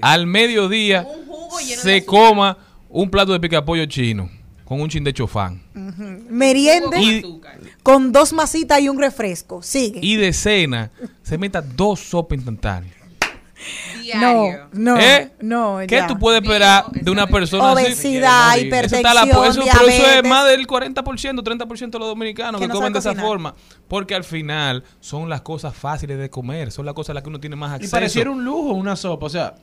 [0.00, 1.06] Al mediodía
[1.64, 2.58] lleno se de coma
[2.88, 4.28] un plato de picapollo chino
[4.64, 5.62] con un chin de chofán.
[6.30, 7.40] Meriende Y-
[7.82, 9.62] con dos masitas y un refresco.
[9.62, 10.00] Sigue.
[10.02, 10.90] Y de cena
[11.22, 12.94] se meta dos sopas instantáneas.
[14.16, 15.30] no, no, ¿Eh?
[15.40, 15.78] no.
[15.86, 16.06] ¿Qué ya.
[16.06, 17.84] tú puedes esperar de una persona así?
[17.86, 19.16] Obesidad, Eso la- hipertensión,
[19.46, 22.92] eso- pero eso es más del 40%, 30% de los dominicanos Que que, no comen
[22.92, 23.54] de esa forma.
[23.88, 27.28] Porque al final son las cosas fáciles de comer, son las cosas a las que
[27.30, 27.90] uno tiene más Y acceso.
[27.92, 29.54] pareciera un lujo una sopa, o sea...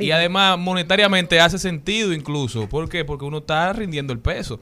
[0.00, 2.68] Y además, monetariamente hace sentido incluso.
[2.68, 3.04] ¿Por qué?
[3.04, 4.60] Porque uno está rindiendo el peso.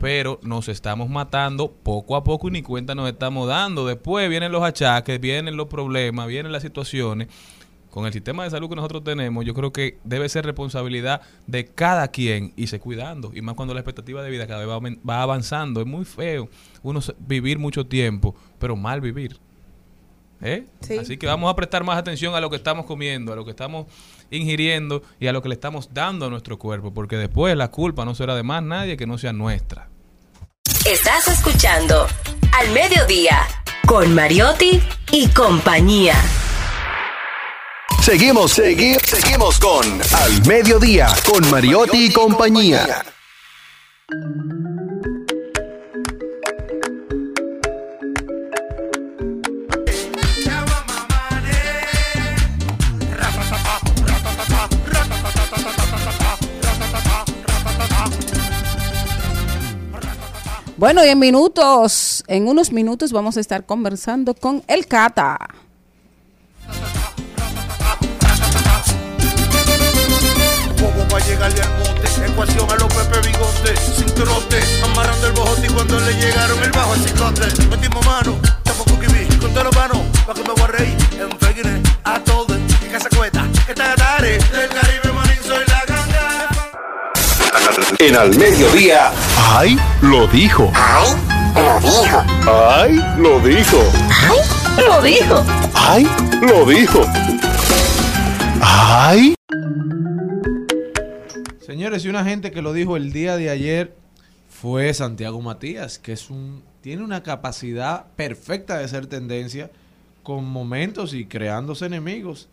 [0.00, 3.86] Pero nos estamos matando poco a poco y ni cuenta nos estamos dando.
[3.86, 7.28] Después vienen los achaques, vienen los problemas, vienen las situaciones.
[7.90, 11.64] Con el sistema de salud que nosotros tenemos, yo creo que debe ser responsabilidad de
[11.66, 13.32] cada quien irse cuidando.
[13.34, 15.80] Y más cuando la expectativa de vida cada vez va, avanzando.
[15.80, 16.48] Es muy feo
[16.82, 19.38] uno vivir mucho tiempo, pero mal vivir.
[20.40, 20.66] ¿Eh?
[20.80, 20.98] Sí.
[20.98, 23.50] Así que vamos a prestar más atención a lo que estamos comiendo, a lo que
[23.50, 23.86] estamos
[24.30, 28.04] ingiriendo y a lo que le estamos dando a nuestro cuerpo, porque después la culpa
[28.04, 29.88] no será de más nadie que no sea nuestra.
[30.84, 32.06] Estás escuchando
[32.58, 33.46] Al Mediodía
[33.86, 34.80] con Mariotti
[35.12, 36.14] y compañía.
[38.00, 39.84] Seguimos, seguimos, seguimos con
[40.14, 43.04] Al Mediodía, con Mariotti y compañía.
[60.78, 65.36] Bueno, y en minutos, en unos minutos vamos a estar conversando con el Cata.
[70.80, 75.66] Poco para llegarle al monte, ecuación a los Pepe Bigote, sin trote, amarrando el bojote
[75.66, 79.64] y cuando le llegaron el bajo al cicote, metimos mano, tampoco que vi, con todos
[79.64, 79.98] los manos,
[80.28, 84.38] pa' que me voy a reír, en a todo, en casa cueta, que está tare,
[84.38, 85.07] del Caribe,
[87.98, 89.10] En Al Mediodía.
[89.36, 89.76] ¡Ay!
[90.00, 90.72] Lo dijo.
[90.74, 91.10] ¡Ay!
[91.54, 92.24] Lo dijo.
[92.46, 92.96] ¡Ay!
[93.18, 93.78] Lo dijo.
[94.78, 95.44] Lo dijo.
[95.74, 96.06] ¡Ay!
[96.40, 97.02] Lo dijo.
[98.62, 99.34] ¡Ay!
[101.60, 103.94] Señores, y una gente que lo dijo el día de ayer
[104.48, 109.70] fue Santiago Matías, que es un tiene una capacidad perfecta de ser tendencia
[110.22, 112.48] con momentos y creándose enemigos.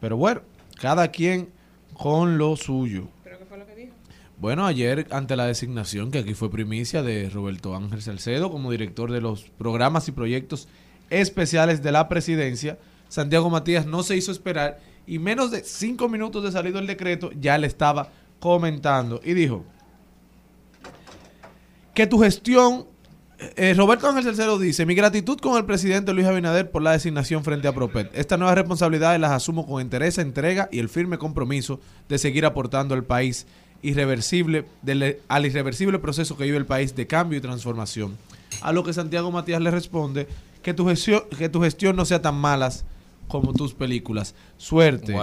[0.00, 0.42] Pero bueno,
[0.80, 1.48] cada quien
[1.94, 3.08] con lo suyo.
[3.24, 3.92] ¿Pero qué fue lo que dijo?
[4.42, 9.12] Bueno, ayer ante la designación, que aquí fue primicia de Roberto Ángel Salcedo como director
[9.12, 10.66] de los programas y proyectos
[11.10, 12.76] especiales de la presidencia,
[13.08, 17.30] Santiago Matías no se hizo esperar y menos de cinco minutos de salido el decreto
[17.38, 18.10] ya le estaba
[18.40, 19.64] comentando y dijo
[21.94, 22.86] que tu gestión,
[23.38, 27.44] eh, Roberto Ángel Salcedo dice, mi gratitud con el presidente Luis Abinader por la designación
[27.44, 28.10] frente a Propet.
[28.12, 31.78] Estas nuevas responsabilidades las asumo con interés, entrega y el firme compromiso
[32.08, 33.46] de seguir aportando al país
[33.82, 38.16] irreversible, del- al irreversible proceso que vive el país de cambio y transformación.
[38.60, 40.26] A lo que Santiago Matías le responde
[40.62, 42.84] que tu gestión, que tu gestión no sea tan malas
[43.28, 44.34] como tus películas.
[44.56, 45.16] Suerte.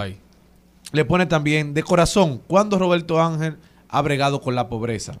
[0.92, 3.56] Le pone también de corazón cuando Roberto Ángel
[3.88, 5.18] ha bregado con la pobreza.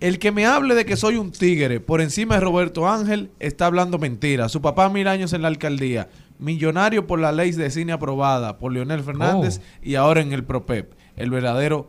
[0.00, 3.66] El que me hable de que soy un tigre por encima de Roberto Ángel está
[3.66, 4.48] hablando mentira.
[4.48, 6.08] Su papá mil años en la alcaldía,
[6.38, 10.92] millonario por la ley de cine aprobada por Leonel Fernández y ahora en el PROPEP.
[11.16, 11.88] El verdadero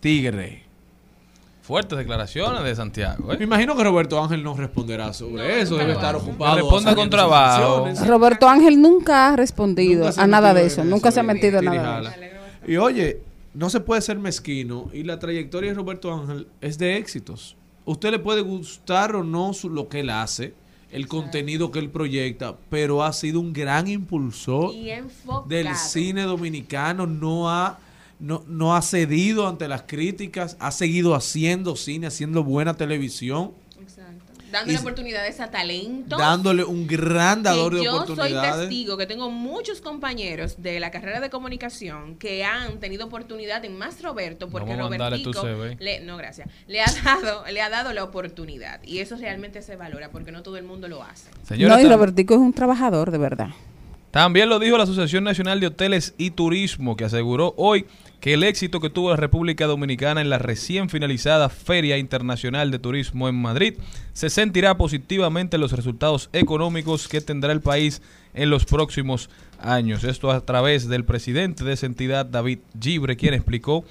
[0.00, 0.64] tigre.
[1.62, 3.32] Fuertes declaraciones de Santiago.
[3.32, 3.36] ¿eh?
[3.38, 6.56] Me imagino que Roberto Ángel no responderá sobre eso, debe estar ocupado.
[6.56, 7.86] Responda con trabajo.
[8.06, 11.66] Roberto Ángel nunca ha respondido Nunca a nada de eso, nunca se ha metido en
[11.66, 12.16] nada de eso.
[12.66, 13.20] Y oye,
[13.54, 17.56] no se puede ser mezquino y la trayectoria de Roberto Ángel es de éxitos.
[17.84, 20.54] Usted le puede gustar o no su- lo que él hace,
[20.90, 24.72] el contenido que él proyecta, pero ha sido un gran impulsor
[25.46, 27.78] del cine dominicano, no ha
[28.20, 33.52] no, no ha cedido ante las críticas, ha seguido haciendo cine, haciendo buena televisión,
[34.52, 36.18] Dándole Y- oportunidades a talentos.
[36.18, 38.60] dándole un gran dador de yo soy oportunidades.
[38.68, 43.78] testigo que tengo muchos compañeros de la carrera de comunicación que han tenido oportunidad en
[43.78, 45.46] más Roberto porque Vamos Robertico
[45.78, 49.76] le, no gracias le ha dado le ha dado la oportunidad y eso realmente se
[49.76, 53.12] valora porque no todo el mundo lo hace Señora, no, y Robertico es un trabajador,
[53.12, 53.50] de verdad.
[54.10, 57.86] También lo dijo la Asociación Nacional de Hoteles y Turismo, que aseguró hoy
[58.18, 62.80] que el éxito que tuvo la República Dominicana en la recién finalizada Feria Internacional de
[62.80, 63.74] Turismo en Madrid
[64.12, 68.02] se sentirá positivamente en los resultados económicos que tendrá el país
[68.34, 69.30] en los próximos
[69.60, 70.02] años.
[70.02, 73.84] Esto a través del presidente de esa entidad, David Gibre, quien explicó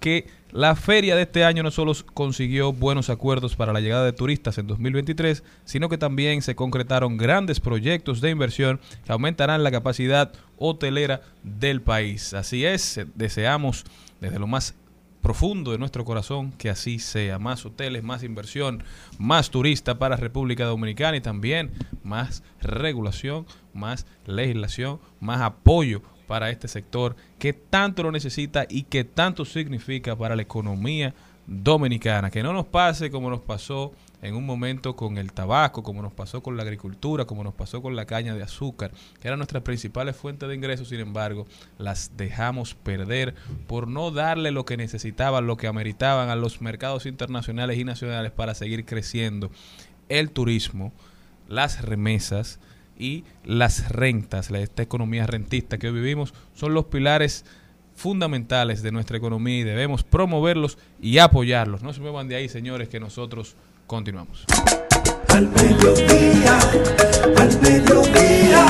[0.00, 4.12] que la feria de este año no solo consiguió buenos acuerdos para la llegada de
[4.12, 9.70] turistas en 2023, sino que también se concretaron grandes proyectos de inversión que aumentarán la
[9.70, 12.32] capacidad hotelera del país.
[12.32, 13.84] Así es, deseamos
[14.20, 14.74] desde lo más
[15.20, 17.38] profundo de nuestro corazón que así sea.
[17.38, 18.82] Más hoteles, más inversión,
[19.18, 21.72] más turista para República Dominicana y también
[22.02, 29.02] más regulación, más legislación, más apoyo para este sector que tanto lo necesita y que
[29.02, 31.14] tanto significa para la economía
[31.48, 32.30] dominicana.
[32.30, 36.12] Que no nos pase como nos pasó en un momento con el tabaco, como nos
[36.12, 38.90] pasó con la agricultura, como nos pasó con la caña de azúcar,
[39.20, 41.46] que eran nuestras principales fuentes de ingresos, sin embargo,
[41.78, 43.34] las dejamos perder
[43.66, 48.32] por no darle lo que necesitaban, lo que ameritaban a los mercados internacionales y nacionales
[48.32, 49.50] para seguir creciendo.
[50.08, 50.92] El turismo,
[51.48, 52.60] las remesas
[52.98, 57.44] y las rentas, esta economía rentista que hoy vivimos, son los pilares
[57.94, 61.82] fundamentales de nuestra economía y debemos promoverlos y apoyarlos.
[61.82, 63.56] No se muevan de ahí, señores, que nosotros
[63.86, 64.44] continuamos.
[65.28, 66.58] Al mediodía,
[67.36, 68.66] al mediodía,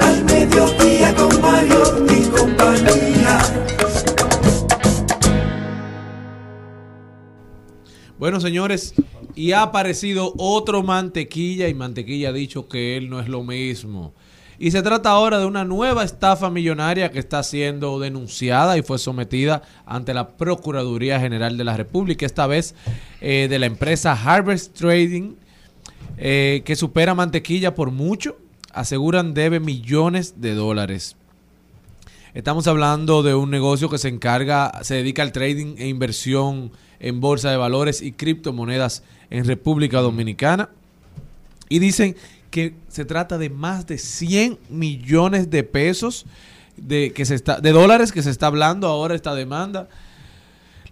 [0.00, 2.93] al mediodía con Mario y compañía.
[8.24, 8.94] Bueno, señores,
[9.34, 14.14] y ha aparecido otro mantequilla y mantequilla ha dicho que él no es lo mismo.
[14.58, 18.98] Y se trata ahora de una nueva estafa millonaria que está siendo denunciada y fue
[18.98, 22.74] sometida ante la Procuraduría General de la República, esta vez
[23.20, 25.34] eh, de la empresa Harvest Trading,
[26.16, 28.38] eh, que supera mantequilla por mucho,
[28.72, 31.14] aseguran debe millones de dólares.
[32.32, 36.72] Estamos hablando de un negocio que se encarga, se dedica al trading e inversión
[37.04, 40.70] en bolsa de valores y criptomonedas en República Dominicana.
[41.68, 42.16] Y dicen
[42.50, 46.24] que se trata de más de 100 millones de pesos
[46.78, 49.86] de, que se está, de dólares que se está hablando ahora esta demanda.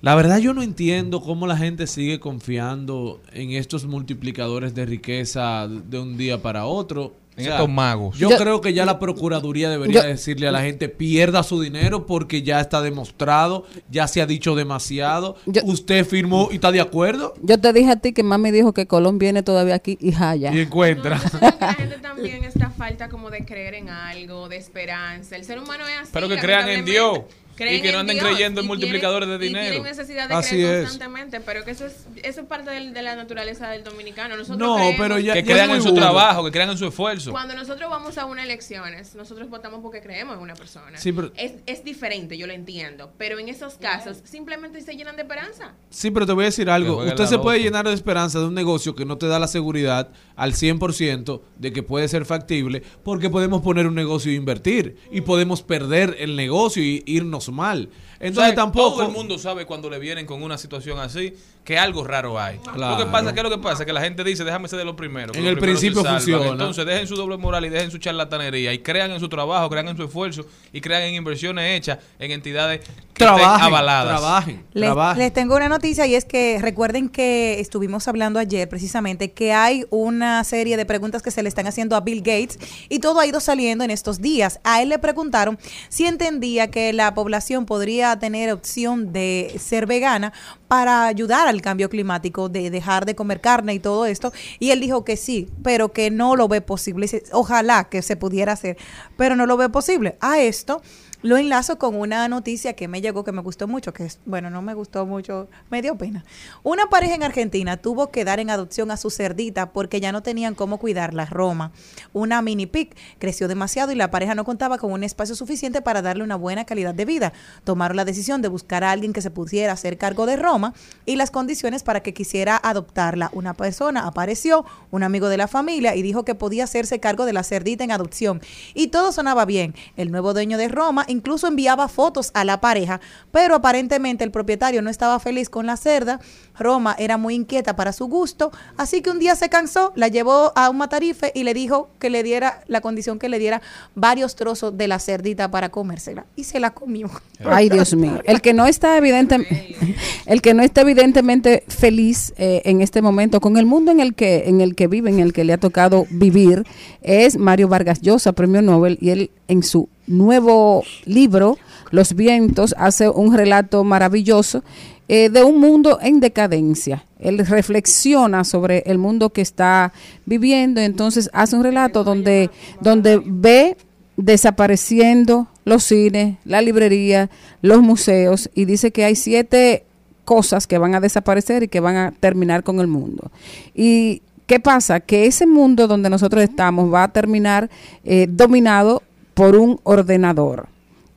[0.02, 5.66] La verdad yo no entiendo cómo la gente sigue confiando en estos multiplicadores de riqueza
[5.66, 7.14] de un día para otro.
[7.36, 8.18] En estos magos.
[8.18, 11.60] Yo, Yo- creo que ya la Procuraduría debería yo- decirle a la gente pierda su
[11.60, 15.36] dinero porque ya está demostrado, ya se ha dicho demasiado.
[15.64, 18.86] Usted firmó y está de acuerdo Yo te dije a ti que mami dijo que
[18.86, 20.52] Colón viene todavía aquí y jaya.
[20.54, 21.18] y encuentra.
[21.60, 25.84] la gente también esta falta como de creer en algo de esperanza el ser humano
[25.88, 27.20] es así Pero que crean en Dios.
[27.62, 29.70] Creen y que no anden Dios creyendo en y multiplicadores tienen- de y dinero.
[29.70, 30.89] tienen necesidad de Así creer es.
[30.89, 34.36] constantemente, pero que eso es, eso es parte de, la naturaleza del dominicano.
[34.36, 36.86] Nosotros No, creemos- pero ya- que ya crean en su trabajo, que crean en su
[36.86, 37.30] esfuerzo.
[37.32, 40.98] Cuando nosotros vamos a unas elecciones, nosotros votamos porque creemos en una persona.
[40.98, 45.16] Sí, pero- es, es diferente, yo lo entiendo, pero en esos casos simplemente se llenan
[45.16, 45.74] de esperanza.
[45.90, 46.98] Sí, pero te voy a decir algo.
[47.05, 50.10] Usted se puede llenar de esperanza de un negocio que no te da la seguridad
[50.36, 55.20] al 100% de que puede ser factible porque podemos poner un negocio e invertir y
[55.20, 57.88] podemos perder el negocio y irnos mal.
[58.23, 58.97] Entonces O sea, tampoco...
[58.99, 61.35] Todo el mundo sabe cuando le vienen con una situación así
[61.65, 62.59] que algo raro hay.
[62.59, 62.97] Claro.
[62.99, 63.85] Lo que pasa, ¿qué es lo que pasa?
[63.85, 65.32] Que la gente dice, déjame ser de lo primero.
[65.32, 66.49] que En el principio funciona.
[66.49, 69.89] Entonces dejen su doble moral y dejen su charlatanería y crean en su trabajo, crean
[69.89, 74.19] en su esfuerzo y crean en inversiones hechas en entidades que estén Trabajen, avaladas.
[74.19, 75.19] trabajen, Les, trabajen.
[75.23, 79.85] les tengo una noticia y es que recuerden que estuvimos hablando ayer precisamente que hay
[79.90, 82.59] una serie de preguntas que se le están haciendo a Bill Gates
[82.89, 84.61] y todo ha ido saliendo en estos días.
[84.65, 85.59] A él le preguntaron
[85.89, 90.32] si entendía que la población podría tener opción de ser vegana
[90.68, 94.32] para ayudar al cambio climático, de dejar de comer carne y todo esto.
[94.59, 97.09] Y él dijo que sí, pero que no lo ve posible.
[97.32, 98.76] Ojalá que se pudiera hacer,
[99.16, 100.16] pero no lo ve posible.
[100.20, 100.82] A esto
[101.23, 104.51] lo enlazo con una noticia que me llegó que me gustó mucho, que es, bueno,
[104.51, 106.24] no me gustó mucho, me dio pena.
[106.62, 110.23] Una pareja en Argentina tuvo que dar en adopción a su cerdita porque ya no
[110.23, 111.27] tenían cómo cuidarla.
[111.27, 111.73] Roma,
[112.12, 116.03] una mini pig, creció demasiado y la pareja no contaba con un espacio suficiente para
[116.03, 117.32] darle una buena calidad de vida.
[117.65, 120.74] Tomaron la decisión de buscar a alguien que se pudiera hacer cargo de Roma
[121.07, 123.31] y las condiciones para que quisiera adoptarla.
[123.32, 127.32] Una persona apareció, un amigo de la familia, y dijo que podía hacerse cargo de
[127.32, 128.40] la cerdita en adopción.
[128.74, 129.74] Y todo sonaba bien.
[129.97, 134.82] El nuevo dueño de Roma incluso enviaba fotos a la pareja, pero aparentemente el propietario
[134.82, 136.20] no estaba feliz con la cerda.
[136.59, 140.52] Roma era muy inquieta para su gusto, así que un día se cansó, la llevó
[140.55, 143.62] a un matarife y le dijo que le diera la condición que le diera
[143.94, 147.10] varios trozos de la cerdita para comérsela y se la comió.
[147.44, 148.20] Ay, Dios mío.
[148.24, 149.36] El que no está evidente,
[150.26, 154.14] el que no está evidentemente feliz eh, en este momento con el mundo en el
[154.14, 156.64] que en el que vive, en el que le ha tocado vivir,
[157.02, 161.58] es Mario Vargas Llosa, Premio Nobel, y él en su nuevo libro
[161.90, 164.62] Los vientos hace un relato maravilloso
[165.08, 167.04] eh, de un mundo en decadencia.
[167.18, 169.92] Él reflexiona sobre el mundo que está
[170.24, 172.50] viviendo, entonces hace un relato donde
[172.80, 173.76] donde ve
[174.16, 177.30] desapareciendo los cines, la librería,
[177.60, 179.84] los museos y dice que hay siete
[180.24, 183.30] cosas que van a desaparecer y que van a terminar con el mundo.
[183.74, 185.00] ¿Y qué pasa?
[185.00, 187.70] Que ese mundo donde nosotros estamos va a terminar
[188.04, 189.02] eh, dominado
[189.34, 190.68] por un ordenador.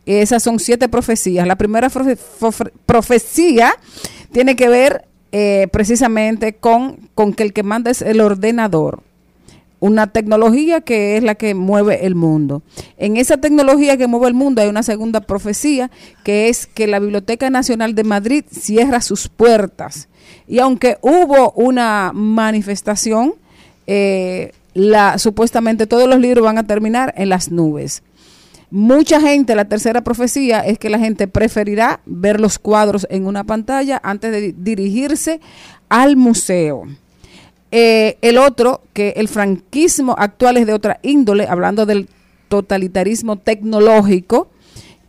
[0.05, 1.47] Esas son siete profecías.
[1.47, 3.73] La primera profe- profe- profecía
[4.31, 9.01] tiene que ver eh, precisamente con, con que el que manda es el ordenador
[9.81, 12.63] una tecnología que es la que mueve el mundo.
[12.97, 15.91] En esa tecnología que mueve el mundo hay una segunda profecía,
[16.23, 20.07] que es que la Biblioteca Nacional de Madrid cierra sus puertas.
[20.47, 23.35] Y aunque hubo una manifestación,
[23.85, 28.03] eh, la, supuestamente todos los libros van a terminar en las nubes.
[28.69, 33.43] Mucha gente, la tercera profecía es que la gente preferirá ver los cuadros en una
[33.43, 35.39] pantalla antes de di- dirigirse
[35.89, 36.83] al museo.
[37.71, 42.09] Eh, el otro, que el franquismo actual es de otra índole, hablando del
[42.47, 44.49] totalitarismo tecnológico,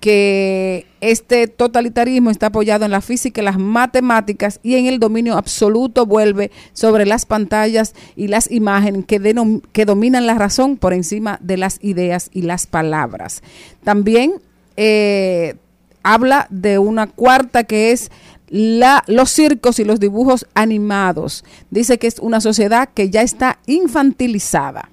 [0.01, 5.37] que este totalitarismo está apoyado en la física y las matemáticas y en el dominio
[5.37, 9.35] absoluto vuelve sobre las pantallas y las imágenes que,
[9.73, 13.43] que dominan la razón por encima de las ideas y las palabras.
[13.85, 14.35] También
[14.77, 15.57] eh,
[16.03, 18.11] habla de una cuarta que es
[18.49, 21.45] la, los circos y los dibujos animados.
[21.71, 24.91] Dice que es una sociedad que ya está infantilizada.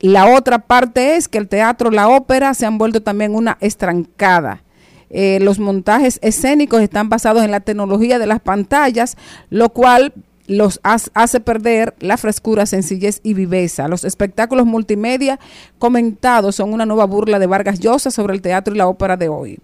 [0.00, 4.62] La otra parte es que el teatro, la ópera se han vuelto también una estrancada.
[5.10, 9.16] Eh, los montajes escénicos están basados en la tecnología de las pantallas,
[9.50, 10.14] lo cual
[10.46, 13.88] los hace perder la frescura, sencillez y viveza.
[13.88, 15.38] Los espectáculos multimedia
[15.78, 19.28] comentados son una nueva burla de Vargas Llosa sobre el teatro y la ópera de
[19.28, 19.60] hoy.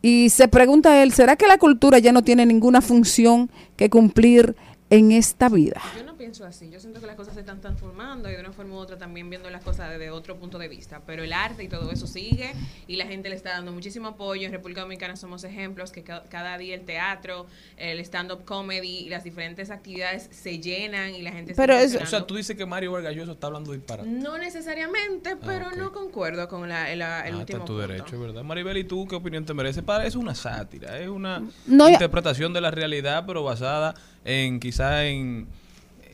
[0.00, 4.56] Y se pregunta él, ¿será que la cultura ya no tiene ninguna función que cumplir
[4.90, 5.80] en esta vida?
[6.22, 6.70] Pienso así.
[6.70, 9.28] Yo siento que las cosas se están transformando y de una forma u otra también
[9.28, 11.02] viendo las cosas desde otro punto de vista.
[11.04, 12.52] Pero el arte y todo eso sigue
[12.86, 14.46] y la gente le está dando muchísimo apoyo.
[14.46, 17.46] En República Dominicana somos ejemplos que ca- cada día el teatro,
[17.76, 22.06] el stand-up comedy y las diferentes actividades se llenan y la gente Pero eso, o
[22.06, 24.08] sea, tú dices que Mario Vargas Llosa está hablando disparate.
[24.08, 27.78] No necesariamente, pero no concuerdo con la, la- el Ah, está último en tu punto.
[27.88, 28.44] derecho, ¿verdad?
[28.44, 29.82] Maribel, ¿y tú qué opinión te merece?
[29.82, 34.60] Para, es una sátira, es una No, ya- interpretación de la realidad, pero basada en
[34.60, 35.48] quizá en,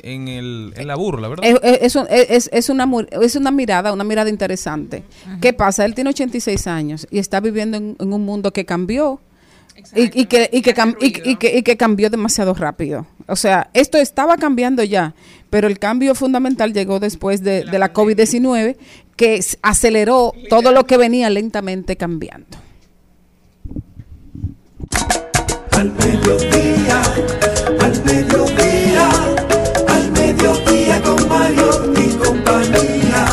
[0.02, 1.44] en, el, en la burla, ¿verdad?
[1.46, 2.88] Es, es- es un- es- es una,
[3.22, 5.02] es una mirada, una mirada interesante.
[5.40, 5.84] ¿Qué pasa?
[5.84, 9.20] Él tiene 86 años y está viviendo en, en un mundo que cambió
[9.94, 13.06] y, y que, y, que cam- y- y que- y que cambió demasiado rápido.
[13.28, 15.14] O sea, esto estaba cambiando ya,
[15.50, 18.76] pero el cambio fundamental llegó después de, de la COVID-19
[19.16, 22.58] que aceleró todo lo que venía lentamente cambiando.
[25.72, 27.02] Al mediodía,
[27.80, 29.08] al mediodía,
[30.48, 33.26] mediodía con Mario y compañía.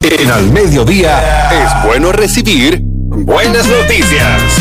[0.00, 4.58] En Al Mediodía es bueno recibir buenas noticias.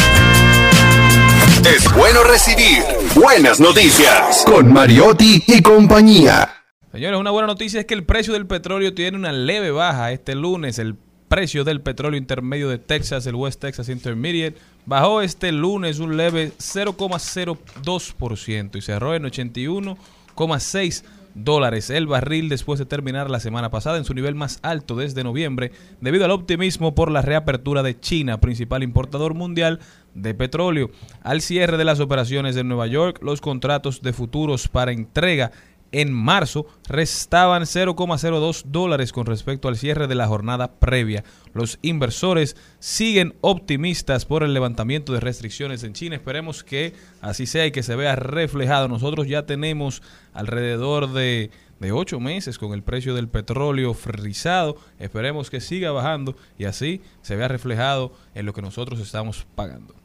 [1.66, 2.84] Es bueno recibir
[3.16, 6.52] buenas noticias con Mariotti y compañía.
[6.92, 10.12] Señores, una buena noticia es que el precio del petróleo tiene una leve baja.
[10.12, 10.96] Este lunes el
[11.36, 16.54] precio del petróleo intermedio de Texas, el West Texas Intermediate, bajó este lunes un leve
[16.58, 21.04] 0,02% y cerró en 81,6
[21.34, 25.26] dólares el barril después de terminar la semana pasada en su nivel más alto desde
[25.26, 29.82] noviembre debido al optimismo por la reapertura de China, principal importador mundial
[30.14, 30.90] de petróleo.
[31.22, 35.52] Al cierre de las operaciones en Nueva York, los contratos de futuros para entrega
[35.96, 41.24] en marzo restaban 0,02 dólares con respecto al cierre de la jornada previa.
[41.54, 46.18] Los inversores siguen optimistas por el levantamiento de restricciones en China.
[46.18, 48.90] Esperemos que así sea y que se vea reflejado.
[48.90, 50.04] Nosotros ya tenemos
[50.34, 51.50] alrededor de,
[51.80, 54.76] de 8 meses con el precio del petróleo frisado.
[55.00, 60.05] Esperemos que siga bajando y así se vea reflejado en lo que nosotros estamos pagando.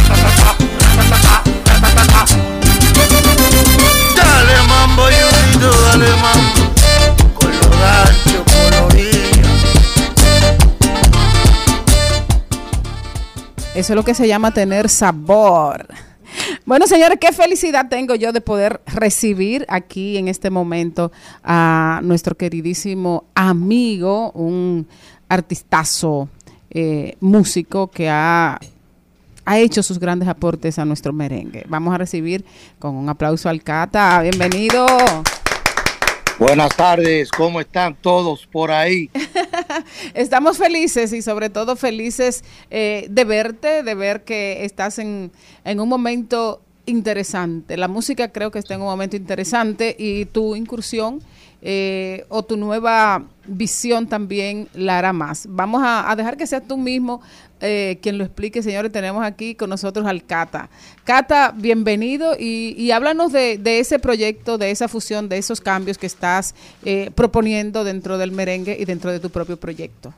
[13.73, 15.87] Eso es lo que se llama tener sabor.
[16.65, 21.11] Bueno, señores, qué felicidad tengo yo de poder recibir aquí en este momento
[21.43, 24.87] a nuestro queridísimo amigo, un
[25.29, 26.29] artistazo,
[26.69, 28.59] eh, músico que ha,
[29.45, 31.65] ha hecho sus grandes aportes a nuestro merengue.
[31.67, 32.45] Vamos a recibir
[32.77, 34.21] con un aplauso al Cata.
[34.21, 34.85] Bienvenido.
[36.41, 39.11] Buenas tardes, ¿cómo están todos por ahí?
[40.15, 45.31] Estamos felices y sobre todo felices eh, de verte, de ver que estás en,
[45.63, 47.77] en un momento interesante.
[47.77, 51.21] La música creo que está en un momento interesante y tu incursión
[51.61, 55.45] eh, o tu nueva visión también la hará más.
[55.49, 57.21] Vamos a, dejar que seas tú mismo
[57.59, 58.91] eh, quien lo explique, señores.
[58.91, 60.69] Tenemos aquí con nosotros al Cata.
[61.03, 66.07] Cata, bienvenido y, háblanos de, de ese proyecto, de esa fusión, de esos cambios que
[66.07, 70.13] estás eh, proponiendo dentro del merengue y dentro de tu propio proyecto.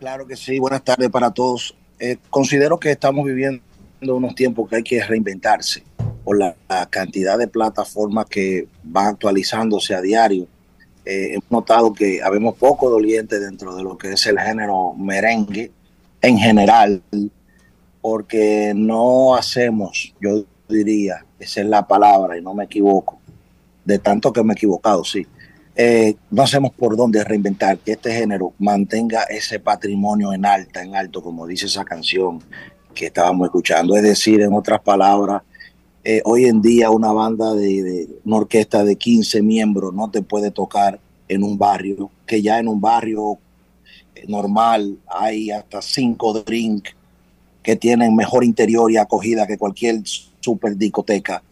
[0.00, 1.76] Claro que sí, buenas tardes para todos.
[1.98, 3.62] Eh, considero que estamos viviendo
[4.02, 5.84] unos tiempos que hay que reinventarse
[6.36, 6.54] la
[6.90, 10.46] cantidad de plataformas que van actualizándose a diario.
[11.04, 15.70] Eh, hemos notado que habemos poco dolientes dentro de lo que es el género merengue
[16.22, 17.02] en general,
[18.00, 23.18] porque no hacemos, yo diría, esa es la palabra y no me equivoco,
[23.84, 25.26] de tanto que me he equivocado, sí.
[25.74, 30.94] Eh, no hacemos por dónde reinventar que este género mantenga ese patrimonio en alta, en
[30.94, 32.42] alto, como dice esa canción
[32.94, 33.96] que estábamos escuchando.
[33.96, 35.42] Es decir, en otras palabras,
[36.02, 40.50] eh, hoy en día una banda de, una orquesta de 15 miembros no te puede
[40.50, 40.98] tocar
[41.28, 43.38] en un barrio, que ya en un barrio
[44.14, 46.94] eh, normal hay hasta cinco drinks
[47.62, 50.00] que tienen mejor interior y acogida que cualquier
[50.40, 51.42] super discoteca.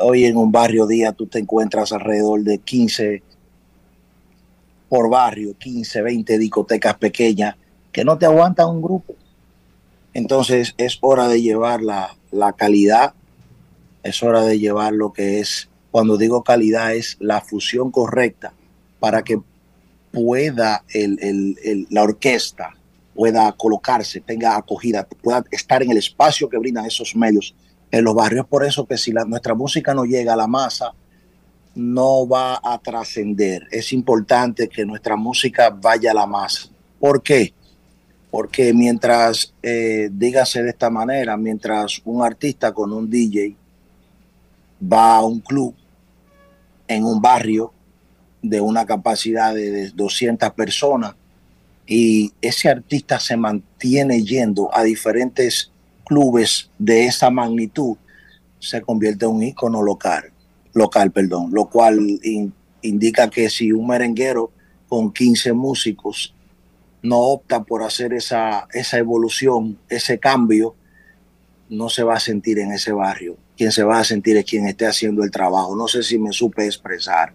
[0.00, 3.22] Hoy en un barrio día tú te encuentras alrededor de 15
[4.88, 7.56] por barrio, 15, 20 discotecas pequeñas
[7.92, 9.14] que no te aguantan un grupo.
[10.12, 13.14] Entonces es hora de llevar la, la calidad,
[14.04, 18.52] es hora de llevar lo que es, cuando digo calidad, es la fusión correcta
[19.00, 19.40] para que
[20.12, 22.70] pueda el- el- la orquesta
[23.14, 27.54] pueda colocarse, tenga acogida, pueda estar en el espacio que brindan esos medios
[27.90, 28.46] en los barrios.
[28.46, 30.92] Por eso que si la- nuestra música no llega a la masa,
[31.76, 33.66] no va a trascender.
[33.70, 36.68] Es importante que nuestra música vaya a la masa.
[36.98, 37.52] ¿Por qué?
[38.30, 43.56] Porque mientras, eh, dígase de esta manera, mientras un artista con un DJ
[44.92, 45.74] va a un club
[46.88, 47.72] en un barrio
[48.42, 51.14] de una capacidad de, de 200 personas
[51.86, 55.70] y ese artista se mantiene yendo a diferentes
[56.04, 57.96] clubes de esa magnitud,
[58.58, 60.32] se convierte en un ícono local,
[60.74, 62.52] local, perdón, lo cual in-
[62.82, 64.50] indica que si un merenguero
[64.88, 66.34] con 15 músicos
[67.02, 70.74] no opta por hacer esa, esa evolución, ese cambio,
[71.68, 73.36] no se va a sentir en ese barrio.
[73.56, 75.76] Quien se va a sentir es quien esté haciendo el trabajo.
[75.76, 77.34] No sé si me supe expresar.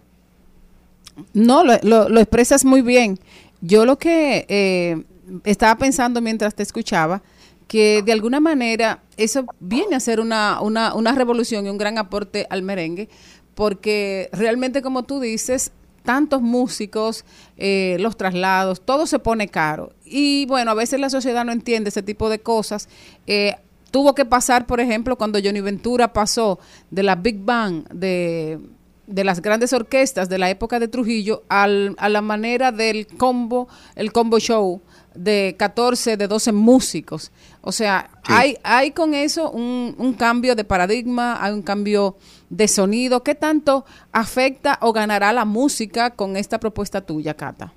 [1.32, 3.18] No, lo, expresas muy bien.
[3.60, 5.02] Yo lo que eh,
[5.44, 7.22] estaba pensando mientras te escuchaba,
[7.68, 11.98] que de alguna manera eso viene a ser una, una, una revolución y un gran
[11.98, 13.08] aporte al merengue,
[13.54, 15.72] porque realmente como tú dices,
[16.02, 17.24] tantos músicos,
[17.56, 19.92] eh, los traslados, todo se pone caro.
[20.04, 22.88] Y bueno, a veces la sociedad no entiende ese tipo de cosas.
[23.26, 23.56] Eh,
[23.90, 26.58] tuvo que pasar, por ejemplo, cuando Johnny Ventura pasó
[26.90, 28.58] de la Big Bang, de,
[29.06, 33.68] de las grandes orquestas de la época de Trujillo, al- a la manera del combo,
[33.96, 34.80] el combo show
[35.14, 37.32] de 14, de 12 músicos.
[37.62, 42.16] O sea, hay, hay con eso un, un cambio de paradigma, hay un cambio
[42.48, 43.24] de sonido.
[43.24, 47.72] ¿Qué tanto afecta o ganará la música con esta propuesta tuya, Cata?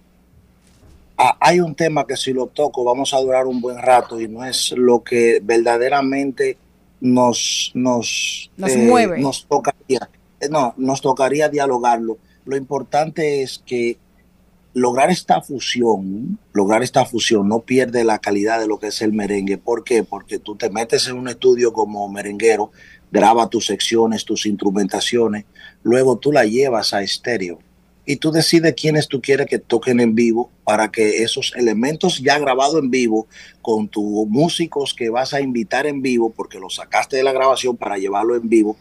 [1.26, 4.28] Ah, hay un tema que si lo toco vamos a durar un buen rato y
[4.28, 6.58] no es lo que verdaderamente
[7.00, 9.20] nos nos, Nos mueve.
[9.22, 10.10] nos tocaría
[10.42, 13.98] eh, no nos tocaría dialogarlo lo importante es que
[14.74, 19.14] lograr esta fusión lograr esta fusión no pierde la calidad de lo que es el
[19.14, 20.04] merengue ¿por qué?
[20.04, 22.72] porque tú te metes en un estudio como merenguero
[23.14, 25.46] graba tus secciones tus instrumentaciones
[25.84, 27.60] luego tú la llevas a estéreo
[28.06, 32.38] y tú decides quiénes tú quieres que toquen en vivo para que esos elementos ya
[32.38, 33.28] grabados en vivo
[33.62, 37.78] con tus músicos que vas a invitar en vivo porque los sacaste de la grabación
[37.78, 38.78] para llevarlo en vivo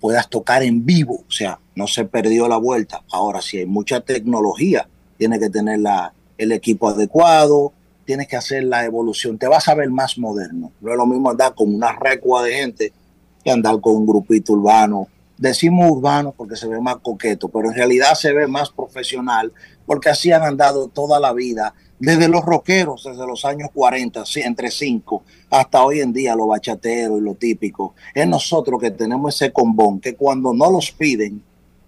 [0.00, 3.02] puedas tocar en vivo, o sea, no se perdió la vuelta.
[3.12, 4.88] Ahora, si hay mucha tecnología,
[5.18, 7.74] tienes que tener la, el equipo adecuado,
[8.06, 10.72] tienes que hacer la evolución, te vas a ver más moderno.
[10.80, 12.92] No es lo mismo andar con una recua de gente
[13.44, 15.06] que andar con un grupito urbano.
[15.40, 19.50] Decimos urbano porque se ve más coqueto, pero en realidad se ve más profesional
[19.86, 24.42] porque así han andado toda la vida, desde los rockeros, desde los años 40, sí,
[24.42, 27.94] entre 5, hasta hoy en día los bachateros y lo típico.
[28.14, 31.42] Es nosotros que tenemos ese combón que cuando no los piden,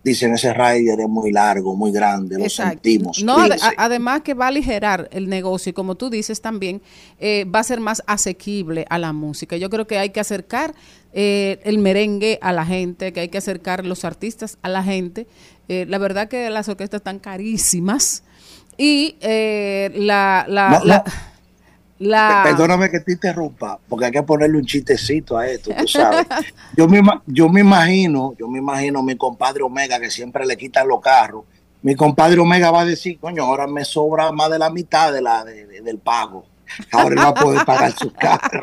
[0.04, 3.22] dicen ese rider es muy largo, muy grande, lo sentimos.
[3.22, 3.66] No, ade- cuídense".
[3.66, 6.82] a- además que va a aligerar el negocio y como tú dices también,
[7.20, 9.56] eh, va a ser más asequible a la música.
[9.56, 10.74] Yo creo que hay que acercar
[11.12, 15.26] eh, el merengue a la gente, que hay que acercar los artistas a la gente.
[15.68, 18.24] Eh, la verdad que las orquestas están carísimas
[18.76, 20.46] y eh, la...
[20.48, 21.04] la, No, no.
[22.02, 26.26] La- Perdóname que te interrumpa, porque hay que ponerle un chistecito a esto, tú sabes.
[26.76, 30.56] Yo me, yo me imagino, yo me imagino a mi compadre Omega que siempre le
[30.56, 31.44] quitan los carros.
[31.82, 35.20] Mi compadre Omega va a decir, coño, ahora me sobra más de la mitad de
[35.20, 36.44] la, de- de- del pago.
[36.92, 38.62] Ahora no va a poder pagar su carro.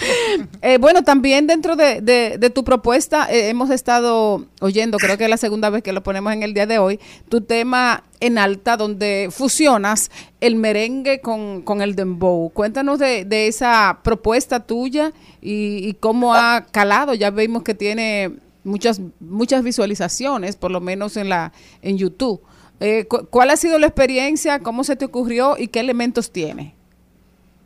[0.62, 5.36] Eh, bueno, también dentro de, tu propuesta eh, hemos estado oyendo, creo que es la
[5.36, 9.28] segunda vez que lo ponemos en el día de hoy, tu tema en alta donde
[9.30, 10.10] fusionas
[10.40, 12.50] el merengue con, el dembow.
[12.50, 17.14] Cuéntanos de, esa propuesta tuya y, cómo ha calado.
[17.14, 18.32] Ya vimos que tiene
[18.62, 22.42] muchas muchas visualizaciones, por lo menos en la en YouTube.
[22.80, 24.60] Eh, cu- ¿Cuál ha sido la experiencia?
[24.60, 26.74] ¿Cómo se te ocurrió y qué elementos tiene?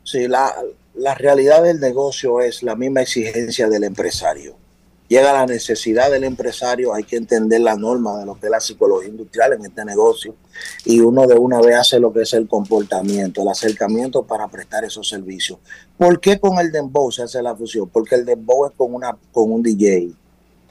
[0.04, 0.52] Sí, la,
[0.94, 4.56] la realidad del negocio es la misma exigencia del empresario.
[5.08, 8.60] Llega la necesidad del empresario, hay que entender la norma de lo que es la
[8.60, 10.34] psicología industrial en este negocio
[10.84, 14.84] y uno de una vez hace lo que es el comportamiento, el acercamiento para prestar
[14.84, 15.58] esos servicios.
[15.98, 17.88] ¿Por qué con el dembow se hace la fusión?
[17.90, 20.10] Porque el dembow es con, una, con un DJ.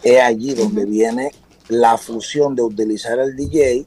[0.02, 1.32] Es allí donde viene
[1.68, 3.86] la fusión de utilizar el DJ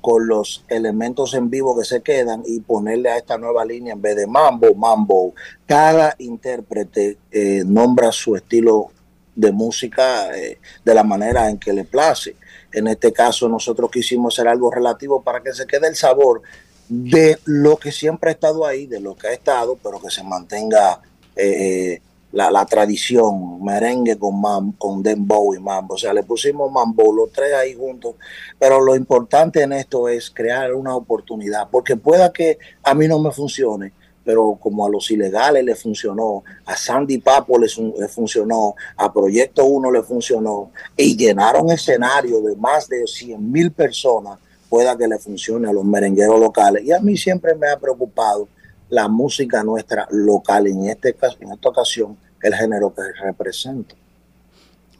[0.00, 4.02] con los elementos en vivo que se quedan y ponerle a esta nueva línea en
[4.02, 5.34] vez de mambo, mambo.
[5.66, 8.90] Cada intérprete eh, nombra su estilo
[9.34, 12.36] de música eh, de la manera en que le place.
[12.72, 16.42] En este caso nosotros quisimos hacer algo relativo para que se quede el sabor
[16.88, 20.22] de lo que siempre ha estado ahí, de lo que ha estado, pero que se
[20.22, 21.00] mantenga
[21.34, 22.00] eh,
[22.36, 25.94] la, tradición, merengue con, mam, con dembow y mambo.
[25.94, 28.16] O sea, le pusimos mambo, los tres ahí juntos.
[28.58, 33.18] Pero lo importante en esto es crear una oportunidad, porque pueda que a mí no
[33.18, 33.92] me funcione,
[34.22, 37.68] pero como a los ilegales le funcionó, a Sandy Papo le
[38.08, 44.38] funcionó, a Proyecto 1 le funcionó, y llenaron escenario de más de 100 mil personas,
[44.68, 46.84] pueda que le funcione a los merengueros locales.
[46.84, 48.48] Y a mí siempre me ha preocupado
[48.90, 53.94] la música nuestra local, en, este caso, en esta ocasión, el género que represento.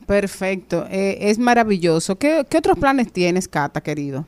[0.07, 2.17] Perfecto, eh, es maravilloso.
[2.17, 4.25] ¿Qué, ¿Qué otros planes tienes, Cata, querido?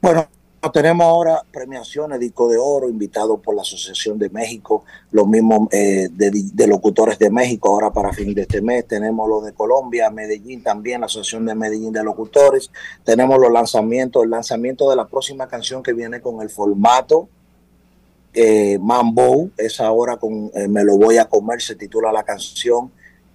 [0.00, 0.26] Bueno,
[0.72, 6.08] tenemos ahora premiaciones, disco de oro, invitado por la Asociación de México, los mismos eh,
[6.10, 8.86] de, de locutores de México, ahora para fin de este mes.
[8.86, 12.70] Tenemos lo de Colombia, Medellín también, la Asociación de Medellín de Locutores.
[13.04, 17.28] Tenemos los lanzamientos, el lanzamiento de la próxima canción que viene con el formato
[18.32, 22.92] eh, Mambo, es ahora con eh, Me lo voy a comer, se titula la canción.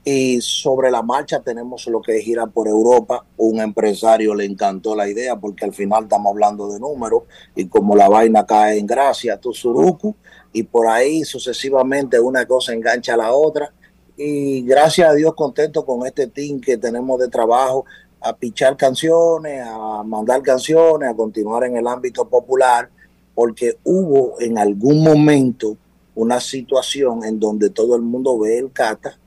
[0.07, 3.25] Y sobre la marcha tenemos lo que es gira por Europa.
[3.37, 7.23] Un empresario le encantó la idea porque al final estamos hablando de números
[7.55, 10.15] y como la vaina cae en gracia, tu suruku,
[10.53, 13.73] y por ahí sucesivamente una cosa engancha a la otra.
[14.15, 17.85] Y gracias a Dios contento con este team que tenemos de trabajo
[18.21, 22.89] a pichar canciones, a mandar canciones, a continuar en el ámbito popular,
[23.35, 25.77] porque hubo en algún momento
[26.15, 29.17] una situación en donde todo el mundo ve el cata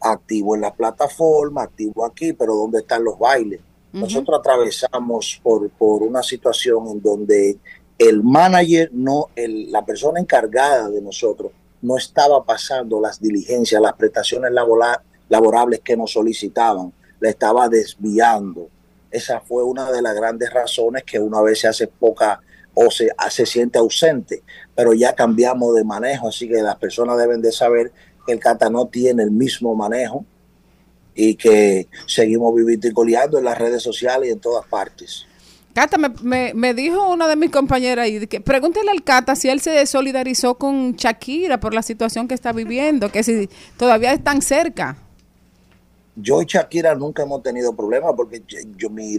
[0.00, 3.60] activo en la plataforma, activo aquí, pero ¿dónde están los bailes?
[3.92, 7.58] Nosotros atravesamos por, por una situación en donde
[7.98, 11.52] el manager, no, el, la persona encargada de nosotros,
[11.82, 18.68] no estaba pasando las diligencias, las prestaciones labora- laborables que nos solicitaban, le estaba desviando.
[19.10, 22.40] Esa fue una de las grandes razones que una vez se hace poca
[22.80, 24.44] o se, se siente ausente,
[24.76, 27.90] pero ya cambiamos de manejo, así que las personas deben de saber
[28.24, 30.24] que el Cata no tiene el mismo manejo
[31.12, 35.26] y que seguimos viviendo y coleando en las redes sociales y en todas partes.
[35.74, 39.48] Cata, me, me, me dijo una de mis compañeras ahí, que pregúntele al Cata si
[39.48, 44.40] él se solidarizó con Shakira por la situación que está viviendo, que si todavía están
[44.40, 44.96] cerca.
[46.20, 48.42] Yo y Shakira nunca hemos tenido problemas porque
[48.76, 49.18] yo, mi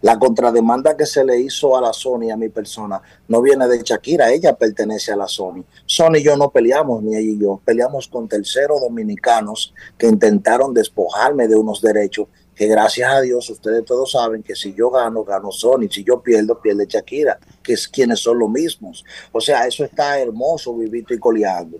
[0.00, 3.80] la contrademanda que se le hizo a la Sony, a mi persona, no viene de
[3.82, 5.64] Shakira, ella pertenece a la Sony.
[5.86, 10.74] Sony y yo no peleamos, ni ella y yo, peleamos con terceros dominicanos que intentaron
[10.74, 15.24] despojarme de unos derechos que gracias a Dios ustedes todos saben que si yo gano,
[15.24, 19.04] gano Sony, si yo pierdo, pierde Shakira, que es quienes son los mismos.
[19.30, 21.78] O sea, eso está hermoso, vivito y coleando.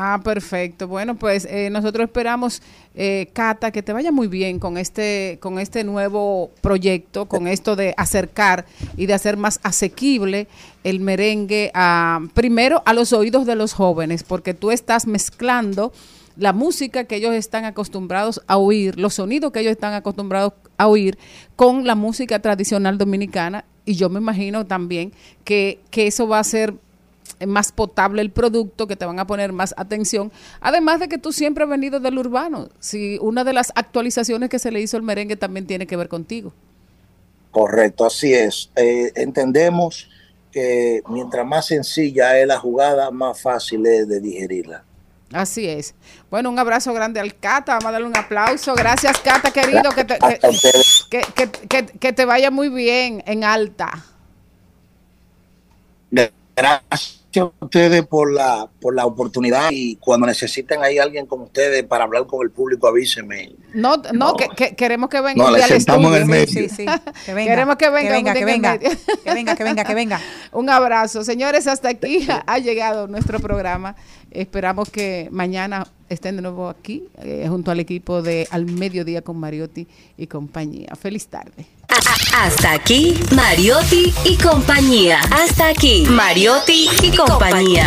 [0.00, 0.86] Ah, perfecto.
[0.86, 2.62] Bueno, pues eh, nosotros esperamos,
[2.94, 7.74] eh, Cata, que te vaya muy bien con este, con este nuevo proyecto, con esto
[7.74, 8.64] de acercar
[8.96, 10.46] y de hacer más asequible
[10.84, 15.92] el merengue a, primero a los oídos de los jóvenes, porque tú estás mezclando
[16.36, 20.86] la música que ellos están acostumbrados a oír, los sonidos que ellos están acostumbrados a
[20.86, 21.18] oír
[21.56, 25.12] con la música tradicional dominicana y yo me imagino también
[25.42, 26.74] que, que eso va a ser
[27.46, 30.32] más potable el producto, que te van a poner más atención.
[30.60, 32.68] Además de que tú siempre has venido del urbano.
[32.80, 36.08] Si una de las actualizaciones que se le hizo al merengue también tiene que ver
[36.08, 36.52] contigo.
[37.50, 38.70] Correcto, así es.
[38.76, 40.08] Eh, entendemos
[40.52, 44.84] que mientras más sencilla es la jugada, más fácil es de digerirla.
[45.32, 45.94] Así es.
[46.30, 47.72] Bueno, un abrazo grande al Cata.
[47.74, 48.74] Vamos a darle un aplauso.
[48.74, 49.90] Gracias, Cata, querido.
[49.94, 50.38] Que te, que,
[51.10, 54.04] que, que- que- que te vaya muy bien en alta.
[56.56, 61.84] Gracias a ustedes por la, por la oportunidad y cuando necesiten ahí alguien como ustedes
[61.84, 63.52] para hablar con el público, avísenme.
[63.74, 66.62] No, no, Que, que- queremos que venga No, le sentamos en el estudio.
[66.62, 66.68] medio.
[66.68, 66.86] Sí, sí.
[67.26, 68.78] Que venga, Queremos que venga, que venga, que venga,
[69.56, 70.20] que venga, que venga.
[70.52, 71.24] Un abrazo.
[71.24, 73.96] Señores, hasta aquí ha llegado nuestro programa.
[74.30, 79.38] Esperamos que mañana estén de nuevo aquí, eh, junto al equipo de Al Mediodía con
[79.38, 79.86] Mariotti
[80.16, 80.94] y compañía.
[81.00, 81.66] Feliz tarde.
[82.34, 85.20] Hasta aquí, Mariotti y compañía.
[85.30, 87.86] Hasta aquí, Mariotti y compañía.